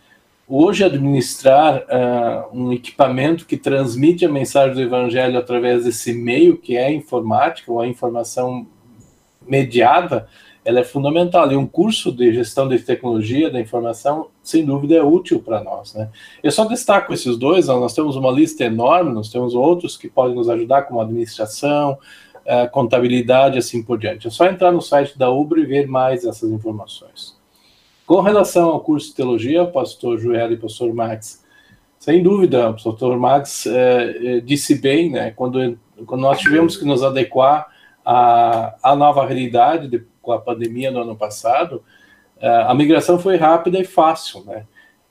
Hoje, 0.48 0.84
administrar 0.84 1.82
uh, 1.82 2.58
um 2.58 2.72
equipamento 2.72 3.46
que 3.46 3.56
transmite 3.56 4.24
a 4.24 4.28
mensagem 4.28 4.74
do 4.74 4.82
Evangelho 4.82 5.38
através 5.38 5.84
desse 5.84 6.12
meio 6.14 6.56
que 6.56 6.76
é 6.76 6.86
a 6.86 6.92
informática 6.92 7.70
ou 7.70 7.80
a 7.80 7.86
informação 7.86 8.66
mediada, 9.46 10.28
ela 10.64 10.80
é 10.80 10.84
fundamental. 10.84 11.50
E 11.50 11.56
um 11.56 11.66
curso 11.66 12.12
de 12.12 12.32
gestão 12.32 12.68
de 12.68 12.78
tecnologia 12.78 13.50
da 13.50 13.60
informação, 13.60 14.28
sem 14.42 14.64
dúvida, 14.64 14.94
é 14.94 15.02
útil 15.02 15.40
para 15.40 15.62
nós. 15.62 15.94
Né? 15.94 16.08
Eu 16.42 16.52
só 16.52 16.64
destaco 16.64 17.12
esses 17.12 17.36
dois, 17.36 17.66
nós 17.68 17.94
temos 17.94 18.16
uma 18.16 18.30
lista 18.30 18.64
enorme, 18.64 19.12
nós 19.12 19.30
temos 19.30 19.54
outros 19.54 19.96
que 19.96 20.08
podem 20.08 20.36
nos 20.36 20.48
ajudar, 20.48 20.82
como 20.82 21.00
administração, 21.00 21.98
uh, 22.46 22.70
contabilidade, 22.70 23.58
assim 23.58 23.82
por 23.82 23.98
diante. 23.98 24.26
É 24.26 24.30
só 24.30 24.46
entrar 24.46 24.72
no 24.72 24.80
site 24.80 25.18
da 25.18 25.30
Ubra 25.30 25.60
e 25.60 25.66
ver 25.66 25.88
mais 25.88 26.24
essas 26.24 26.50
informações. 26.50 27.36
Com 28.06 28.20
relação 28.20 28.70
ao 28.70 28.80
curso 28.80 29.08
de 29.08 29.14
teologia, 29.14 29.64
pastor 29.64 30.18
Joel 30.18 30.52
e 30.52 30.56
pastor 30.56 30.92
Max, 30.92 31.42
sem 31.98 32.22
dúvida, 32.22 32.70
o 32.70 32.72
pastor 32.72 33.16
Max 33.16 33.64
eh, 33.64 34.40
disse 34.44 34.74
bem, 34.74 35.08
né, 35.08 35.30
quando, 35.30 35.78
quando 36.04 36.20
nós 36.20 36.40
tivemos 36.40 36.76
que 36.76 36.84
nos 36.84 37.00
adequar 37.00 37.68
à, 38.04 38.74
à 38.82 38.96
nova 38.96 39.24
realidade 39.24 39.86
de, 39.86 40.04
com 40.22 40.32
a 40.32 40.40
pandemia 40.40 40.90
no 40.90 41.00
ano 41.00 41.16
passado, 41.16 41.82
eh, 42.40 42.64
a 42.66 42.74
migração 42.74 43.18
foi 43.18 43.36
rápida 43.36 43.78
e 43.78 43.84
fácil, 43.84 44.44
né? 44.44 44.64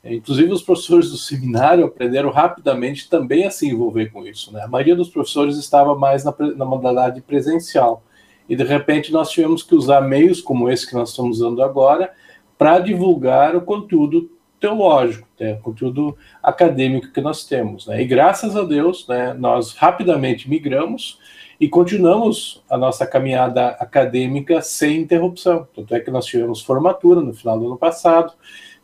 Inclusive, 0.04 0.52
os 0.52 0.62
professores 0.62 1.10
do 1.10 1.16
seminário 1.16 1.84
aprenderam 1.84 2.30
rapidamente 2.30 3.08
também 3.08 3.46
a 3.46 3.50
se 3.50 3.68
envolver 3.68 4.10
com 4.10 4.26
isso. 4.26 4.52
Né? 4.52 4.60
A 4.60 4.66
maioria 4.66 4.96
dos 4.96 5.08
professores 5.08 5.56
estava 5.56 5.94
mais 5.96 6.24
na, 6.24 6.34
na 6.56 6.64
modalidade 6.64 7.20
presencial. 7.20 8.02
E, 8.48 8.56
de 8.56 8.64
repente, 8.64 9.12
nós 9.12 9.30
tivemos 9.30 9.62
que 9.62 9.76
usar 9.76 10.00
meios 10.00 10.40
como 10.40 10.68
esse 10.68 10.88
que 10.88 10.94
nós 10.94 11.10
estamos 11.10 11.38
usando 11.38 11.62
agora 11.62 12.12
para 12.58 12.80
divulgar 12.80 13.54
o 13.54 13.60
conteúdo 13.60 14.28
teológico, 14.62 15.26
né? 15.40 15.54
conteúdo 15.60 16.16
acadêmico 16.40 17.12
que 17.12 17.20
nós 17.20 17.44
temos. 17.44 17.88
Né? 17.88 18.00
E, 18.00 18.06
graças 18.06 18.56
a 18.56 18.62
Deus, 18.62 19.06
né, 19.08 19.34
nós 19.34 19.74
rapidamente 19.74 20.48
migramos 20.48 21.18
e 21.60 21.68
continuamos 21.68 22.62
a 22.70 22.78
nossa 22.78 23.04
caminhada 23.04 23.70
acadêmica 23.80 24.62
sem 24.62 25.00
interrupção. 25.00 25.66
Tanto 25.74 25.92
é 25.94 25.98
que 26.00 26.12
nós 26.12 26.26
tivemos 26.26 26.62
formatura 26.62 27.20
no 27.20 27.34
final 27.34 27.58
do 27.58 27.66
ano 27.66 27.76
passado, 27.76 28.32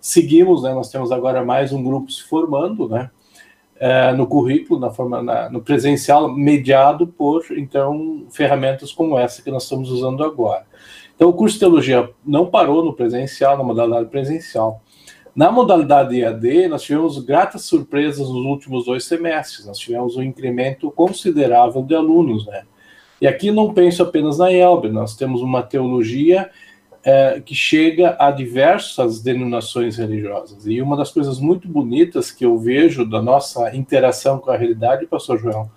seguimos, 0.01 0.65
né, 0.65 0.75
nós 0.75 0.91
temos 0.91 1.13
agora 1.13 1.45
mais 1.45 1.73
um 1.73 1.83
grupo 1.83 2.11
se 2.11 2.25
formando, 2.25 2.89
né, 2.89 3.09
é, 3.79 4.13
no 4.13 4.27
currículo, 4.27 4.81
na 4.81 4.91
forma, 4.91 5.23
na, 5.23 5.49
no 5.49 5.63
presencial, 5.63 6.29
mediado 6.29 7.07
por, 7.07 7.45
então, 7.53 8.27
ferramentas 8.31 8.93
como 8.93 9.17
essa 9.17 9.43
que 9.43 9.51
nós 9.53 9.63
estamos 9.63 9.91
usando 9.93 10.25
agora. 10.25 10.67
Então, 11.15 11.29
o 11.29 11.33
curso 11.33 11.55
de 11.55 11.61
teologia 11.61 12.11
não 12.25 12.47
parou 12.47 12.85
no 12.85 12.93
presencial, 12.93 13.57
na 13.57 13.63
modalidade 13.63 14.09
presencial. 14.09 14.83
Na 15.39 15.53
modalidade 15.53 16.21
EAD, 16.21 16.67
nós 16.67 16.83
tivemos 16.83 17.17
gratas 17.21 17.63
surpresas 17.63 18.29
nos 18.29 18.45
últimos 18.45 18.87
dois 18.87 19.05
semestres. 19.05 19.65
Nós 19.65 19.79
tivemos 19.79 20.17
um 20.17 20.23
incremento 20.25 20.91
considerável 20.91 21.81
de 21.81 21.95
alunos, 21.95 22.45
né? 22.45 22.65
E 23.21 23.27
aqui 23.29 23.53
não 23.53 23.73
penso 23.73 24.03
apenas 24.03 24.39
na 24.39 24.53
ELB, 24.53 24.89
nós 24.89 25.15
temos 25.15 25.41
uma 25.41 25.63
teologia 25.63 26.51
é, 27.05 27.41
que 27.41 27.55
chega 27.55 28.17
a 28.19 28.33
diversas 28.33 29.23
denominações 29.23 29.97
religiosas. 29.97 30.67
E 30.67 30.83
uma 30.83 30.97
das 30.97 31.13
coisas 31.13 31.39
muito 31.39 31.69
bonitas 31.69 32.33
que 32.33 32.45
eu 32.45 32.59
vejo 32.59 33.09
da 33.09 33.23
nossa 33.23 33.73
interação 33.77 34.41
com 34.41 34.51
a 34.51 34.57
realidade, 34.57 35.07
pastor 35.07 35.39
João, 35.39 35.71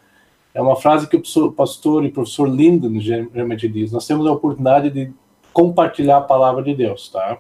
é 0.56 0.62
uma 0.62 0.76
frase 0.76 1.08
que 1.08 1.18
o 1.18 1.52
pastor 1.52 2.04
e 2.04 2.10
professor 2.10 2.50
Linden 2.50 3.00
geralmente 3.00 3.68
diz: 3.68 3.92
nós 3.92 4.08
temos 4.08 4.26
a 4.26 4.32
oportunidade 4.32 4.90
de 4.90 5.14
compartilhar 5.54 6.18
a 6.18 6.22
palavra 6.22 6.64
de 6.64 6.74
Deus, 6.74 7.10
tá? 7.10 7.38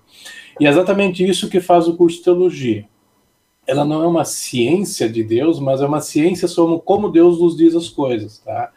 E 0.59 0.65
é 0.65 0.69
exatamente 0.69 1.27
isso 1.27 1.49
que 1.49 1.59
faz 1.59 1.87
o 1.87 1.95
curso 1.95 2.17
de 2.17 2.23
teologia. 2.23 2.85
Ela 3.65 3.85
não 3.85 4.03
é 4.03 4.07
uma 4.07 4.25
ciência 4.25 5.07
de 5.09 5.23
Deus, 5.23 5.59
mas 5.59 5.81
é 5.81 5.85
uma 5.85 6.01
ciência 6.01 6.47
sobre 6.47 6.79
como 6.79 7.09
Deus 7.09 7.39
nos 7.39 7.55
diz 7.55 7.75
as 7.75 7.89
coisas, 7.89 8.39
tá? 8.39 8.71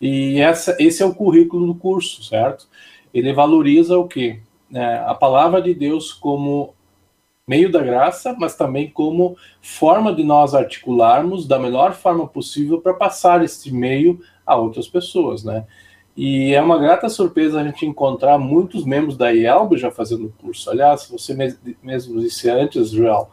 E 0.00 0.40
essa, 0.40 0.76
esse 0.78 1.02
é 1.02 1.06
o 1.06 1.14
currículo 1.14 1.66
do 1.66 1.74
curso, 1.74 2.22
certo? 2.22 2.68
Ele 3.12 3.32
valoriza 3.32 3.98
o 3.98 4.06
quê? 4.06 4.40
É, 4.72 5.02
a 5.06 5.14
palavra 5.14 5.60
de 5.60 5.74
Deus 5.74 6.12
como 6.12 6.74
meio 7.46 7.72
da 7.72 7.82
graça, 7.82 8.36
mas 8.38 8.54
também 8.54 8.90
como 8.90 9.36
forma 9.62 10.14
de 10.14 10.22
nós 10.22 10.54
articularmos 10.54 11.46
da 11.46 11.58
melhor 11.58 11.94
forma 11.94 12.26
possível 12.28 12.80
para 12.80 12.92
passar 12.92 13.42
este 13.42 13.72
meio 13.72 14.20
a 14.44 14.54
outras 14.54 14.86
pessoas, 14.86 15.42
né? 15.42 15.66
E 16.20 16.52
é 16.52 16.60
uma 16.60 16.80
grata 16.80 17.08
surpresa 17.08 17.60
a 17.60 17.64
gente 17.64 17.86
encontrar 17.86 18.38
muitos 18.38 18.84
membros 18.84 19.16
da 19.16 19.32
IELB 19.32 19.76
já 19.76 19.88
fazendo 19.88 20.26
o 20.26 20.32
curso. 20.32 20.68
Aliás, 20.68 21.08
você 21.08 21.32
mesmo 21.80 22.20
disse 22.20 22.50
antes, 22.50 22.90
Joel, 22.90 23.30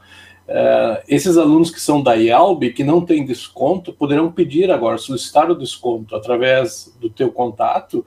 uh, 0.47 1.01
esses 1.07 1.35
alunos 1.35 1.71
que 1.71 1.81
são 1.81 1.99
da 1.99 2.13
IELB, 2.13 2.73
que 2.73 2.83
não 2.83 3.03
têm 3.03 3.25
desconto, 3.25 3.91
poderão 3.91 4.31
pedir 4.31 4.69
agora, 4.69 4.99
solicitar 4.99 5.49
o 5.49 5.55
desconto 5.55 6.15
através 6.15 6.95
do 7.01 7.09
teu 7.09 7.31
contato, 7.31 8.05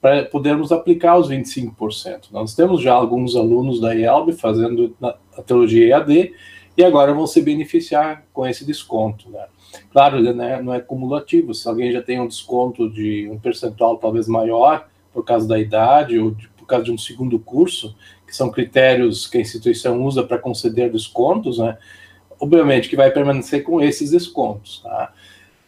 para 0.00 0.24
podermos 0.24 0.72
aplicar 0.72 1.16
os 1.16 1.30
25%. 1.30 2.32
Nós 2.32 2.52
temos 2.52 2.82
já 2.82 2.94
alguns 2.94 3.36
alunos 3.36 3.80
da 3.80 3.94
IELB 3.94 4.32
fazendo 4.32 4.92
a 5.00 5.40
teologia 5.40 5.98
EAD, 5.98 6.32
e 6.76 6.84
agora 6.84 7.14
vão 7.14 7.26
se 7.26 7.40
beneficiar 7.40 8.24
com 8.32 8.46
esse 8.46 8.64
desconto. 8.64 9.30
Né? 9.30 9.46
Claro, 9.92 10.20
né, 10.20 10.60
não 10.60 10.74
é 10.74 10.80
cumulativo. 10.80 11.54
Se 11.54 11.66
alguém 11.68 11.90
já 11.92 12.02
tem 12.02 12.20
um 12.20 12.28
desconto 12.28 12.90
de 12.90 13.28
um 13.30 13.38
percentual 13.38 13.96
talvez 13.96 14.28
maior 14.28 14.86
por 15.12 15.24
causa 15.24 15.48
da 15.48 15.58
idade 15.58 16.18
ou 16.18 16.32
de, 16.32 16.48
por 16.48 16.66
causa 16.66 16.84
de 16.84 16.92
um 16.92 16.98
segundo 16.98 17.38
curso, 17.38 17.96
que 18.26 18.36
são 18.36 18.50
critérios 18.50 19.26
que 19.26 19.38
a 19.38 19.40
instituição 19.40 20.04
usa 20.04 20.22
para 20.22 20.38
conceder 20.38 20.90
descontos, 20.90 21.58
né? 21.58 21.78
Obviamente 22.38 22.88
que 22.88 22.96
vai 22.96 23.10
permanecer 23.10 23.62
com 23.62 23.80
esses 23.80 24.10
descontos, 24.10 24.82
tá? 24.82 25.12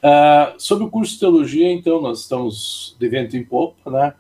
Uh, 0.00 0.60
sobre 0.60 0.84
o 0.84 0.90
curso 0.90 1.14
de 1.14 1.20
teologia, 1.20 1.72
então, 1.72 2.00
nós 2.00 2.20
estamos 2.20 2.94
de 3.00 3.08
vento 3.08 3.36
em 3.36 3.44
popa, 3.44 3.90
né? 3.90 4.14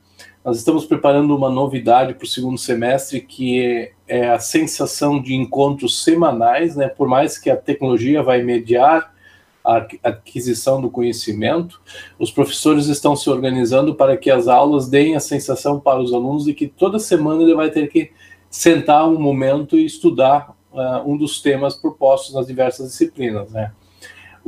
Nós 0.48 0.56
estamos 0.56 0.86
preparando 0.86 1.36
uma 1.36 1.50
novidade 1.50 2.14
para 2.14 2.24
o 2.24 2.26
segundo 2.26 2.56
semestre, 2.56 3.20
que 3.20 3.60
é, 3.60 3.92
é, 4.08 4.30
a 4.30 4.38
sensação 4.38 5.20
de 5.20 5.34
encontros 5.34 6.02
semanais, 6.02 6.74
né? 6.74 6.88
Por 6.88 7.06
mais 7.06 7.36
que 7.36 7.50
a 7.50 7.56
tecnologia 7.56 8.22
vai 8.22 8.42
mediar 8.42 9.12
a 9.62 9.86
aquisição 10.04 10.80
do 10.80 10.88
conhecimento, 10.88 11.82
os 12.18 12.30
professores 12.30 12.86
estão 12.86 13.14
se 13.14 13.28
organizando 13.28 13.94
para 13.94 14.16
que 14.16 14.30
as 14.30 14.48
aulas 14.48 14.88
deem 14.88 15.14
a 15.14 15.20
sensação 15.20 15.78
para 15.78 16.00
os 16.00 16.14
alunos 16.14 16.46
de 16.46 16.54
que 16.54 16.66
toda 16.66 16.98
semana 16.98 17.42
ele 17.42 17.54
vai 17.54 17.70
ter 17.70 17.86
que 17.88 18.10
sentar 18.48 19.06
um 19.06 19.20
momento 19.20 19.76
e 19.76 19.84
estudar 19.84 20.56
uh, 20.72 21.06
um 21.06 21.14
dos 21.18 21.42
temas 21.42 21.76
propostos 21.76 22.34
nas 22.34 22.46
diversas 22.46 22.88
disciplinas, 22.92 23.50
né? 23.50 23.72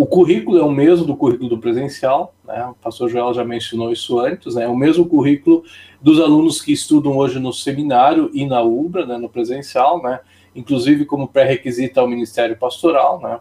O 0.00 0.06
currículo 0.06 0.56
é 0.56 0.62
o 0.62 0.72
mesmo 0.72 1.04
do 1.04 1.14
currículo 1.14 1.50
do 1.50 1.58
presencial, 1.58 2.34
né? 2.46 2.64
o 2.64 2.74
pastor 2.74 3.10
Joel 3.10 3.34
já 3.34 3.44
mencionou 3.44 3.92
isso 3.92 4.18
antes, 4.18 4.54
né? 4.54 4.64
é 4.64 4.66
o 4.66 4.74
mesmo 4.74 5.04
currículo 5.04 5.62
dos 6.00 6.18
alunos 6.18 6.62
que 6.62 6.72
estudam 6.72 7.18
hoje 7.18 7.38
no 7.38 7.52
seminário 7.52 8.30
e 8.32 8.46
na 8.46 8.62
UBRA, 8.62 9.04
né? 9.04 9.18
no 9.18 9.28
presencial, 9.28 10.02
né? 10.02 10.20
inclusive 10.56 11.04
como 11.04 11.28
pré-requisito 11.28 12.00
ao 12.00 12.08
Ministério 12.08 12.56
Pastoral. 12.56 13.20
Né? 13.20 13.40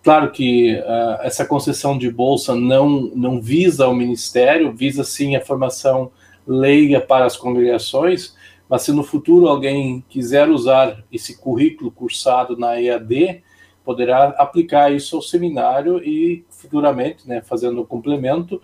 Claro 0.00 0.30
que 0.30 0.74
uh, 0.74 1.22
essa 1.22 1.44
concessão 1.44 1.98
de 1.98 2.08
bolsa 2.08 2.54
não, 2.54 3.10
não 3.12 3.42
visa 3.42 3.88
o 3.88 3.92
ministério, 3.92 4.72
visa 4.72 5.02
sim 5.02 5.34
a 5.34 5.44
formação 5.44 6.12
leiga 6.46 7.00
para 7.00 7.24
as 7.24 7.36
congregações, 7.36 8.36
mas 8.68 8.82
se 8.82 8.92
no 8.92 9.02
futuro 9.02 9.48
alguém 9.48 10.04
quiser 10.08 10.48
usar 10.50 11.02
esse 11.10 11.36
currículo 11.36 11.90
cursado 11.90 12.56
na 12.56 12.80
EAD, 12.80 13.42
poderá 13.86 14.30
aplicar 14.30 14.92
isso 14.92 15.14
ao 15.14 15.22
seminário 15.22 16.02
e 16.02 16.44
futuramente, 16.50 17.26
né, 17.26 17.40
fazendo 17.40 17.80
o 17.80 17.86
complemento, 17.86 18.60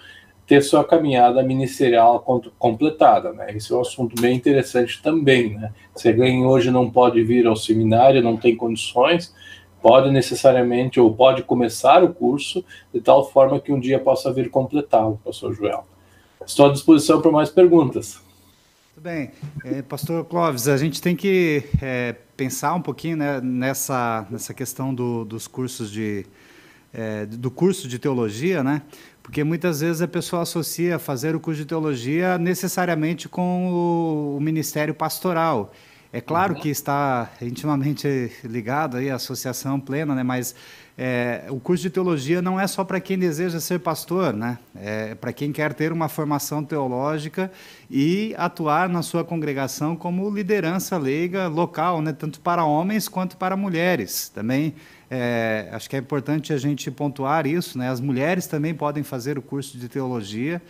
ter 0.48 0.60
sua 0.62 0.84
caminhada 0.84 1.40
ministerial 1.44 2.20
completada. 2.58 3.32
Né? 3.32 3.54
Esse 3.54 3.72
é 3.72 3.76
um 3.76 3.80
assunto 3.80 4.20
bem 4.20 4.36
interessante 4.36 5.00
também. 5.00 5.54
Né? 5.54 5.72
Se 5.94 6.08
alguém 6.08 6.44
hoje 6.44 6.72
não 6.72 6.90
pode 6.90 7.22
vir 7.22 7.46
ao 7.46 7.54
seminário, 7.54 8.20
não 8.20 8.36
tem 8.36 8.56
condições, 8.56 9.32
pode 9.80 10.10
necessariamente 10.10 10.98
ou 10.98 11.14
pode 11.14 11.44
começar 11.44 12.02
o 12.02 12.12
curso 12.12 12.64
de 12.92 13.00
tal 13.00 13.24
forma 13.30 13.60
que 13.60 13.72
um 13.72 13.78
dia 13.78 14.00
possa 14.00 14.32
vir 14.32 14.50
completá-lo, 14.50 15.20
pastor 15.24 15.54
Joel. 15.54 15.84
Estou 16.44 16.66
à 16.66 16.72
disposição 16.72 17.22
para 17.22 17.30
mais 17.30 17.48
perguntas. 17.48 18.20
Bem. 19.02 19.32
É, 19.64 19.82
pastor 19.82 20.24
Clóvis, 20.26 20.68
a 20.68 20.76
gente 20.76 21.02
tem 21.02 21.16
que 21.16 21.64
é, 21.82 22.14
pensar 22.36 22.72
um 22.72 22.80
pouquinho 22.80 23.16
né, 23.16 23.40
nessa, 23.40 24.24
nessa 24.30 24.54
questão 24.54 24.94
do, 24.94 25.24
dos 25.24 25.48
cursos 25.48 25.90
de, 25.90 26.24
é, 26.94 27.26
do 27.26 27.50
curso 27.50 27.88
de 27.88 27.98
teologia, 27.98 28.62
né? 28.62 28.82
Porque 29.20 29.42
muitas 29.42 29.80
vezes 29.80 30.02
a 30.02 30.06
pessoa 30.06 30.42
associa 30.42 31.00
fazer 31.00 31.34
o 31.34 31.40
curso 31.40 31.62
de 31.62 31.66
teologia 31.66 32.38
necessariamente 32.38 33.28
com 33.28 33.72
o, 33.72 34.36
o 34.36 34.40
ministério 34.40 34.94
pastoral. 34.94 35.72
É 36.14 36.20
claro 36.20 36.54
que 36.54 36.68
está 36.68 37.30
intimamente 37.40 38.30
ligado 38.44 38.98
aí 38.98 39.08
à 39.08 39.14
associação 39.14 39.80
plena, 39.80 40.14
né? 40.14 40.22
mas 40.22 40.54
é, 40.96 41.46
o 41.48 41.58
curso 41.58 41.84
de 41.84 41.88
teologia 41.88 42.42
não 42.42 42.60
é 42.60 42.66
só 42.66 42.84
para 42.84 43.00
quem 43.00 43.18
deseja 43.18 43.58
ser 43.60 43.78
pastor, 43.80 44.34
né? 44.34 44.58
é 44.76 45.14
para 45.14 45.32
quem 45.32 45.50
quer 45.52 45.72
ter 45.72 45.90
uma 45.90 46.10
formação 46.10 46.62
teológica 46.62 47.50
e 47.90 48.34
atuar 48.36 48.90
na 48.90 49.00
sua 49.00 49.24
congregação 49.24 49.96
como 49.96 50.28
liderança 50.28 50.98
leiga 50.98 51.48
local, 51.48 52.02
né? 52.02 52.12
tanto 52.12 52.40
para 52.40 52.62
homens 52.62 53.08
quanto 53.08 53.38
para 53.38 53.56
mulheres. 53.56 54.28
Também 54.28 54.74
é, 55.10 55.70
acho 55.72 55.88
que 55.88 55.96
é 55.96 55.98
importante 55.98 56.52
a 56.52 56.58
gente 56.58 56.90
pontuar 56.90 57.46
isso. 57.46 57.78
Né? 57.78 57.88
As 57.88 58.00
mulheres 58.00 58.46
também 58.46 58.74
podem 58.74 59.02
fazer 59.02 59.38
o 59.38 59.42
curso 59.42 59.78
de 59.78 59.88
teologia, 59.88 60.60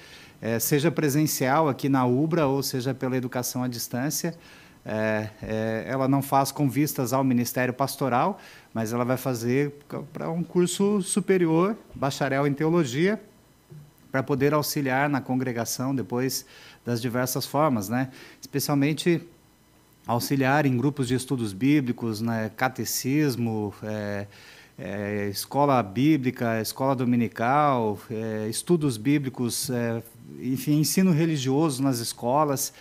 é, 0.40 0.60
seja 0.60 0.88
presencial 0.88 1.68
aqui 1.68 1.88
na 1.88 2.06
UBRA 2.06 2.46
ou 2.46 2.62
seja 2.62 2.94
pela 2.94 3.16
educação 3.16 3.64
à 3.64 3.66
distância. 3.66 4.36
É, 4.84 5.28
é, 5.42 5.84
ela 5.86 6.08
não 6.08 6.20
faz 6.20 6.50
com 6.50 6.68
vistas 6.68 7.12
ao 7.12 7.22
Ministério 7.22 7.72
Pastoral, 7.72 8.40
mas 8.74 8.92
ela 8.92 9.04
vai 9.04 9.16
fazer 9.16 9.72
para 10.12 10.30
um 10.30 10.42
curso 10.42 11.00
superior, 11.02 11.76
bacharel 11.94 12.46
em 12.46 12.52
teologia, 12.52 13.20
para 14.10 14.22
poder 14.22 14.52
auxiliar 14.52 15.08
na 15.08 15.20
congregação 15.20 15.94
depois 15.94 16.44
das 16.84 17.00
diversas 17.00 17.46
formas, 17.46 17.88
né? 17.88 18.10
Especialmente 18.40 19.22
auxiliar 20.06 20.66
em 20.66 20.76
grupos 20.76 21.08
de 21.08 21.14
estudos 21.14 21.52
bíblicos, 21.52 22.20
né? 22.20 22.50
catecismo, 22.56 23.72
é, 23.82 24.26
é, 24.78 25.28
escola 25.28 25.82
bíblica, 25.82 26.60
escola 26.60 26.94
dominical, 26.94 27.98
é, 28.10 28.48
estudos 28.48 28.96
bíblicos, 28.96 29.70
é, 29.70 30.02
enfim, 30.40 30.80
ensino 30.80 31.12
religioso 31.12 31.82
nas 31.82 31.98
escolas. 31.98 32.72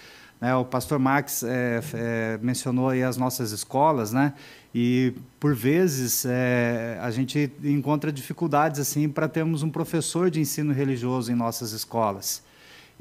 Né? 0.42 0.56
O 0.56 0.66
pastor 0.66 0.98
Max 0.98 1.44
é, 1.44 1.80
é, 1.94 2.40
mencionou 2.42 2.90
aí 2.90 3.04
as 3.04 3.16
nossas 3.16 3.52
escolas, 3.52 4.12
né? 4.12 4.34
E 4.74 5.14
por 5.40 5.54
vezes 5.54 6.26
é, 6.26 6.98
a 7.02 7.12
gente 7.12 7.52
encontra 7.64 8.12
dificuldades 8.12 8.80
assim 8.80 9.08
para 9.08 9.28
termos 9.28 9.62
um 9.62 9.70
professor 9.70 10.32
de 10.32 10.40
ensino 10.40 10.74
religioso 10.74 11.32
em 11.32 11.36
nossas 11.36 11.74
escolas. 11.74 12.42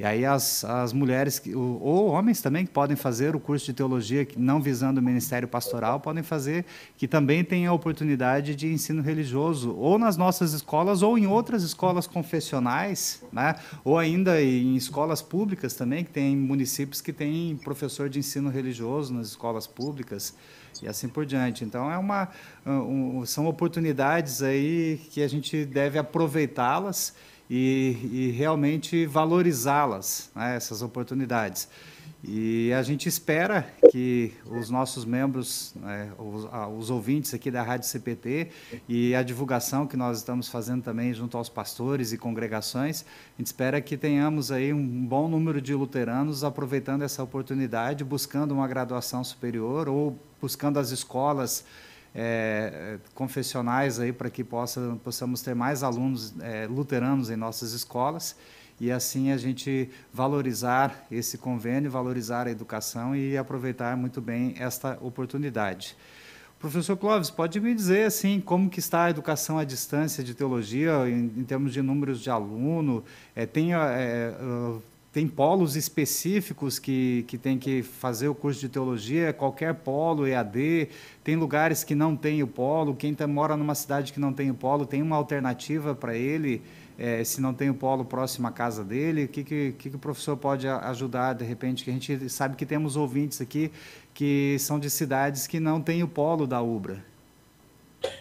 E 0.01 0.05
aí 0.05 0.25
as, 0.25 0.65
as 0.65 0.95
mulheres, 0.95 1.43
ou 1.55 2.07
homens 2.07 2.41
também, 2.41 2.65
que 2.65 2.73
podem 2.73 2.97
fazer 2.97 3.37
o 3.37 3.39
curso 3.39 3.67
de 3.67 3.75
teologia, 3.75 4.27
não 4.35 4.59
visando 4.59 4.99
o 4.99 5.03
ministério 5.03 5.47
pastoral, 5.47 6.01
podem 6.01 6.23
fazer, 6.23 6.65
que 6.97 7.07
também 7.07 7.45
têm 7.45 7.67
a 7.67 7.73
oportunidade 7.75 8.57
de 8.57 8.73
ensino 8.73 9.03
religioso, 9.03 9.77
ou 9.77 9.99
nas 9.99 10.17
nossas 10.17 10.55
escolas, 10.55 11.03
ou 11.03 11.19
em 11.19 11.27
outras 11.27 11.63
escolas 11.63 12.07
confessionais, 12.07 13.23
né? 13.31 13.57
ou 13.85 13.99
ainda 13.99 14.41
em 14.41 14.75
escolas 14.75 15.21
públicas 15.21 15.75
também, 15.75 16.03
que 16.03 16.11
tem 16.11 16.35
municípios 16.35 17.03
que 17.03 17.13
têm 17.13 17.55
professor 17.63 18.09
de 18.09 18.21
ensino 18.21 18.49
religioso 18.49 19.13
nas 19.13 19.27
escolas 19.27 19.67
públicas 19.67 20.35
e 20.83 20.89
assim 20.89 21.09
por 21.09 21.27
diante. 21.27 21.63
Então 21.63 21.93
é 21.93 21.99
uma 21.99 22.31
um, 22.65 23.27
são 23.27 23.47
oportunidades 23.47 24.41
aí 24.41 24.99
que 25.11 25.23
a 25.23 25.29
gente 25.29 25.67
deve 25.67 25.99
aproveitá-las 25.99 27.15
e, 27.51 27.99
e 28.13 28.31
realmente 28.31 29.05
valorizá-las, 29.05 30.31
né, 30.37 30.55
essas 30.55 30.81
oportunidades. 30.81 31.69
E 32.23 32.71
a 32.75 32.83
gente 32.83 33.09
espera 33.09 33.67
que 33.91 34.35
os 34.45 34.69
nossos 34.69 35.07
membros, 35.07 35.73
né, 35.77 36.13
os, 36.19 36.47
os, 36.79 36.91
ouvintes 36.91 37.33
aqui 37.33 37.51
da 37.51 37.63
Rádio 37.63 37.89
CPT 37.89 38.51
e 38.87 39.15
a 39.15 39.23
divulgação 39.23 39.87
que 39.87 39.97
nós 39.97 40.19
estamos 40.19 40.47
fazendo 40.47 40.83
também 40.83 41.15
junto 41.15 41.39
aos 41.39 41.49
pastores 41.49 42.13
e 42.13 42.19
congregações, 42.19 43.07
a 43.35 43.39
gente 43.39 43.47
espera 43.47 43.81
que 43.81 43.97
tenhamos 43.97 44.53
aí 44.53 44.71
um 44.71 45.07
bom 45.07 45.29
número 45.29 45.63
de 45.63 45.75
luteranos 45.75 46.45
aproveitando 46.45 47.03
essa 47.03 47.23
oportunidade, 47.23 48.05
buscando 48.05 48.53
uma 48.53 48.69
graduação 48.69 49.25
superior 49.25 49.89
ou 49.89 50.19
buscando 50.41 50.79
as 50.79 50.91
escolas 50.91 51.65
é, 52.15 52.99
confessionais 53.15 54.01
aí 54.01 54.13
para 54.13 54.31
que 54.31 54.43
possa, 54.43 54.99
possamos 55.05 55.43
ter 55.43 55.55
mais 55.55 55.83
alunos 55.83 56.35
é, 56.41 56.67
luteranos 56.67 57.31
em 57.31 57.37
nossas 57.37 57.73
escolas 57.73 58.37
e 58.81 58.91
assim 58.91 59.31
a 59.31 59.37
gente 59.37 59.91
valorizar 60.13 61.07
esse 61.11 61.37
convênio, 61.37 61.91
valorizar 61.91 62.47
a 62.47 62.51
educação 62.51 63.15
e 63.15 63.37
aproveitar 63.37 63.97
muito 63.97 64.21
bem 64.21 64.55
esta 64.59 64.99
oportunidade. 65.03 65.97
Professor 66.59 66.95
Clóvis, 66.97 67.31
pode 67.31 67.59
me 67.59 67.75
dizer 67.75 68.05
assim 68.05 68.39
como 68.39 68.69
que 68.69 68.81
está 68.81 69.05
a 69.05 69.11
educação 69.11 69.59
à 69.59 69.65
distância 69.65 70.23
de 70.23 70.35
teologia 70.35 71.09
em, 71.09 71.33
em 71.37 71.45
termos 71.45 71.73
de 71.73 71.81
números 71.81 72.21
de 72.21 72.29
aluno? 72.29 73.03
É, 73.35 73.47
tem 73.47 73.75
é, 73.75 74.35
tem 75.13 75.27
polos 75.27 75.75
específicos 75.75 76.79
que, 76.79 77.25
que 77.27 77.37
tem 77.37 77.59
que 77.59 77.83
fazer 77.83 78.29
o 78.29 78.35
curso 78.35 78.61
de 78.61 78.69
teologia, 78.69 79.33
qualquer 79.33 79.75
polo, 79.75 80.27
EAD, 80.27 80.89
tem 81.25 81.35
lugares 81.35 81.83
que 81.83 81.97
não 81.97 82.15
tem 82.15 82.43
o 82.43 82.47
polo, 82.47 82.95
quem 82.95 83.13
tá, 83.13 83.27
mora 83.27 83.57
numa 83.57 83.75
cidade 83.75 84.13
que 84.13 84.21
não 84.21 84.33
tem 84.33 84.51
o 84.51 84.55
polo, 84.55 84.87
tem 84.87 85.03
uma 85.03 85.17
alternativa 85.17 85.97
para 85.97 86.17
ele, 86.17 86.63
é, 86.97 87.25
se 87.25 87.41
não 87.41 87.53
tem 87.53 87.69
o 87.71 87.75
polo 87.75 88.05
próximo 88.05 88.47
à 88.47 88.53
casa 88.53 88.85
dele, 88.85 89.25
o 89.25 89.29
que, 89.29 89.43
que, 89.43 89.73
que, 89.73 89.89
o 89.89 89.99
professor 89.99 90.37
pode 90.37 90.69
ajudar, 90.69 91.33
de 91.33 91.45
repente, 91.45 91.83
que 91.83 91.91
a 91.91 91.93
gente 91.93 92.29
sabe 92.29 92.55
que 92.55 92.67
temos 92.67 92.97
ouvintes 92.97 93.41
aqui 93.41 93.73
que 94.15 94.57
são 94.61 94.79
de 94.79 94.91
cidades 94.91 95.47
que 95.47 95.59
não 95.59 95.81
tem 95.81 96.03
o 96.03 96.09
polo 96.09 96.47
da 96.47 96.61
UBRA. 96.61 97.03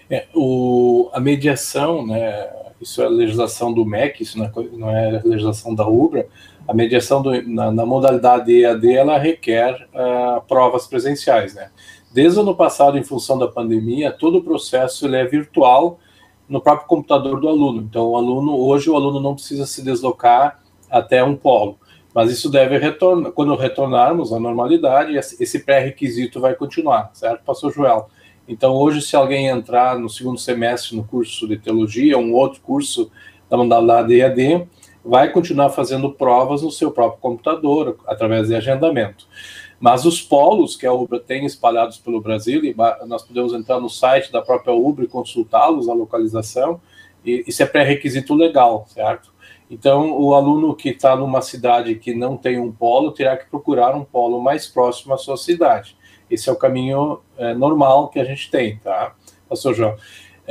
É, 0.10 0.28
o, 0.34 1.10
a 1.14 1.20
mediação, 1.20 2.06
né, 2.06 2.50
isso 2.82 3.02
é 3.02 3.08
legislação 3.08 3.74
do 3.74 3.86
MEC, 3.86 4.24
isso 4.24 4.38
não 4.38 4.46
é, 4.46 4.52
não 4.72 4.90
é 4.90 5.22
legislação 5.24 5.76
da 5.76 5.88
UBRA, 5.88 6.26
a 6.70 6.74
mediação 6.74 7.20
do, 7.20 7.42
na, 7.50 7.72
na, 7.72 7.84
modalidade 7.84 8.54
EAD 8.54 8.94
ela 8.94 9.18
requer 9.18 9.90
uh, 9.92 10.40
provas 10.48 10.86
presenciais, 10.86 11.56
né? 11.56 11.72
Desde 12.14 12.38
o 12.38 12.44
ano 12.44 12.56
passado, 12.56 12.96
em 12.96 13.04
função 13.04 13.40
da 13.40 13.48
pandemia, 13.48 14.12
todo 14.12 14.38
o 14.38 14.44
processo 14.44 15.08
ele 15.08 15.16
é 15.16 15.26
virtual 15.26 16.00
no 16.48 16.62
próprio 16.62 16.88
computador 16.88 17.42
do 17.42 17.50
aluno. 17.50 17.82
Então, 17.82 18.10
o 18.10 18.16
aluno 18.16 18.56
hoje 18.56 18.88
o 18.88 18.96
aluno 18.96 19.20
não 19.20 19.34
precisa 19.34 19.66
se 19.66 19.84
deslocar 19.84 20.60
até 20.92 21.24
um 21.24 21.36
polo, 21.36 21.80
mas 22.14 22.32
isso 22.32 22.52
deve 22.52 22.78
retornar 22.78 23.32
quando 23.32 23.56
retornarmos 23.56 24.32
à 24.32 24.40
normalidade. 24.40 25.18
Esse 25.18 25.66
pré-requisito 25.66 26.40
vai 26.40 26.54
continuar, 26.54 27.10
certo, 27.14 27.44
Pastor 27.44 27.74
Joel? 27.74 28.10
Então, 28.48 28.76
hoje, 28.76 29.02
se 29.02 29.16
alguém 29.16 29.48
entrar 29.48 29.98
no 29.98 30.08
segundo 30.08 30.38
semestre 30.38 30.96
no 30.96 31.04
curso 31.04 31.48
de 31.48 31.58
teologia, 31.58 32.16
um 32.16 32.32
outro 32.34 32.62
curso 32.62 33.10
da 33.50 33.58
modalidade 33.58 34.14
EAD, 34.14 34.68
vai 35.04 35.32
continuar 35.32 35.70
fazendo 35.70 36.12
provas 36.12 36.62
no 36.62 36.72
seu 36.72 36.92
próprio 36.92 37.22
computador, 37.22 37.98
através 38.06 38.48
de 38.48 38.56
agendamento. 38.56 39.28
Mas 39.80 40.06
os 40.06 40.22
polos 40.22 40.76
que 40.76 40.86
a 40.86 40.94
Ubra 40.94 41.20
tem 41.20 41.46
espalhados 41.46 41.98
pelo 41.98 42.20
Brasil, 42.20 42.64
e 42.66 42.76
nós 43.08 43.24
podemos 43.24 43.54
entrar 43.54 43.80
no 43.80 43.90
site 43.90 44.32
da 44.32 44.42
própria 44.42 44.74
Ubra 44.74 45.06
e 45.06 45.08
consultá-los, 45.08 45.88
a 45.88 45.94
localização, 45.94 46.82
e 47.24 47.44
isso 47.48 47.64
é 47.64 47.66
pré-requisito 47.66 48.34
legal, 48.34 48.86
certo? 48.90 49.32
Então, 49.72 50.20
o 50.20 50.34
aluno 50.34 50.76
que 50.76 50.90
está 50.90 51.16
numa 51.16 51.42
cidade 51.42 51.96
que 51.96 52.14
não 52.14 52.36
tem 52.36 52.60
um 52.60 52.72
polo 52.72 53.12
terá 53.12 53.38
que 53.38 53.50
procurar 53.50 53.96
um 53.96 54.04
polo 54.04 54.42
mais 54.42 54.68
próximo 54.68 55.14
à 55.14 55.18
sua 55.18 55.38
cidade. 55.38 55.96
Esse 56.30 56.50
é 56.50 56.52
o 56.52 56.56
caminho 56.56 57.20
é, 57.38 57.54
normal 57.54 58.10
que 58.10 58.20
a 58.20 58.24
gente 58.24 58.50
tem, 58.50 58.78
tá, 58.78 59.16
Pastor 59.48 59.74
João? 59.74 59.96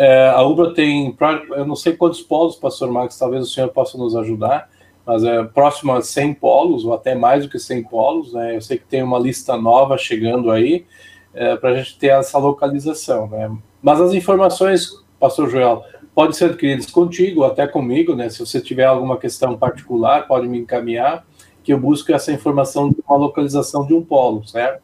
É, 0.01 0.29
a 0.29 0.41
UBRA 0.43 0.73
tem, 0.73 1.13
eu 1.57 1.67
não 1.67 1.75
sei 1.75 1.97
quantos 1.97 2.23
polos, 2.23 2.55
pastor 2.55 2.89
Marcos, 2.89 3.19
talvez 3.19 3.43
o 3.43 3.51
senhor 3.51 3.69
possa 3.71 3.99
nos 3.99 4.15
ajudar, 4.15 4.71
mas 5.05 5.25
é 5.25 5.43
próximo 5.43 5.93
a 5.93 6.01
100 6.01 6.35
polos, 6.35 6.85
ou 6.85 6.95
até 6.95 7.17
mais 7.17 7.43
do 7.43 7.51
que 7.51 7.59
100 7.59 7.83
polos. 7.83 8.33
Né? 8.33 8.55
Eu 8.55 8.61
sei 8.61 8.79
que 8.79 8.85
tem 8.85 9.03
uma 9.03 9.19
lista 9.19 9.57
nova 9.57 9.99
chegando 9.99 10.53
aí, 10.53 10.87
é, 11.35 11.57
para 11.57 11.71
a 11.71 11.75
gente 11.75 11.99
ter 11.99 12.13
essa 12.13 12.39
localização. 12.39 13.27
Né? 13.27 13.51
Mas 13.83 14.01
as 14.01 14.15
informações, 14.15 15.05
pastor 15.19 15.51
Joel, 15.51 15.83
pode 16.15 16.37
ser 16.37 16.45
adquiridos 16.45 16.87
contigo, 16.87 17.43
até 17.43 17.67
comigo, 17.67 18.15
né? 18.15 18.29
Se 18.29 18.39
você 18.39 18.61
tiver 18.61 18.85
alguma 18.85 19.17
questão 19.17 19.59
particular, 19.59 20.29
pode 20.29 20.47
me 20.47 20.59
encaminhar, 20.59 21.27
que 21.65 21.73
eu 21.73 21.79
busco 21.81 22.13
essa 22.13 22.31
informação 22.31 22.89
de 22.91 22.97
uma 23.09 23.17
localização 23.17 23.85
de 23.85 23.95
um 23.95 24.05
polo, 24.05 24.47
certo? 24.47 24.81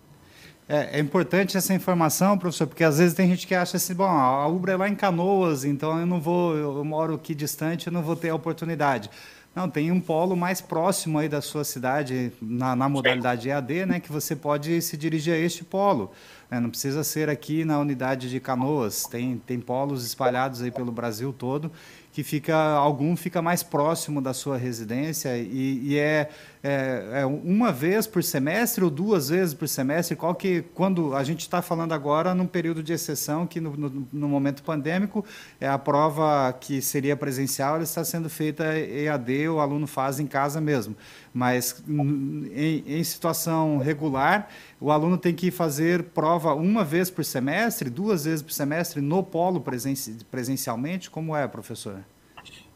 É, 0.67 0.99
é, 0.99 1.01
importante 1.01 1.57
essa 1.57 1.75
informação, 1.75 2.39
professor, 2.39 2.67
porque 2.67 2.85
às 2.85 2.99
vezes 2.99 3.15
tem 3.15 3.29
gente 3.29 3.47
que 3.47 3.55
acha 3.55 3.77
assim, 3.77 3.95
bom, 3.95 4.05
a 4.05 4.47
Ubra 4.49 4.73
é 4.73 4.77
lá 4.77 4.89
em 4.89 4.95
Canoas, 4.95 5.63
então 5.65 6.01
eu 6.01 6.07
não 6.07 6.19
vou, 6.19 6.57
eu 6.57 6.85
moro 6.85 7.15
aqui 7.15 7.35
distante, 7.35 7.89
eu 7.89 7.93
não 7.93 8.03
vou 8.03 8.17
ter 8.17 8.31
a 8.31 8.35
oportunidade. 8.35 9.11
Não, 9.55 9.69
tem 9.69 9.93
um 9.93 10.01
polo 10.01 10.35
mais 10.35 10.61
próximo 10.61 11.19
aí 11.19 11.29
da 11.29 11.41
sua 11.41 11.65
cidade, 11.65 12.33
na, 12.43 12.75
na 12.75 12.89
modalidade 12.89 13.49
EAD, 13.49 13.87
né, 13.87 14.01
que 14.01 14.11
você 14.11 14.35
pode 14.35 14.81
se 14.83 14.97
dirigir 14.97 15.35
a 15.35 15.39
este 15.39 15.63
polo. 15.63 16.11
Né? 16.51 16.59
Não 16.59 16.71
precisa 16.71 17.05
ser 17.05 17.29
aqui 17.29 17.65
na 17.65 17.79
unidade 17.79 18.29
de 18.31 18.41
Canoas, 18.41 19.05
tem, 19.05 19.39
tem 19.47 19.61
polos 19.61 20.05
espalhados 20.05 20.63
aí 20.63 20.71
pelo 20.71 20.91
Brasil 20.91 21.33
todo 21.33 21.71
que 22.15 22.23
fica 22.23 22.57
algum 22.57 23.17
fica 23.17 23.43
mais 23.43 23.65
próximo 23.65 24.23
da 24.23 24.33
sua 24.33 24.57
residência 24.57 25.37
e, 25.37 25.81
e 25.83 25.99
é, 25.99 26.31
é, 26.67 27.21
é, 27.21 27.27
uma 27.27 27.71
vez 27.71 28.07
por 28.07 28.25
semestre 28.25 28.83
ou 28.83 28.89
duas 28.89 29.29
vezes 29.29 29.53
por 29.53 29.69
semestre? 29.69 30.17
Qual 30.17 30.35
que 30.35 30.63
quando 30.73 31.15
a 31.15 31.23
gente 31.23 31.41
está 31.41 31.61
falando 31.61 31.93
agora 31.93 32.35
num 32.35 32.47
período 32.47 32.83
de 32.83 32.91
exceção 32.91 33.47
que 33.47 33.61
no, 33.61 33.77
no, 33.77 34.09
no, 34.11 34.29
momento 34.31 34.63
pandêmico 34.63 35.23
é 35.61 35.69
a 35.69 35.77
prova 35.77 36.51
que 36.59 36.81
seria 36.81 37.15
presencial 37.19 37.83
está 37.83 38.03
sendo 38.03 38.31
feita 38.31 38.65
EAD 38.79 39.51
o 39.51 39.61
aluno 39.61 39.87
faz 39.87 40.19
em 40.19 40.27
casa 40.27 40.59
mesmo. 40.59 40.97
Mas 41.35 41.85
em, 41.87 42.83
em 42.87 43.05
situação 43.05 43.77
regular 43.77 44.49
o 44.81 44.91
aluno 44.91 45.19
tem 45.19 45.35
que 45.35 45.51
fazer 45.51 46.03
prova 46.15 46.55
uma 46.55 46.83
vez 46.83 47.11
por 47.11 47.27
semestre 47.27 47.91
duas 47.91 48.25
vezes 48.25 48.41
por 48.41 48.53
semestre 48.53 49.03
no 49.03 49.23
polo 49.23 49.63
presencialmente? 50.31 51.11
Como 51.11 51.37
é 51.37 51.47
professor 51.47 51.99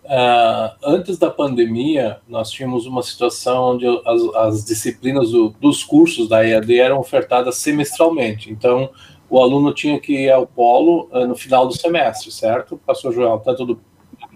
Uh, 0.08 0.72
antes 0.82 1.18
da 1.18 1.30
pandemia, 1.30 2.18
nós 2.26 2.50
tínhamos 2.50 2.86
uma 2.86 3.02
situação 3.02 3.74
onde 3.74 3.86
as, 3.86 4.22
as 4.36 4.64
disciplinas 4.64 5.32
do, 5.32 5.50
dos 5.60 5.84
cursos 5.84 6.26
da 6.26 6.42
EAD 6.42 6.80
eram 6.80 6.98
ofertadas 6.98 7.56
semestralmente. 7.56 8.50
Então, 8.50 8.88
o 9.28 9.38
aluno 9.38 9.70
tinha 9.74 10.00
que 10.00 10.14
ir 10.14 10.30
ao 10.30 10.46
polo 10.46 11.10
uh, 11.12 11.26
no 11.26 11.36
final 11.36 11.68
do 11.68 11.76
semestre, 11.76 12.30
certo? 12.30 12.80
Pastor 12.86 13.12
Joel, 13.12 13.38
tanto 13.40 13.66
do 13.66 13.80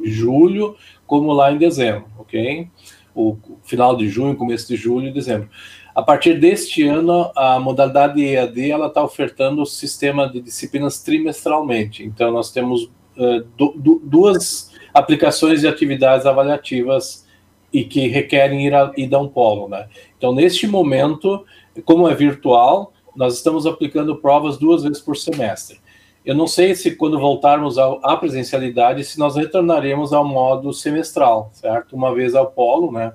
julho 0.05 0.77
como 1.07 1.33
lá 1.33 1.51
em 1.51 1.57
dezembro, 1.57 2.05
ok? 2.19 2.69
O 3.15 3.39
final 3.63 3.97
de 3.97 4.11
junho, 4.11 4.37
começo 4.37 4.69
de 4.69 4.77
julho 4.77 5.09
e 5.09 5.13
dezembro. 5.13 5.49
A 5.95 6.03
partir 6.03 6.39
deste 6.39 6.87
ano, 6.87 7.33
a 7.35 7.59
modalidade 7.59 8.23
EAD 8.23 8.71
ela 8.71 8.89
está 8.89 9.03
ofertando 9.03 9.63
o 9.63 9.67
sistema 9.67 10.29
de 10.29 10.43
disciplinas 10.43 11.03
trimestralmente. 11.03 12.05
Então, 12.05 12.31
nós 12.31 12.51
temos 12.51 12.91
uh, 13.17 14.01
duas 14.03 14.72
aplicações 14.93 15.63
e 15.63 15.69
atividades 15.69 16.27
avaliativas 16.27 17.27
e 17.73 17.85
que 17.85 18.09
requerem 18.09 18.67
ir 18.67 18.75
a, 18.75 18.93
ir 18.97 19.15
a 19.15 19.19
um 19.19 19.29
polo, 19.29 19.69
né? 19.69 19.89
Então, 20.19 20.35
neste 20.35 20.67
momento, 20.67 21.45
como 21.85 22.09
é 22.09 22.15
virtual, 22.15 22.93
nós 23.17 23.35
estamos 23.35 23.67
aplicando 23.67 24.17
provas 24.17 24.59
duas 24.59 24.83
vezes 24.83 25.01
por 25.01 25.17
semestre. 25.17 25.81
Eu 26.25 26.35
não 26.37 26.47
sei 26.47 26.75
se 26.75 26.95
quando 26.95 27.19
voltarmos 27.19 27.79
à 27.79 28.17
presencialidade, 28.17 29.05
se 29.05 29.19
nós 29.19 29.35
retornaremos 29.35 30.13
ao 30.13 30.25
modo 30.25 30.73
semestral, 30.73 31.51
certo? 31.53 31.97
Uma 31.97 32.15
vez 32.15 32.35
ao 32.35 32.51
polo, 32.51 32.93
né? 32.93 33.13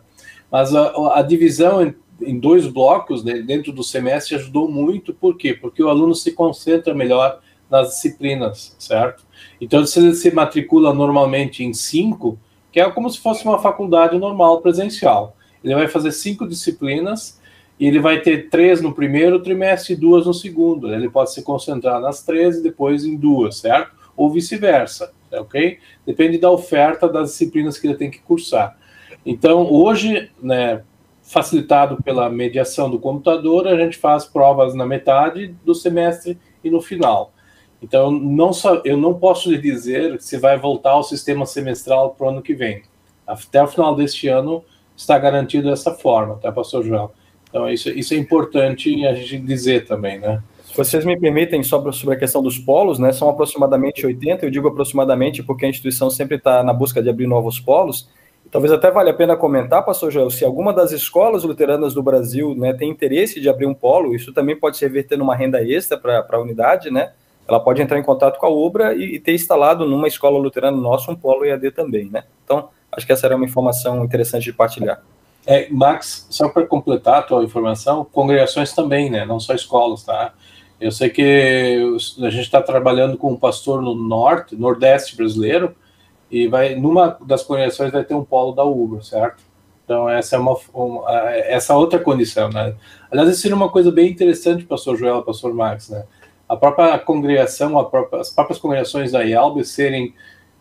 Mas 0.52 0.76
a, 0.76 1.20
a 1.20 1.22
divisão 1.22 1.82
em, 1.82 1.96
em, 2.22 2.38
dois 2.38 2.68
blocos 2.68 3.24
né, 3.24 3.42
dentro 3.42 3.72
do 3.72 3.84
semestre 3.84 4.36
ajudou 4.36 4.70
muito, 4.70 5.14
por 5.14 5.38
quê? 5.38 5.54
Porque 5.54 5.82
o 5.82 5.90
aluno 5.90 6.16
se 6.16 6.34
concentra 6.34 6.94
melhor 6.94 7.40
nas 7.70 7.90
disciplinas, 7.90 8.76
certo? 8.78 9.26
Então, 9.60 9.84
ele 9.96 10.14
se 10.14 10.32
matricula 10.32 10.94
normalmente 10.94 11.64
em 11.64 11.74
cinco, 11.74 12.38
que 12.72 12.80
é 12.80 12.90
como 12.90 13.10
se 13.10 13.20
fosse 13.20 13.44
uma 13.44 13.60
faculdade 13.60 14.18
normal 14.18 14.62
presencial, 14.62 15.36
ele 15.64 15.76
vai 15.76 15.88
fazer 15.88 16.12
cinco 16.12 16.48
disciplinas 16.48 17.40
e 17.80 17.88
ele 17.88 18.00
vai 18.00 18.22
ter 18.22 18.50
três 18.50 18.82
no 18.82 18.94
primeiro 18.94 19.42
trimestre 19.42 19.94
e 19.94 19.98
duas 19.98 20.26
no 20.26 20.34
segundo. 20.34 20.94
Ele 20.94 21.10
pode 21.10 21.34
se 21.34 21.44
concentrar 21.44 22.00
nas 22.00 22.24
três 22.24 22.58
e 22.58 22.64
depois 22.64 23.06
em 23.06 23.16
duas, 23.16 23.58
certo? 23.58 23.92
Ou 24.16 24.30
vice-versa, 24.30 25.12
ok? 25.32 25.78
Depende 26.06 26.38
da 26.38 26.50
oferta 26.50 27.08
das 27.08 27.32
disciplinas 27.32 27.78
que 27.78 27.88
ele 27.88 27.96
tem 27.96 28.10
que 28.10 28.20
cursar. 28.20 28.78
Então, 29.26 29.72
hoje, 29.72 30.32
né, 30.42 30.82
facilitado 31.22 32.02
pela 32.02 32.30
mediação 32.30 32.90
do 32.90 32.98
computador, 32.98 33.68
a 33.68 33.76
gente 33.76 33.98
faz 33.98 34.26
provas 34.26 34.74
na 34.74 34.86
metade 34.86 35.54
do 35.66 35.76
semestre 35.76 36.38
e 36.64 36.70
no 36.70 36.82
final. 36.82 37.34
Então, 37.82 38.12
não 38.12 38.52
só, 38.52 38.82
eu 38.84 38.98
não 38.98 39.14
posso 39.14 39.52
lhe 39.52 39.58
dizer 39.58 40.20
se 40.22 40.38
vai 40.38 40.58
voltar 40.58 40.92
ao 40.92 41.04
sistema 41.04 41.46
semestral 41.46 42.12
para 42.12 42.28
o 42.28 42.30
ano 42.30 42.42
que 42.42 42.54
vem. 42.54 42.82
Até 43.26 43.62
o 43.62 43.68
final 43.68 43.96
deste 43.96 44.28
ano 44.28 44.64
está 44.96 45.18
garantido 45.18 45.70
dessa 45.70 45.92
forma, 45.92 46.36
tá, 46.36 46.52
pastor 46.52 46.84
João? 46.84 47.12
Então, 47.50 47.70
isso, 47.70 47.90
isso 47.90 48.14
é 48.14 48.18
importante 48.18 49.06
a 49.06 49.14
gente 49.14 49.38
dizer 49.40 49.86
também, 49.86 50.20
né? 50.20 50.42
Se 50.66 50.76
vocês 50.76 51.06
me 51.06 51.18
permitem, 51.20 51.64
sobre, 51.64 51.92
sobre 51.94 52.16
a 52.16 52.20
questão 52.20 52.42
dos 52.42 52.58
polos, 52.58 53.00
né, 53.00 53.12
são 53.12 53.30
aproximadamente 53.30 54.06
80, 54.06 54.46
eu 54.46 54.52
digo 54.52 54.68
aproximadamente 54.68 55.42
porque 55.42 55.66
a 55.66 55.70
instituição 55.70 56.10
sempre 56.10 56.38
está 56.38 56.62
na 56.62 56.74
busca 56.74 57.02
de 57.02 57.10
abrir 57.10 57.26
novos 57.26 57.60
polos, 57.60 58.10
Talvez 58.50 58.72
até 58.72 58.90
valha 58.90 59.12
a 59.12 59.14
pena 59.14 59.36
comentar, 59.36 59.84
pastor 59.84 60.10
Joel, 60.10 60.30
se 60.30 60.46
alguma 60.46 60.72
das 60.72 60.92
escolas 60.92 61.44
luteranas 61.44 61.94
do 61.94 62.02
Brasil 62.02 62.56
né, 62.56 62.74
tem 62.74 62.90
interesse 62.90 63.42
de 63.42 63.50
abrir 63.50 63.66
um 63.66 63.74
polo, 63.74 64.16
isso 64.16 64.32
também 64.32 64.56
pode 64.56 64.78
servir 64.78 65.04
tendo 65.06 65.24
uma 65.24 65.36
renda 65.36 65.62
extra 65.62 65.98
para 65.98 66.26
a 66.32 66.40
unidade, 66.40 66.90
né? 66.90 67.12
Ela 67.48 67.60
pode 67.60 67.82
entrar 67.82 67.98
em 67.98 68.04
contato 68.04 68.38
com 68.38 68.46
a 68.46 68.50
Ubra 68.50 68.94
e, 68.94 69.16
e 69.16 69.20
ter 69.20 69.34
instalado 69.34 69.86
numa 69.86 70.08
escola 70.08 70.38
luterana 70.38 70.76
nossa 70.76 71.12
um 71.12 71.16
polo 71.16 71.46
EAD 71.46 71.72
também, 71.72 72.10
né? 72.10 72.24
Então, 72.44 72.70
acho 72.92 73.06
que 73.06 73.14
essa 73.14 73.26
era 73.26 73.36
uma 73.36 73.46
informação 73.46 74.04
interessante 74.04 74.44
de 74.44 74.54
partilhar. 74.54 75.02
É, 75.46 75.70
Max, 75.70 76.28
só 76.30 76.50
para 76.50 76.66
completar 76.66 77.20
a 77.20 77.22
tua 77.22 77.44
informação, 77.44 78.06
congregações 78.06 78.74
também, 78.74 79.10
né? 79.10 79.26
Não 79.26 79.40
só 79.40 79.54
escolas, 79.54 80.04
tá? 80.04 80.34
Eu 80.80 80.92
sei 80.92 81.10
que 81.10 81.82
a 82.20 82.30
gente 82.30 82.42
está 82.42 82.62
trabalhando 82.62 83.18
com 83.18 83.32
um 83.32 83.38
pastor 83.38 83.82
no 83.82 83.96
norte, 83.96 84.56
nordeste 84.56 85.16
brasileiro, 85.16 85.74
e 86.30 86.48
vai 86.48 86.76
numa 86.76 87.18
das 87.26 87.44
congregações 87.44 87.92
vai 87.92 88.04
ter 88.04 88.14
um 88.14 88.24
polo 88.24 88.52
da 88.52 88.64
Ubra, 88.64 89.02
certo? 89.02 89.42
Então 89.86 90.10
essa 90.10 90.36
é 90.36 90.40
uma, 90.40 90.58
uma 90.74 91.10
essa 91.32 91.76
outra 91.76 91.98
condição, 91.98 92.50
né? 92.50 92.76
Aliás, 93.10 93.30
isso 93.30 93.42
seria 93.42 93.56
uma 93.56 93.70
coisa 93.70 93.90
bem 93.90 94.12
interessante, 94.12 94.66
pastor 94.66 94.98
Joel, 94.98 95.24
pastor 95.24 95.54
Max, 95.54 95.90
né? 95.90 96.04
A 96.48 96.56
própria 96.56 96.98
congregação, 97.00 97.78
a 97.78 97.86
própria, 97.86 98.22
as 98.22 98.30
próprias 98.30 98.60
congregações 98.60 99.12
da 99.12 99.22
IALB 99.24 99.64
serem, 99.64 100.14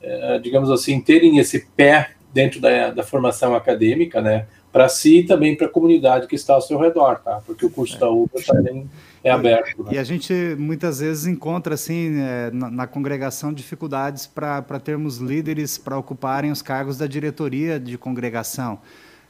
eh, 0.02 0.40
digamos 0.42 0.70
assim, 0.70 1.00
terem 1.00 1.38
esse 1.38 1.66
pé 1.76 2.10
dentro 2.32 2.60
da, 2.60 2.90
da 2.90 3.02
formação 3.02 3.54
acadêmica, 3.54 4.20
né, 4.20 4.46
para 4.72 4.88
si 4.90 5.20
e 5.20 5.22
também 5.24 5.56
para 5.56 5.66
a 5.66 5.70
comunidade 5.70 6.26
que 6.26 6.34
está 6.34 6.52
ao 6.52 6.60
seu 6.60 6.78
redor, 6.78 7.20
tá? 7.20 7.40
Porque 7.46 7.64
o 7.64 7.70
curso 7.70 7.96
é. 7.96 7.98
da 7.98 8.10
UBA 8.10 8.42
também 8.46 8.86
é 9.24 9.30
aberto. 9.30 9.82
Né? 9.84 9.94
E 9.94 9.98
a 9.98 10.04
gente 10.04 10.34
muitas 10.58 11.00
vezes 11.00 11.26
encontra, 11.26 11.72
assim, 11.74 12.20
é, 12.20 12.50
na, 12.52 12.70
na, 12.70 12.86
congregação, 12.86 13.54
dificuldades 13.54 14.26
para 14.26 14.78
termos 14.78 15.16
líderes 15.16 15.78
para 15.78 15.96
ocuparem 15.96 16.50
os 16.50 16.60
cargos 16.60 16.98
da 16.98 17.06
diretoria 17.06 17.80
de 17.80 17.96
congregação. 17.96 18.78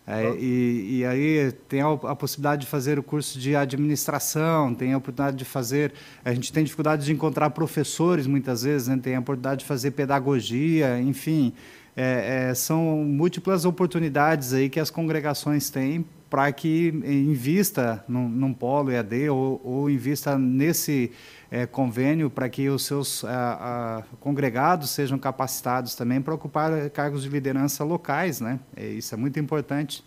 É, 0.07 0.36
e, 0.38 0.98
e, 0.98 1.04
aí 1.04 1.50
tem 1.68 1.80
a, 1.80 1.88
a, 1.88 2.14
possibilidade 2.14 2.61
de 2.61 2.68
fazer 2.68 2.96
o 2.96 3.02
curso 3.02 3.40
de 3.40 3.57
administração, 3.57 4.72
tem 4.72 4.92
a 4.92 4.98
oportunidade 4.98 5.36
de 5.36 5.44
fazer. 5.44 5.92
A 6.24 6.32
gente 6.32 6.52
tem 6.52 6.62
dificuldade 6.62 7.04
de 7.04 7.12
encontrar 7.12 7.50
professores 7.50 8.24
muitas 8.24 8.62
vezes, 8.62 8.86
né? 8.86 8.96
tem 9.02 9.16
a 9.16 9.20
oportunidade 9.20 9.61
de 9.61 9.64
fazer 9.66 9.90
pedagogia, 9.90 11.00
enfim. 11.00 11.52
É, 11.96 12.50
é, 12.50 12.54
são 12.54 13.04
múltiplas 13.04 13.64
oportunidades 13.64 14.52
aí 14.52 14.68
que 14.68 14.78
as 14.78 14.90
congregações 14.90 15.70
têm 15.70 16.04
para 16.29 16.51
que 16.53 16.89
invista 17.05 18.05
num, 18.09 18.29
num 18.29 18.53
polo 18.53 18.91
EAD 18.91 19.29
ou, 19.31 19.61
ou 19.64 19.91
invista 19.91 20.37
nesse 20.37 21.12
é, 21.51 21.66
convênio 21.66 22.29
para 22.29 22.49
que 22.49 22.68
os 22.68 22.85
seus 22.85 23.24
a, 23.24 23.99
a, 23.99 24.16
congregados 24.18 24.91
sejam 24.91 25.18
capacitados 25.18 25.95
também 25.95 26.20
para 26.20 26.35
ocupar 26.35 26.91
cargos 26.91 27.22
de 27.22 27.29
liderança 27.29 27.85
locais, 27.85 28.41
né? 28.41 28.59
É, 28.77 28.87
isso 28.87 29.14
é 29.14 29.16
muito 29.16 29.39
importante 29.39 30.03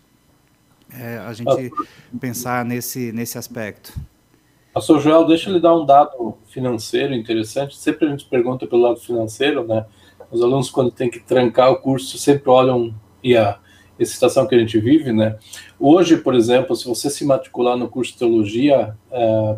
é, 0.94 1.18
a 1.20 1.32
gente 1.34 1.72
pensar 2.20 2.66
nesse, 2.66 3.12
nesse 3.12 3.38
aspecto. 3.38 3.94
Pastor 4.74 5.00
Joel, 5.02 5.26
deixa 5.26 5.50
eu 5.50 5.54
lhe 5.54 5.60
dar 5.60 5.76
um 5.76 5.86
dado 5.86 6.38
financeiro 6.48 7.14
interessante. 7.14 7.78
Sempre 7.78 8.08
a 8.08 8.12
gente 8.12 8.26
pergunta 8.26 8.68
pelo 8.68 8.82
lado 8.82 9.00
financeiro, 9.00 9.66
né? 9.66 9.86
Os 10.32 10.42
alunos, 10.42 10.70
quando 10.70 10.92
tem 10.92 11.10
que 11.10 11.20
trancar 11.20 11.72
o 11.72 11.78
curso, 11.78 12.18
sempre 12.18 12.50
olham 12.50 12.94
e 13.24 13.36
a, 13.36 13.58
a 14.04 14.06
situação 14.06 14.48
que 14.48 14.56
a 14.56 14.60
gente 14.60 14.80
vive, 14.80 15.12
né? 15.12 15.38
Hoje, 15.80 16.18
por 16.18 16.36
exemplo, 16.36 16.76
se 16.76 16.88
você 16.88 17.10
se 17.10 17.26
matricular 17.26 17.76
no 17.78 17.90
curso 17.90 18.14
de 18.14 18.20
teologia, 18.20 18.96
é, 19.12 19.58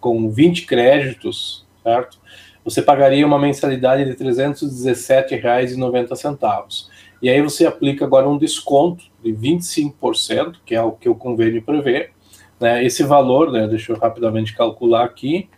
com 0.00 0.30
20 0.30 0.66
créditos, 0.66 1.66
certo? 1.82 2.18
Você 2.64 2.82
pagaria 2.82 3.26
uma 3.26 3.38
mensalidade 3.38 4.04
de 4.04 4.10
R$ 4.10 4.16
317,90. 4.16 6.88
E 7.20 7.28
aí 7.28 7.42
você 7.42 7.66
aplica 7.66 8.04
agora 8.04 8.28
um 8.28 8.38
desconto 8.38 9.04
de 9.22 9.32
25%, 9.32 10.56
que 10.64 10.74
é 10.74 10.82
o 10.82 10.90
que 10.92 11.08
o 11.08 11.14
convênio 11.14 11.62
prevê. 11.62 12.10
Né? 12.60 12.84
Esse 12.84 13.02
valor, 13.02 13.50
né, 13.50 13.66
deixa 13.66 13.92
eu 13.92 13.98
rapidamente 13.98 14.54
calcular 14.54 15.04
aqui, 15.04 15.48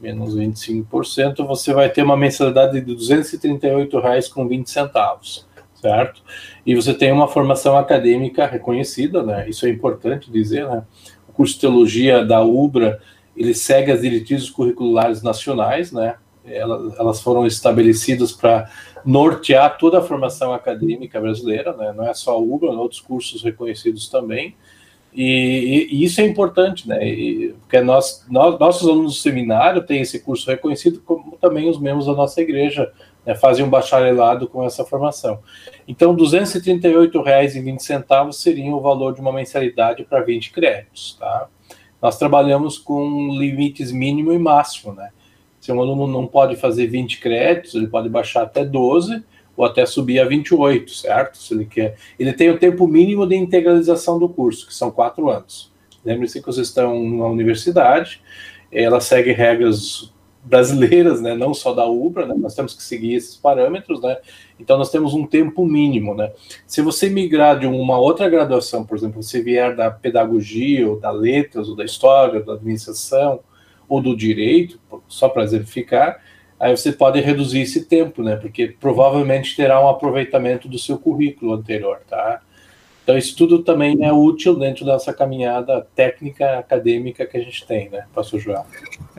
menos 0.00 0.36
25%, 0.36 1.46
você 1.46 1.72
vai 1.72 1.88
ter 1.88 2.02
uma 2.02 2.16
mensalidade 2.16 2.80
de 2.80 2.92
R$ 2.92 2.98
238,20, 2.98 5.44
certo? 5.84 6.22
E 6.64 6.74
você 6.74 6.94
tem 6.94 7.12
uma 7.12 7.28
formação 7.28 7.76
acadêmica 7.76 8.46
reconhecida, 8.46 9.22
né? 9.22 9.46
Isso 9.46 9.66
é 9.66 9.68
importante 9.68 10.30
dizer, 10.30 10.66
né? 10.66 10.82
O 11.28 11.32
curso 11.34 11.54
de 11.54 11.60
teologia 11.60 12.24
da 12.24 12.42
UBRA, 12.42 12.98
ele 13.36 13.52
segue 13.52 13.92
as 13.92 14.00
diretrizes 14.00 14.48
curriculares 14.48 15.22
nacionais, 15.22 15.92
né? 15.92 16.14
Elas, 16.46 17.20
foram 17.20 17.46
estabelecidas 17.46 18.32
para 18.32 18.70
nortear 19.04 19.76
toda 19.76 19.98
a 19.98 20.02
formação 20.02 20.54
acadêmica 20.54 21.20
brasileira, 21.20 21.76
né? 21.76 21.92
Não 21.94 22.08
é 22.08 22.14
só 22.14 22.32
a 22.32 22.38
UBRA, 22.38 22.70
outros 22.70 23.02
cursos 23.02 23.42
reconhecidos 23.42 24.08
também. 24.08 24.56
E, 25.12 25.88
e, 25.90 26.02
isso 26.02 26.18
é 26.22 26.24
importante, 26.24 26.88
né? 26.88 27.06
E, 27.06 27.54
porque 27.60 27.80
nós, 27.82 28.24
nós, 28.30 28.58
nossos 28.58 28.88
alunos 28.88 29.16
do 29.16 29.18
seminário 29.18 29.82
têm 29.82 30.00
esse 30.00 30.20
curso 30.20 30.50
reconhecido, 30.50 31.02
como 31.04 31.36
também 31.38 31.68
os 31.68 31.78
membros 31.78 32.06
da 32.06 32.14
nossa 32.14 32.40
igreja 32.40 32.90
né, 33.24 33.34
fazem 33.34 33.64
um 33.64 33.70
bacharelado 33.70 34.48
com 34.48 34.64
essa 34.64 34.84
formação. 34.84 35.38
Então, 35.86 36.12
R$ 36.12 36.22
238,20 36.22 38.32
seria 38.32 38.74
o 38.74 38.80
valor 38.80 39.14
de 39.14 39.20
uma 39.20 39.32
mensalidade 39.32 40.04
para 40.04 40.20
20 40.20 40.52
créditos, 40.52 41.16
tá? 41.18 41.48
Nós 42.00 42.18
trabalhamos 42.18 42.76
com 42.76 43.30
limites 43.32 43.90
mínimo 43.90 44.32
e 44.32 44.38
máximo, 44.38 44.92
né? 44.92 45.10
Se 45.58 45.72
um 45.72 45.80
aluno 45.80 46.06
não 46.06 46.26
pode 46.26 46.56
fazer 46.56 46.86
20 46.86 47.20
créditos, 47.20 47.74
ele 47.74 47.86
pode 47.86 48.10
baixar 48.10 48.42
até 48.42 48.64
12, 48.64 49.24
ou 49.56 49.64
até 49.64 49.86
subir 49.86 50.20
a 50.20 50.26
28, 50.26 50.92
certo? 50.92 51.38
Se 51.38 51.54
ele 51.54 51.64
quer. 51.64 51.96
Ele 52.18 52.32
tem 52.32 52.50
o 52.50 52.58
tempo 52.58 52.86
mínimo 52.86 53.26
de 53.26 53.36
integralização 53.36 54.18
do 54.18 54.28
curso, 54.28 54.66
que 54.66 54.74
são 54.74 54.90
quatro 54.90 55.30
anos. 55.30 55.72
Lembre-se 56.04 56.40
que 56.40 56.46
vocês 56.46 56.68
estão 56.68 57.02
na 57.08 57.26
universidade, 57.26 58.20
ela 58.70 59.00
segue 59.00 59.32
regras 59.32 60.12
brasileiras, 60.44 61.20
né, 61.20 61.34
não 61.34 61.54
só 61.54 61.72
da 61.72 61.86
UBRA, 61.86 62.26
né, 62.26 62.34
nós 62.36 62.54
temos 62.54 62.74
que 62.74 62.82
seguir 62.82 63.14
esses 63.14 63.36
parâmetros, 63.36 64.00
né, 64.02 64.18
então 64.60 64.76
nós 64.76 64.90
temos 64.90 65.14
um 65.14 65.26
tempo 65.26 65.64
mínimo, 65.66 66.14
né. 66.14 66.32
Se 66.66 66.82
você 66.82 67.08
migrar 67.08 67.58
de 67.58 67.66
uma 67.66 67.98
outra 67.98 68.28
graduação, 68.28 68.84
por 68.84 68.96
exemplo, 68.96 69.22
se 69.22 69.40
vier 69.40 69.74
da 69.74 69.90
pedagogia, 69.90 70.88
ou 70.88 71.00
da 71.00 71.10
letras, 71.10 71.68
ou 71.68 71.74
da 71.74 71.84
história, 71.84 72.40
ou 72.40 72.46
da 72.46 72.52
administração, 72.54 73.40
ou 73.88 74.00
do 74.00 74.16
direito, 74.16 74.78
só 75.08 75.28
para 75.28 75.42
exemplificar, 75.42 76.20
aí 76.58 76.76
você 76.76 76.92
pode 76.92 77.20
reduzir 77.20 77.60
esse 77.60 77.84
tempo, 77.84 78.22
né? 78.22 78.36
Porque 78.36 78.68
provavelmente 78.68 79.54
terá 79.56 79.84
um 79.84 79.88
aproveitamento 79.88 80.68
do 80.68 80.78
seu 80.78 80.98
currículo 80.98 81.52
anterior, 81.52 82.00
tá? 82.08 82.40
Então, 83.04 83.18
isso 83.18 83.36
tudo 83.36 83.62
também 83.62 84.02
é 84.02 84.10
útil 84.10 84.58
dentro 84.58 84.82
dessa 84.82 85.12
caminhada 85.12 85.86
técnica 85.94 86.58
acadêmica 86.58 87.26
que 87.26 87.36
a 87.36 87.40
gente 87.40 87.66
tem, 87.66 87.90
né, 87.90 88.06
Pastor 88.14 88.40
João? 88.40 88.64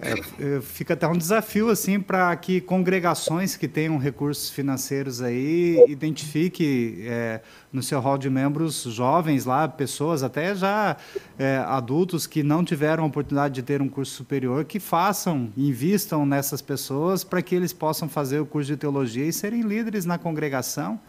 É, 0.02 0.60
fica 0.60 0.96
até 0.96 1.08
um 1.08 1.16
desafio, 1.16 1.70
assim, 1.70 2.00
para 2.00 2.36
que 2.36 2.60
congregações 2.60 3.56
que 3.56 3.68
tenham 3.68 4.00
recursos 4.00 4.50
financeiros 4.50 5.22
aí 5.22 5.86
identifique 5.88 7.06
é, 7.08 7.42
no 7.72 7.84
seu 7.84 8.00
hall 8.00 8.18
de 8.18 8.28
membros 8.28 8.82
jovens 8.84 9.46
lá, 9.46 9.68
pessoas 9.68 10.24
até 10.24 10.56
já 10.56 10.98
é, 11.38 11.58
adultos 11.68 12.26
que 12.26 12.42
não 12.42 12.66
tiveram 12.66 13.04
a 13.04 13.08
oportunidade 13.08 13.54
de 13.54 13.62
ter 13.62 13.84
um 13.84 13.88
curso 13.88 14.16
superior, 14.16 14.66
que 14.66 14.80
façam, 14.80 15.52
invistam 15.56 16.26
nessas 16.26 16.60
pessoas 16.60 17.24
para 17.24 17.40
que 17.40 17.54
eles 17.54 17.72
possam 17.72 18.10
fazer 18.10 18.40
o 18.40 18.48
curso 18.48 18.72
de 18.72 18.78
teologia 18.78 19.26
e 19.26 19.32
serem 19.32 19.62
líderes 19.62 20.06
na 20.06 20.18
congregação 20.18 21.00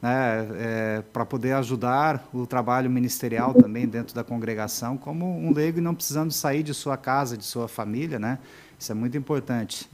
né, 0.00 0.48
é, 0.56 1.02
para 1.12 1.26
poder 1.26 1.52
ajudar 1.52 2.26
o 2.32 2.46
trabalho 2.46 2.88
ministerial 2.88 3.52
também 3.52 3.86
dentro 3.86 4.14
da 4.14 4.22
congregação, 4.22 4.96
como 4.96 5.26
um 5.26 5.52
leigo 5.52 5.78
e 5.78 5.80
não 5.80 5.94
precisando 5.94 6.30
sair 6.30 6.62
de 6.62 6.72
sua 6.72 6.96
casa, 6.96 7.36
de 7.36 7.44
sua 7.44 7.68
família, 7.68 8.18
né? 8.18 8.38
Isso 8.78 8.92
é 8.92 8.94
muito 8.94 9.16
importante. 9.18 9.88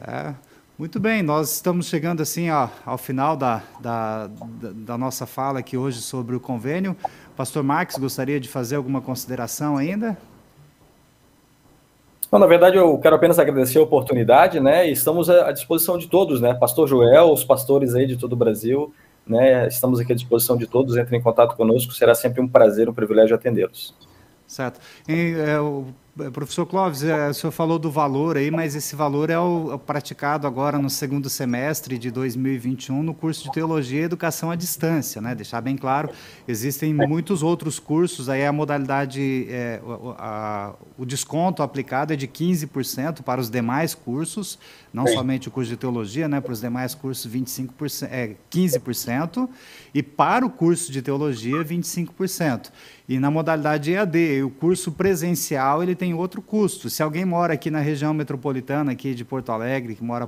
É, 0.00 0.32
muito 0.78 0.98
bem, 0.98 1.22
nós 1.22 1.54
estamos 1.54 1.86
chegando 1.86 2.22
assim 2.22 2.50
ó, 2.50 2.68
ao 2.86 2.96
final 2.96 3.36
da, 3.36 3.62
da, 3.80 4.28
da, 4.28 4.98
nossa 4.98 5.26
fala 5.26 5.58
aqui 5.58 5.76
hoje 5.76 6.00
sobre 6.00 6.34
o 6.34 6.40
convênio. 6.40 6.96
Pastor 7.36 7.62
Marques, 7.62 7.98
gostaria 7.98 8.40
de 8.40 8.48
fazer 8.48 8.76
alguma 8.76 9.00
consideração 9.00 9.76
ainda? 9.76 10.16
Na 12.30 12.46
verdade, 12.46 12.78
eu 12.78 12.96
quero 12.98 13.14
apenas 13.14 13.38
agradecer 13.38 13.78
a 13.78 13.82
oportunidade, 13.82 14.58
né? 14.58 14.88
E 14.88 14.92
estamos 14.92 15.28
à 15.28 15.52
disposição 15.52 15.98
de 15.98 16.08
todos, 16.08 16.40
né? 16.40 16.54
Pastor 16.54 16.88
Joel, 16.88 17.30
os 17.30 17.44
pastores 17.44 17.94
aí 17.94 18.06
de 18.06 18.16
todo 18.16 18.32
o 18.32 18.36
Brasil, 18.36 18.92
né? 19.26 19.68
Estamos 19.68 20.00
aqui 20.00 20.12
à 20.12 20.14
disposição 20.14 20.56
de 20.56 20.66
todos, 20.66 20.96
entrem 20.96 21.20
em 21.20 21.22
contato 21.22 21.56
conosco, 21.56 21.92
será 21.92 22.14
sempre 22.14 22.40
um 22.40 22.48
prazer, 22.48 22.88
um 22.88 22.94
privilégio 22.94 23.34
atendê-los. 23.34 23.94
Certo. 24.46 24.80
E, 25.08 25.34
é, 25.38 25.58
professor 26.30 26.66
Clóvis, 26.66 27.02
é, 27.02 27.30
o 27.30 27.34
senhor 27.34 27.50
falou 27.50 27.78
do 27.78 27.90
valor 27.90 28.36
aí, 28.36 28.50
mas 28.50 28.74
esse 28.74 28.94
valor 28.94 29.30
é 29.30 29.38
o, 29.38 29.72
é 29.72 29.78
praticado 29.78 30.46
agora 30.46 30.78
no 30.78 30.90
segundo 30.90 31.30
semestre 31.30 31.96
de 31.96 32.10
2021 32.10 33.02
no 33.02 33.14
curso 33.14 33.44
de 33.44 33.52
Teologia 33.52 34.02
e 34.02 34.04
Educação 34.04 34.50
à 34.50 34.54
Distância, 34.54 35.22
né? 35.22 35.34
Deixar 35.34 35.62
bem 35.62 35.74
claro, 35.74 36.10
existem 36.46 36.92
muitos 36.92 37.42
outros 37.42 37.78
cursos, 37.78 38.28
aí 38.28 38.44
a 38.44 38.52
modalidade, 38.52 39.46
é, 39.48 39.80
a, 40.18 40.74
o 40.98 41.06
desconto 41.06 41.62
aplicado 41.62 42.12
é 42.12 42.16
de 42.16 42.28
15% 42.28 43.22
para 43.22 43.40
os 43.40 43.48
demais 43.48 43.94
cursos, 43.94 44.58
não 44.92 45.06
somente 45.06 45.48
o 45.48 45.50
curso 45.50 45.70
de 45.70 45.78
Teologia, 45.78 46.28
né? 46.28 46.42
Para 46.42 46.52
os 46.52 46.60
demais 46.60 46.94
cursos, 46.94 47.30
25%, 47.32 48.08
é, 48.10 48.36
15%, 48.50 49.48
e 49.94 50.02
para 50.02 50.44
o 50.44 50.50
curso 50.50 50.92
de 50.92 51.00
Teologia, 51.00 51.64
25%. 51.64 52.70
E 53.12 53.18
na 53.18 53.30
modalidade 53.30 53.92
EAD, 53.92 54.42
o 54.42 54.48
curso 54.48 54.90
presencial 54.90 55.82
ele 55.82 55.94
tem 55.94 56.14
outro 56.14 56.40
custo. 56.40 56.88
Se 56.88 57.02
alguém 57.02 57.26
mora 57.26 57.52
aqui 57.52 57.70
na 57.70 57.78
região 57.78 58.14
metropolitana 58.14 58.92
aqui 58.92 59.14
de 59.14 59.22
Porto 59.22 59.52
Alegre, 59.52 59.94
que 59.94 60.02
mora 60.02 60.26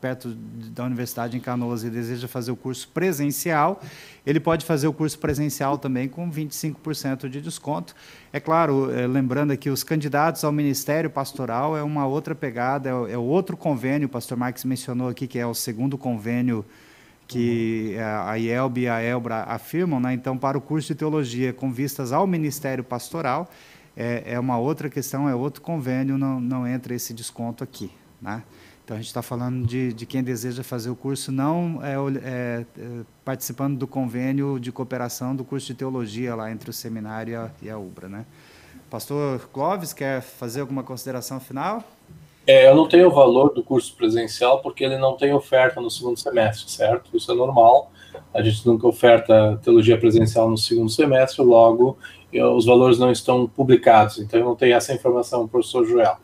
perto 0.00 0.30
da 0.34 0.84
Universidade 0.84 1.36
em 1.36 1.40
Canoas 1.40 1.84
e 1.84 1.90
deseja 1.90 2.26
fazer 2.26 2.50
o 2.50 2.56
curso 2.56 2.88
presencial, 2.88 3.82
ele 4.24 4.40
pode 4.40 4.64
fazer 4.64 4.86
o 4.86 4.94
curso 4.94 5.18
presencial 5.18 5.76
também 5.76 6.08
com 6.08 6.30
25% 6.32 7.28
de 7.28 7.42
desconto. 7.42 7.94
É 8.32 8.40
claro, 8.40 8.90
é, 8.90 9.06
lembrando 9.06 9.50
aqui, 9.50 9.68
os 9.68 9.84
candidatos 9.84 10.42
ao 10.42 10.52
Ministério 10.52 11.10
Pastoral 11.10 11.76
é 11.76 11.82
uma 11.82 12.06
outra 12.06 12.34
pegada, 12.34 12.88
é, 12.88 13.12
é 13.12 13.18
outro 13.18 13.58
convênio, 13.58 14.06
o 14.06 14.10
pastor 14.10 14.38
Marques 14.38 14.64
mencionou 14.64 15.10
aqui 15.10 15.26
que 15.26 15.38
é 15.38 15.46
o 15.46 15.52
segundo 15.52 15.98
convênio 15.98 16.64
que 17.26 17.96
a 18.26 18.34
IELB 18.38 18.82
e 18.82 18.88
a 18.88 19.02
ELBRA 19.02 19.44
afirmam, 19.44 19.98
né? 19.98 20.12
então, 20.12 20.36
para 20.36 20.58
o 20.58 20.60
curso 20.60 20.88
de 20.88 20.94
teologia 20.94 21.52
com 21.52 21.72
vistas 21.72 22.12
ao 22.12 22.26
ministério 22.26 22.84
pastoral, 22.84 23.50
é, 23.96 24.22
é 24.26 24.40
uma 24.40 24.58
outra 24.58 24.88
questão, 24.88 25.28
é 25.28 25.34
outro 25.34 25.62
convênio, 25.62 26.18
não, 26.18 26.40
não 26.40 26.66
entra 26.66 26.94
esse 26.94 27.12
desconto 27.14 27.62
aqui. 27.62 27.90
Né? 28.20 28.42
Então, 28.84 28.96
a 28.96 29.00
gente 29.00 29.08
está 29.08 29.22
falando 29.22 29.66
de, 29.66 29.92
de 29.92 30.04
quem 30.04 30.22
deseja 30.22 30.62
fazer 30.62 30.90
o 30.90 30.96
curso, 30.96 31.30
não 31.30 31.80
é, 31.82 31.94
é, 31.94 32.66
é, 32.78 33.00
participando 33.24 33.78
do 33.78 33.86
convênio 33.86 34.58
de 34.58 34.72
cooperação 34.72 35.34
do 35.36 35.44
curso 35.44 35.68
de 35.68 35.74
teologia 35.74 36.34
lá 36.34 36.50
entre 36.50 36.68
o 36.68 36.72
seminário 36.72 37.32
e 37.32 37.36
a, 37.36 37.50
e 37.62 37.70
a 37.70 37.78
UBRA. 37.78 38.08
Né? 38.08 38.26
Pastor 38.90 39.48
Clóvis, 39.52 39.92
quer 39.92 40.20
fazer 40.20 40.60
alguma 40.60 40.82
consideração 40.82 41.38
final? 41.38 41.82
É, 42.46 42.68
eu 42.68 42.74
não 42.74 42.88
tenho 42.88 43.08
o 43.08 43.10
valor 43.10 43.52
do 43.52 43.62
curso 43.62 43.94
presencial 43.96 44.60
porque 44.60 44.84
ele 44.84 44.98
não 44.98 45.16
tem 45.16 45.32
oferta 45.32 45.80
no 45.80 45.90
segundo 45.90 46.18
semestre, 46.18 46.70
certo? 46.70 47.16
Isso 47.16 47.30
é 47.30 47.34
normal. 47.34 47.90
A 48.34 48.42
gente 48.42 48.66
nunca 48.66 48.86
oferta 48.86 49.60
teologia 49.62 49.98
presencial 49.98 50.48
no 50.48 50.58
segundo 50.58 50.90
semestre, 50.90 51.42
logo 51.42 51.98
eu, 52.32 52.56
os 52.56 52.64
valores 52.64 52.98
não 52.98 53.12
estão 53.12 53.46
publicados. 53.46 54.18
Então 54.18 54.40
eu 54.40 54.46
não 54.46 54.56
tenho 54.56 54.74
essa 54.74 54.92
informação, 54.92 55.46
professor 55.46 55.86
Joel. 55.86 56.16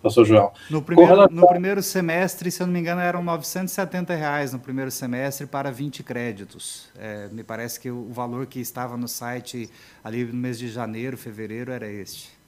Professor 0.00 0.24
Joel. 0.24 0.52
No 0.70 0.80
primeiro, 0.80 1.12
relação... 1.12 1.36
no 1.36 1.46
primeiro 1.46 1.82
semestre, 1.82 2.50
se 2.50 2.62
eu 2.62 2.66
não 2.66 2.72
me 2.72 2.80
engano, 2.80 3.02
eram 3.02 3.22
970 3.22 4.14
reais 4.14 4.52
no 4.52 4.58
primeiro 4.58 4.90
semestre 4.90 5.46
para 5.46 5.70
20 5.70 6.02
créditos. 6.02 6.88
É, 6.98 7.28
me 7.28 7.44
parece 7.44 7.78
que 7.78 7.90
o 7.90 8.08
valor 8.10 8.46
que 8.46 8.60
estava 8.60 8.96
no 8.96 9.06
site 9.06 9.70
ali 10.02 10.24
no 10.24 10.34
mês 10.34 10.58
de 10.58 10.68
janeiro, 10.68 11.18
fevereiro, 11.18 11.70
era 11.70 11.86
este. 11.86 12.39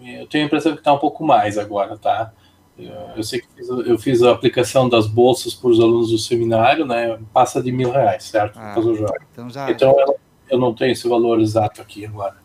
Eu 0.00 0.26
tenho 0.26 0.44
a 0.44 0.46
impressão 0.46 0.72
que 0.72 0.78
está 0.78 0.92
um 0.92 0.98
pouco 0.98 1.24
mais 1.24 1.58
agora, 1.58 1.96
tá? 1.96 2.32
Eu 2.78 3.22
sei 3.22 3.40
que 3.40 3.48
fiz, 3.54 3.68
eu 3.68 3.98
fiz 3.98 4.22
a 4.22 4.32
aplicação 4.32 4.88
das 4.88 5.06
bolsas 5.06 5.54
para 5.54 5.70
os 5.70 5.80
alunos 5.80 6.10
do 6.10 6.18
seminário, 6.18 6.84
né? 6.84 7.18
Passa 7.32 7.62
de 7.62 7.72
mil 7.72 7.90
reais, 7.90 8.24
certo? 8.24 8.58
Ah, 8.58 8.74
então, 8.76 9.48
já... 9.48 9.70
então 9.70 9.98
eu, 9.98 10.16
eu, 10.50 10.58
não 10.58 10.74
tenho 10.74 10.92
esse 10.92 11.08
valor 11.08 11.40
exato 11.40 11.80
aqui 11.80 12.04
agora. 12.04 12.36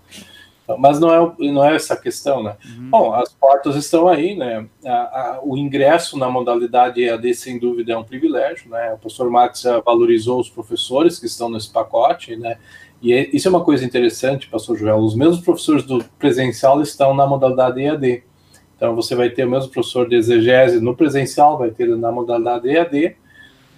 Então, 0.64 0.78
mas 0.78 1.02
não 1.02 1.14
é, 1.14 1.52
não 1.52 1.66
é 1.66 1.76
essa 1.76 1.96
a 1.96 1.98
questão, 1.98 2.42
né? 2.42 2.56
Uhum. 2.66 2.90
Bom, 2.90 3.14
as 3.14 3.34
portas 3.34 3.76
estão 3.76 4.08
aí, 4.08 4.34
né? 4.34 4.66
A, 4.86 4.92
a, 4.92 5.40
o 5.44 5.58
ingresso 5.58 6.18
na 6.18 6.30
modalidade 6.30 7.04
EAD, 7.04 7.34
sem 7.34 7.60
dúvida, 7.60 7.92
é 7.92 7.98
um 7.98 8.04
privilégio, 8.04 8.70
né? 8.70 8.94
O 8.94 8.98
professor 8.98 9.30
Max 9.30 9.64
valorizou 9.86 10.40
os 10.40 10.50
professores 10.50 11.20
que 11.20 11.26
estão 11.26 11.50
nesse 11.50 11.70
pacote, 11.70 12.38
né? 12.38 12.58
E 13.02 13.14
é, 13.14 13.30
isso 13.36 13.48
é 13.48 13.52
uma 13.52 13.64
coisa 13.64 13.84
interessante, 13.84 14.48
pastor 14.48 14.78
Joel. 14.78 14.98
Os 14.98 15.16
mesmos 15.16 15.40
professores 15.40 15.84
do 15.84 16.04
presencial 16.20 16.82
estão 16.82 17.14
na 17.14 17.26
modalidade 17.26 17.82
EAD. 17.82 18.24
Então, 18.78 18.96
você 18.96 19.16
vai 19.16 19.30
ter 19.30 19.46
o 19.46 19.50
mesmo 19.50 19.72
professor 19.72 20.08
de 20.08 20.16
exegese 20.16 20.80
no 20.80 20.96
presencial, 20.96 21.58
vai 21.58 21.72
ter 21.72 21.88
na 21.98 22.12
modalidade 22.12 22.70
EAD, 22.70 23.16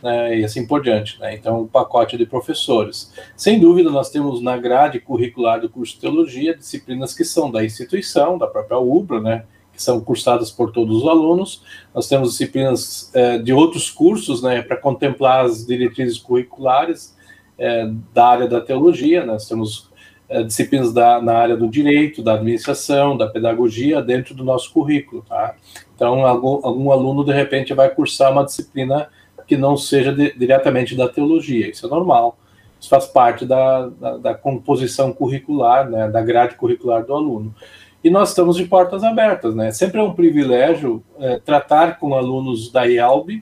né, 0.02 0.40
e 0.40 0.44
assim 0.44 0.68
por 0.68 0.82
diante. 0.82 1.20
Né? 1.20 1.36
Então, 1.36 1.62
um 1.62 1.68
pacote 1.68 2.18
de 2.18 2.26
professores. 2.26 3.14
Sem 3.36 3.60
dúvida, 3.60 3.90
nós 3.90 4.10
temos 4.10 4.42
na 4.42 4.58
grade 4.58 5.00
curricular 5.00 5.60
do 5.62 5.70
curso 5.70 5.94
de 5.94 6.02
teologia 6.02 6.56
disciplinas 6.56 7.14
que 7.14 7.24
são 7.24 7.50
da 7.50 7.64
instituição, 7.64 8.38
da 8.38 8.48
própria 8.48 8.78
UBRA, 8.78 9.22
né, 9.22 9.46
que 9.74 9.82
são 9.82 10.02
cursadas 10.02 10.52
por 10.52 10.72
todos 10.72 11.02
os 11.02 11.08
alunos. 11.08 11.64
Nós 11.96 12.08
temos 12.08 12.32
disciplinas 12.32 13.10
é, 13.14 13.38
de 13.38 13.54
outros 13.54 13.90
cursos, 13.90 14.42
né, 14.42 14.62
para 14.62 14.78
contemplar 14.78 15.46
as 15.46 15.66
diretrizes 15.66 16.18
curriculares 16.18 17.14
é, 17.58 17.90
da 18.14 18.28
área 18.28 18.48
da 18.48 18.62
teologia. 18.62 19.26
Nós 19.26 19.48
temos 19.48 19.90
é, 20.30 20.44
disciplinas 20.44 20.94
da, 20.94 21.22
na 21.22 21.34
área 21.34 21.58
do 21.58 21.68
direito, 21.68 22.22
da 22.22 22.34
administração, 22.34 23.18
da 23.18 23.28
pedagogia 23.28 24.02
dentro 24.02 24.34
do 24.34 24.44
nosso 24.44 24.72
currículo, 24.72 25.24
tá? 25.28 25.56
Então, 25.96 26.26
algum, 26.26 26.66
algum 26.66 26.92
aluno 26.92 27.24
de 27.24 27.32
repente 27.32 27.74
vai 27.74 27.90
cursar 27.90 28.32
uma 28.32 28.44
disciplina 28.44 29.10
que 29.48 29.58
não 29.58 29.76
seja 29.76 30.14
de, 30.14 30.34
diretamente 30.38 30.96
da 30.96 31.08
teologia. 31.08 31.70
Isso 31.70 31.86
é 31.86 31.90
normal. 31.90 32.38
Isso 32.80 32.90
faz 32.90 33.06
parte 33.06 33.46
da, 33.46 33.88
da, 33.88 34.18
da 34.18 34.34
composição 34.34 35.14
curricular, 35.14 35.90
né, 35.90 36.10
da 36.10 36.22
grade 36.22 36.56
curricular 36.56 37.06
do 37.06 37.14
aluno 37.14 37.54
e 38.04 38.10
nós 38.10 38.30
estamos 38.30 38.58
de 38.58 38.66
portas 38.66 39.04
abertas, 39.04 39.56
né? 39.56 39.72
Sempre 39.72 40.02
é 40.02 40.04
um 40.04 40.14
privilégio 40.14 41.02
é, 41.18 41.40
tratar 41.40 41.98
com 42.00 42.14
alunos 42.14 42.70
da 42.70 42.84
IALB, 42.84 43.42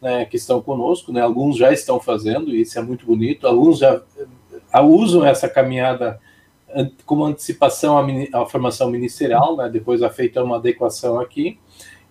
né, 0.00 0.24
que 0.24 0.36
estão 0.36 0.60
conosco, 0.60 1.12
né? 1.12 1.20
Alguns 1.20 1.56
já 1.56 1.72
estão 1.72 1.98
fazendo, 2.00 2.50
e 2.50 2.62
isso 2.62 2.78
é 2.78 2.82
muito 2.82 3.06
bonito. 3.06 3.46
Alguns 3.46 3.78
já 3.78 3.96
uh, 3.96 4.82
usam 4.82 5.24
essa 5.24 5.48
caminhada 5.48 6.20
como 7.04 7.24
antecipação 7.24 7.96
à, 7.96 8.42
à 8.42 8.46
formação 8.46 8.90
ministerial, 8.90 9.56
né? 9.56 9.68
Depois 9.68 10.02
é 10.02 10.10
feita 10.10 10.42
uma 10.42 10.56
adequação 10.56 11.18
aqui. 11.20 11.58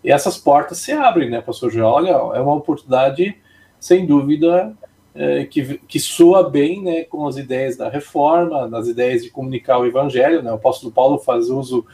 E 0.03 0.11
essas 0.11 0.38
portas 0.38 0.77
se 0.77 0.91
abrem, 0.91 1.29
né, 1.29 1.41
pastor 1.41 1.71
João? 1.71 1.91
Olha, 1.91 2.09
é 2.09 2.39
uma 2.39 2.53
oportunidade, 2.53 3.36
sem 3.79 4.05
dúvida, 4.05 4.75
é, 5.15 5.45
que, 5.45 5.79
que 5.88 5.99
soa 5.99 6.47
bem 6.49 6.83
né, 6.83 7.03
com 7.05 7.25
as 7.25 7.38
ideias 7.38 7.77
da 7.77 7.89
reforma, 7.89 8.69
das 8.69 8.88
ideias 8.88 9.23
de 9.23 9.29
comunicar 9.29 9.79
o 9.79 9.86
evangelho. 9.86 10.43
Né? 10.43 10.51
O 10.51 10.55
apóstolo 10.55 10.91
Paulo 10.91 11.17
faz 11.17 11.49
uso 11.49 11.86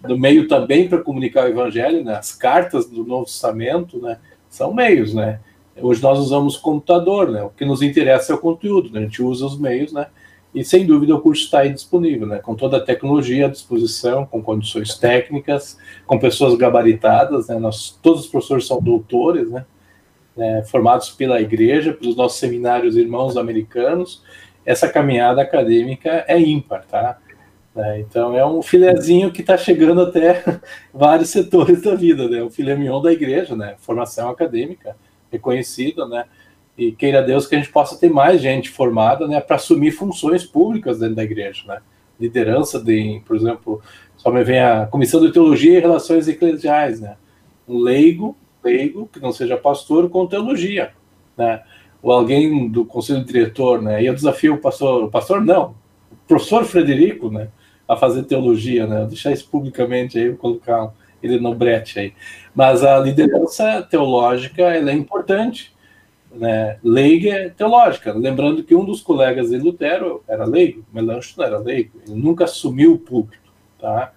do 0.00 0.18
meio 0.18 0.48
também 0.48 0.88
para 0.88 0.98
comunicar 0.98 1.44
o 1.44 1.48
evangelho, 1.48 2.02
né? 2.02 2.16
as 2.16 2.32
cartas 2.32 2.86
do 2.86 3.04
Novo 3.04 3.26
Testamento 3.26 4.00
né, 4.00 4.18
são 4.50 4.74
meios. 4.74 5.14
Né? 5.14 5.40
Hoje 5.80 6.02
nós 6.02 6.18
usamos 6.18 6.58
computador, 6.58 7.30
né? 7.30 7.42
o 7.42 7.48
que 7.48 7.64
nos 7.64 7.80
interessa 7.80 8.32
é 8.32 8.34
o 8.34 8.38
conteúdo, 8.38 8.90
né? 8.90 9.00
a 9.00 9.02
gente 9.04 9.22
usa 9.22 9.46
os 9.46 9.58
meios, 9.58 9.92
né? 9.92 10.08
e 10.54 10.62
sem 10.64 10.84
dúvida 10.84 11.14
o 11.14 11.20
curso 11.20 11.44
está 11.44 11.60
aí 11.60 11.72
disponível, 11.72 12.26
né? 12.26 12.38
com 12.40 12.54
toda 12.54 12.76
a 12.76 12.80
tecnologia 12.80 13.46
à 13.46 13.48
disposição, 13.48 14.26
com 14.26 14.42
condições 14.42 14.98
técnicas, 14.98 15.78
com 16.06 16.18
pessoas 16.18 16.54
gabaritadas, 16.56 17.48
né? 17.48 17.58
nós, 17.58 17.98
todos 18.02 18.24
os 18.24 18.26
professores 18.26 18.66
são 18.66 18.82
doutores, 18.82 19.48
né? 19.50 19.64
né, 20.36 20.62
formados 20.64 21.10
pela 21.10 21.40
igreja, 21.40 21.92
pelos 21.92 22.16
nossos 22.16 22.38
seminários 22.38 22.96
irmãos 22.96 23.36
americanos, 23.36 24.22
essa 24.64 24.88
caminhada 24.88 25.42
acadêmica 25.42 26.24
é 26.28 26.38
ímpar, 26.38 26.84
tá? 26.86 27.18
É, 27.76 28.00
então 28.00 28.36
é 28.36 28.44
um 28.44 28.60
filezinho 28.62 29.32
que 29.32 29.42
está 29.42 29.56
chegando 29.56 30.00
até 30.02 30.42
vários 30.92 31.30
setores 31.30 31.82
da 31.82 31.94
vida, 31.94 32.28
né? 32.28 32.42
O 32.42 32.50
filé 32.50 32.74
mignon 32.74 33.00
da 33.00 33.12
igreja, 33.12 33.54
né? 33.54 33.76
Formação 33.78 34.28
acadêmica 34.28 34.96
reconhecida, 35.30 36.06
né? 36.06 36.24
E 36.76 36.92
queira 36.92 37.22
Deus 37.22 37.46
que 37.46 37.54
a 37.54 37.58
gente 37.58 37.70
possa 37.70 37.98
ter 37.98 38.10
mais 38.10 38.40
gente 38.40 38.70
formada, 38.70 39.28
né? 39.28 39.40
Para 39.40 39.56
assumir 39.56 39.92
funções 39.92 40.44
públicas 40.44 40.98
dentro 40.98 41.16
da 41.16 41.24
igreja, 41.24 41.62
né? 41.66 41.80
Liderança 42.18 42.82
de, 42.82 43.22
por 43.24 43.36
exemplo, 43.36 43.80
só 44.16 44.30
me 44.30 44.42
vem 44.42 44.60
a 44.60 44.86
comissão 44.86 45.20
de 45.20 45.32
teologia 45.32 45.78
e 45.78 45.80
relações 45.80 46.26
eclesiais, 46.26 47.00
né? 47.00 47.16
Um 47.68 47.78
leigo 47.78 48.36
leigo, 48.62 49.08
que 49.12 49.20
não 49.20 49.32
seja 49.32 49.56
pastor, 49.56 50.08
com 50.08 50.26
teologia, 50.26 50.92
né? 51.36 51.62
Ou 52.02 52.12
alguém 52.12 52.68
do 52.68 52.84
conselho 52.84 53.24
diretor, 53.24 53.80
né? 53.82 54.02
E 54.02 54.06
eu 54.06 54.14
desafio 54.14 54.54
o 54.54 54.58
pastor, 54.58 55.04
o 55.04 55.10
pastor 55.10 55.40
não, 55.44 55.74
o 56.10 56.16
professor 56.28 56.64
Frederico, 56.64 57.30
né? 57.30 57.48
A 57.90 57.96
fazer 57.96 58.22
teologia, 58.24 58.86
né? 58.86 58.98
Vou 58.98 59.08
deixar 59.08 59.32
isso 59.32 59.48
publicamente 59.48 60.18
aí, 60.18 60.28
vou 60.28 60.38
colocar 60.38 60.92
ele 61.22 61.38
no 61.38 61.54
brete 61.54 61.98
aí. 61.98 62.12
Mas 62.54 62.84
a 62.84 62.98
liderança 62.98 63.82
teológica, 63.82 64.62
ela 64.62 64.90
é 64.90 64.94
importante, 64.94 65.72
né? 66.34 66.78
Leiga 66.82 67.30
é 67.30 67.48
teológica. 67.48 68.12
Lembrando 68.12 68.62
que 68.62 68.74
um 68.74 68.84
dos 68.84 69.00
colegas 69.00 69.50
de 69.50 69.58
Lutero 69.58 70.22
era 70.28 70.44
leigo, 70.44 70.84
Melanchthon 70.92 71.42
era 71.42 71.58
leigo, 71.58 72.00
ele 72.06 72.20
nunca 72.20 72.44
assumiu 72.44 72.94
o 72.94 72.98
púlpito, 72.98 73.50
tá? 73.80 74.12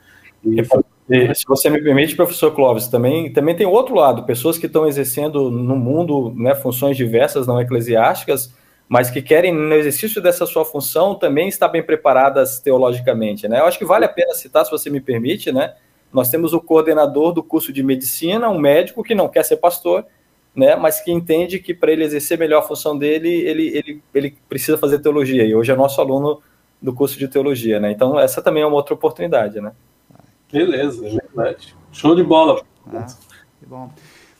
E 0.45 1.35
se 1.35 1.45
você 1.47 1.69
me 1.69 1.81
permite, 1.81 2.15
professor 2.15 2.51
Clóvis, 2.51 2.87
também, 2.87 3.31
também 3.31 3.55
tem 3.55 3.65
outro 3.65 3.95
lado, 3.95 4.23
pessoas 4.23 4.57
que 4.57 4.65
estão 4.65 4.87
exercendo 4.87 5.51
no 5.51 5.75
mundo 5.75 6.33
né, 6.35 6.55
funções 6.55 6.95
diversas 6.95 7.45
não 7.45 7.59
eclesiásticas, 7.59 8.53
mas 8.93 9.09
que 9.09 9.23
querem, 9.23 9.51
no 9.51 9.73
exercício 9.73 10.21
dessa 10.21 10.45
sua 10.45 10.63
função, 10.63 11.15
também 11.15 11.47
estar 11.47 11.67
bem 11.67 11.81
preparadas 11.81 12.59
teologicamente. 12.59 13.47
Né? 13.47 13.59
Eu 13.59 13.65
acho 13.65 13.79
que 13.79 13.85
vale 13.85 14.05
a 14.05 14.07
pena 14.07 14.35
citar, 14.35 14.63
se 14.63 14.69
você 14.69 14.87
me 14.87 15.01
permite, 15.01 15.51
né? 15.51 15.73
Nós 16.13 16.29
temos 16.29 16.53
o 16.53 16.61
coordenador 16.61 17.33
do 17.33 17.41
curso 17.41 17.73
de 17.73 17.81
medicina, 17.81 18.51
um 18.51 18.59
médico 18.59 19.01
que 19.01 19.15
não 19.15 19.27
quer 19.27 19.43
ser 19.45 19.57
pastor, 19.57 20.05
né, 20.55 20.75
mas 20.75 20.99
que 20.99 21.11
entende 21.11 21.57
que 21.57 21.73
para 21.73 21.91
ele 21.91 22.03
exercer 22.03 22.37
melhor 22.37 22.59
a 22.59 22.61
função 22.61 22.95
dele, 22.95 23.29
ele, 23.29 23.75
ele, 23.75 24.03
ele 24.13 24.37
precisa 24.47 24.77
fazer 24.77 24.99
teologia, 24.99 25.43
e 25.43 25.55
hoje 25.55 25.71
é 25.71 25.75
nosso 25.75 25.99
aluno 25.99 26.39
do 26.79 26.93
curso 26.93 27.17
de 27.17 27.27
teologia. 27.27 27.79
Né? 27.79 27.91
Então, 27.91 28.19
essa 28.19 28.43
também 28.43 28.61
é 28.61 28.65
uma 28.67 28.75
outra 28.75 28.93
oportunidade. 28.93 29.59
Né? 29.59 29.71
Beleza, 30.51 31.03
é 31.07 31.09
verdade. 31.09 31.75
Show 31.91 32.15
de 32.15 32.23
bola. 32.23 32.61
Ah, 32.93 33.07
que 33.59 33.65
bom. 33.65 33.89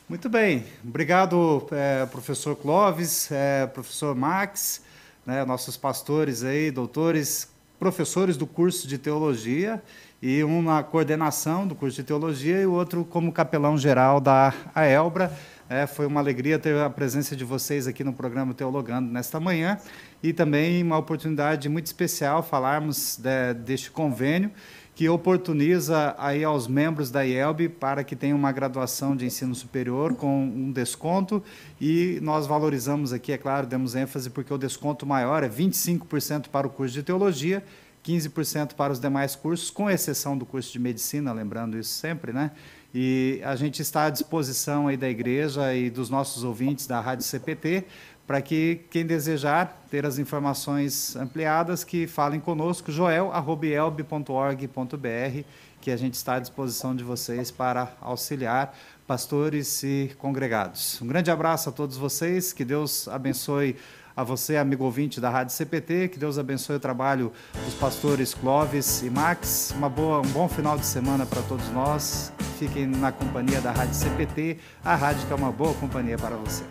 Muito 0.06 0.28
bem. 0.28 0.66
Obrigado, 0.86 1.66
é, 1.72 2.04
professor 2.04 2.54
Clóvis, 2.54 3.32
é, 3.32 3.66
professor 3.66 4.14
Max, 4.14 4.82
né, 5.24 5.42
nossos 5.46 5.78
pastores 5.78 6.44
aí, 6.44 6.70
doutores, 6.70 7.48
professores 7.78 8.36
do 8.36 8.46
curso 8.46 8.86
de 8.86 8.98
teologia 8.98 9.82
e 10.20 10.44
um 10.44 10.60
na 10.60 10.82
coordenação 10.82 11.66
do 11.66 11.74
curso 11.74 11.96
de 11.96 12.02
teologia 12.02 12.60
e 12.60 12.66
o 12.66 12.72
outro 12.72 13.02
como 13.02 13.32
capelão 13.32 13.78
geral 13.78 14.20
da 14.20 14.52
AELBRA. 14.74 15.32
É, 15.70 15.86
foi 15.86 16.06
uma 16.06 16.20
alegria 16.20 16.58
ter 16.58 16.76
a 16.76 16.90
presença 16.90 17.34
de 17.34 17.42
vocês 17.42 17.86
aqui 17.86 18.04
no 18.04 18.12
programa 18.12 18.52
Teologando 18.52 19.10
nesta 19.10 19.40
manhã 19.40 19.78
e 20.22 20.34
também 20.34 20.82
uma 20.82 20.98
oportunidade 20.98 21.66
muito 21.70 21.86
especial 21.86 22.42
falarmos 22.42 23.16
de, 23.16 23.54
deste 23.54 23.90
convênio 23.90 24.50
que 24.94 25.08
oportuniza 25.08 26.14
aí 26.16 26.44
aos 26.44 26.68
membros 26.68 27.10
da 27.10 27.22
IELB 27.22 27.68
para 27.68 28.04
que 28.04 28.14
tenham 28.14 28.38
uma 28.38 28.52
graduação 28.52 29.16
de 29.16 29.26
ensino 29.26 29.54
superior 29.54 30.14
com 30.14 30.44
um 30.44 30.70
desconto 30.70 31.42
e 31.80 32.18
nós 32.22 32.46
valorizamos 32.46 33.12
aqui, 33.12 33.32
é 33.32 33.38
claro, 33.38 33.66
demos 33.66 33.96
ênfase 33.96 34.30
porque 34.30 34.54
o 34.54 34.58
desconto 34.58 35.04
maior 35.04 35.42
é 35.42 35.48
25% 35.48 36.48
para 36.48 36.66
o 36.66 36.70
curso 36.70 36.94
de 36.94 37.02
teologia, 37.02 37.64
15% 38.04 38.74
para 38.74 38.92
os 38.92 39.00
demais 39.00 39.34
cursos, 39.34 39.68
com 39.70 39.90
exceção 39.90 40.38
do 40.38 40.46
curso 40.46 40.70
de 40.72 40.78
medicina, 40.78 41.32
lembrando 41.32 41.76
isso 41.76 41.90
sempre, 41.90 42.32
né? 42.32 42.52
E 42.94 43.40
a 43.44 43.56
gente 43.56 43.82
está 43.82 44.04
à 44.04 44.10
disposição 44.10 44.86
aí 44.86 44.96
da 44.96 45.08
igreja 45.10 45.74
e 45.74 45.90
dos 45.90 46.08
nossos 46.08 46.44
ouvintes 46.44 46.86
da 46.86 47.00
Rádio 47.00 47.24
CPT 47.24 47.84
para 48.26 48.40
que 48.40 48.80
quem 48.90 49.04
desejar 49.04 49.84
ter 49.90 50.06
as 50.06 50.18
informações 50.18 51.14
ampliadas, 51.16 51.84
que 51.84 52.06
falem 52.06 52.40
conosco, 52.40 52.90
joel.elb.org.br, 52.90 55.44
que 55.80 55.90
a 55.90 55.96
gente 55.96 56.14
está 56.14 56.36
à 56.36 56.38
disposição 56.38 56.96
de 56.96 57.04
vocês 57.04 57.50
para 57.50 57.92
auxiliar 58.00 58.74
pastores 59.06 59.82
e 59.82 60.10
congregados. 60.18 61.00
Um 61.02 61.06
grande 61.06 61.30
abraço 61.30 61.68
a 61.68 61.72
todos 61.72 61.96
vocês, 61.96 62.52
que 62.52 62.64
Deus 62.64 63.06
abençoe 63.08 63.76
a 64.16 64.22
você, 64.22 64.56
amigo 64.56 64.84
ouvinte 64.84 65.20
da 65.20 65.28
Rádio 65.28 65.54
CPT, 65.54 66.08
que 66.08 66.18
Deus 66.18 66.38
abençoe 66.38 66.76
o 66.76 66.80
trabalho 66.80 67.32
dos 67.64 67.74
pastores 67.74 68.32
Clóvis 68.32 69.02
e 69.02 69.10
Max. 69.10 69.74
Uma 69.76 69.88
boa, 69.88 70.20
um 70.20 70.30
bom 70.30 70.48
final 70.48 70.78
de 70.78 70.86
semana 70.86 71.26
para 71.26 71.42
todos 71.42 71.68
nós. 71.70 72.32
Fiquem 72.58 72.86
na 72.86 73.10
companhia 73.10 73.60
da 73.60 73.72
Rádio 73.72 73.94
CPT, 73.94 74.58
a 74.84 74.94
rádio 74.94 75.26
que 75.26 75.32
é 75.32 75.36
uma 75.36 75.50
boa 75.50 75.74
companhia 75.74 76.16
para 76.16 76.36
você. 76.36 76.64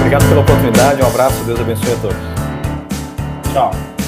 Obrigado 0.00 0.28
pela 0.28 0.40
oportunidade, 0.40 1.02
um 1.02 1.06
abraço, 1.06 1.44
Deus 1.44 1.60
abençoe 1.60 1.92
a 1.92 1.96
todos. 1.96 2.16
Tchau. 3.52 3.99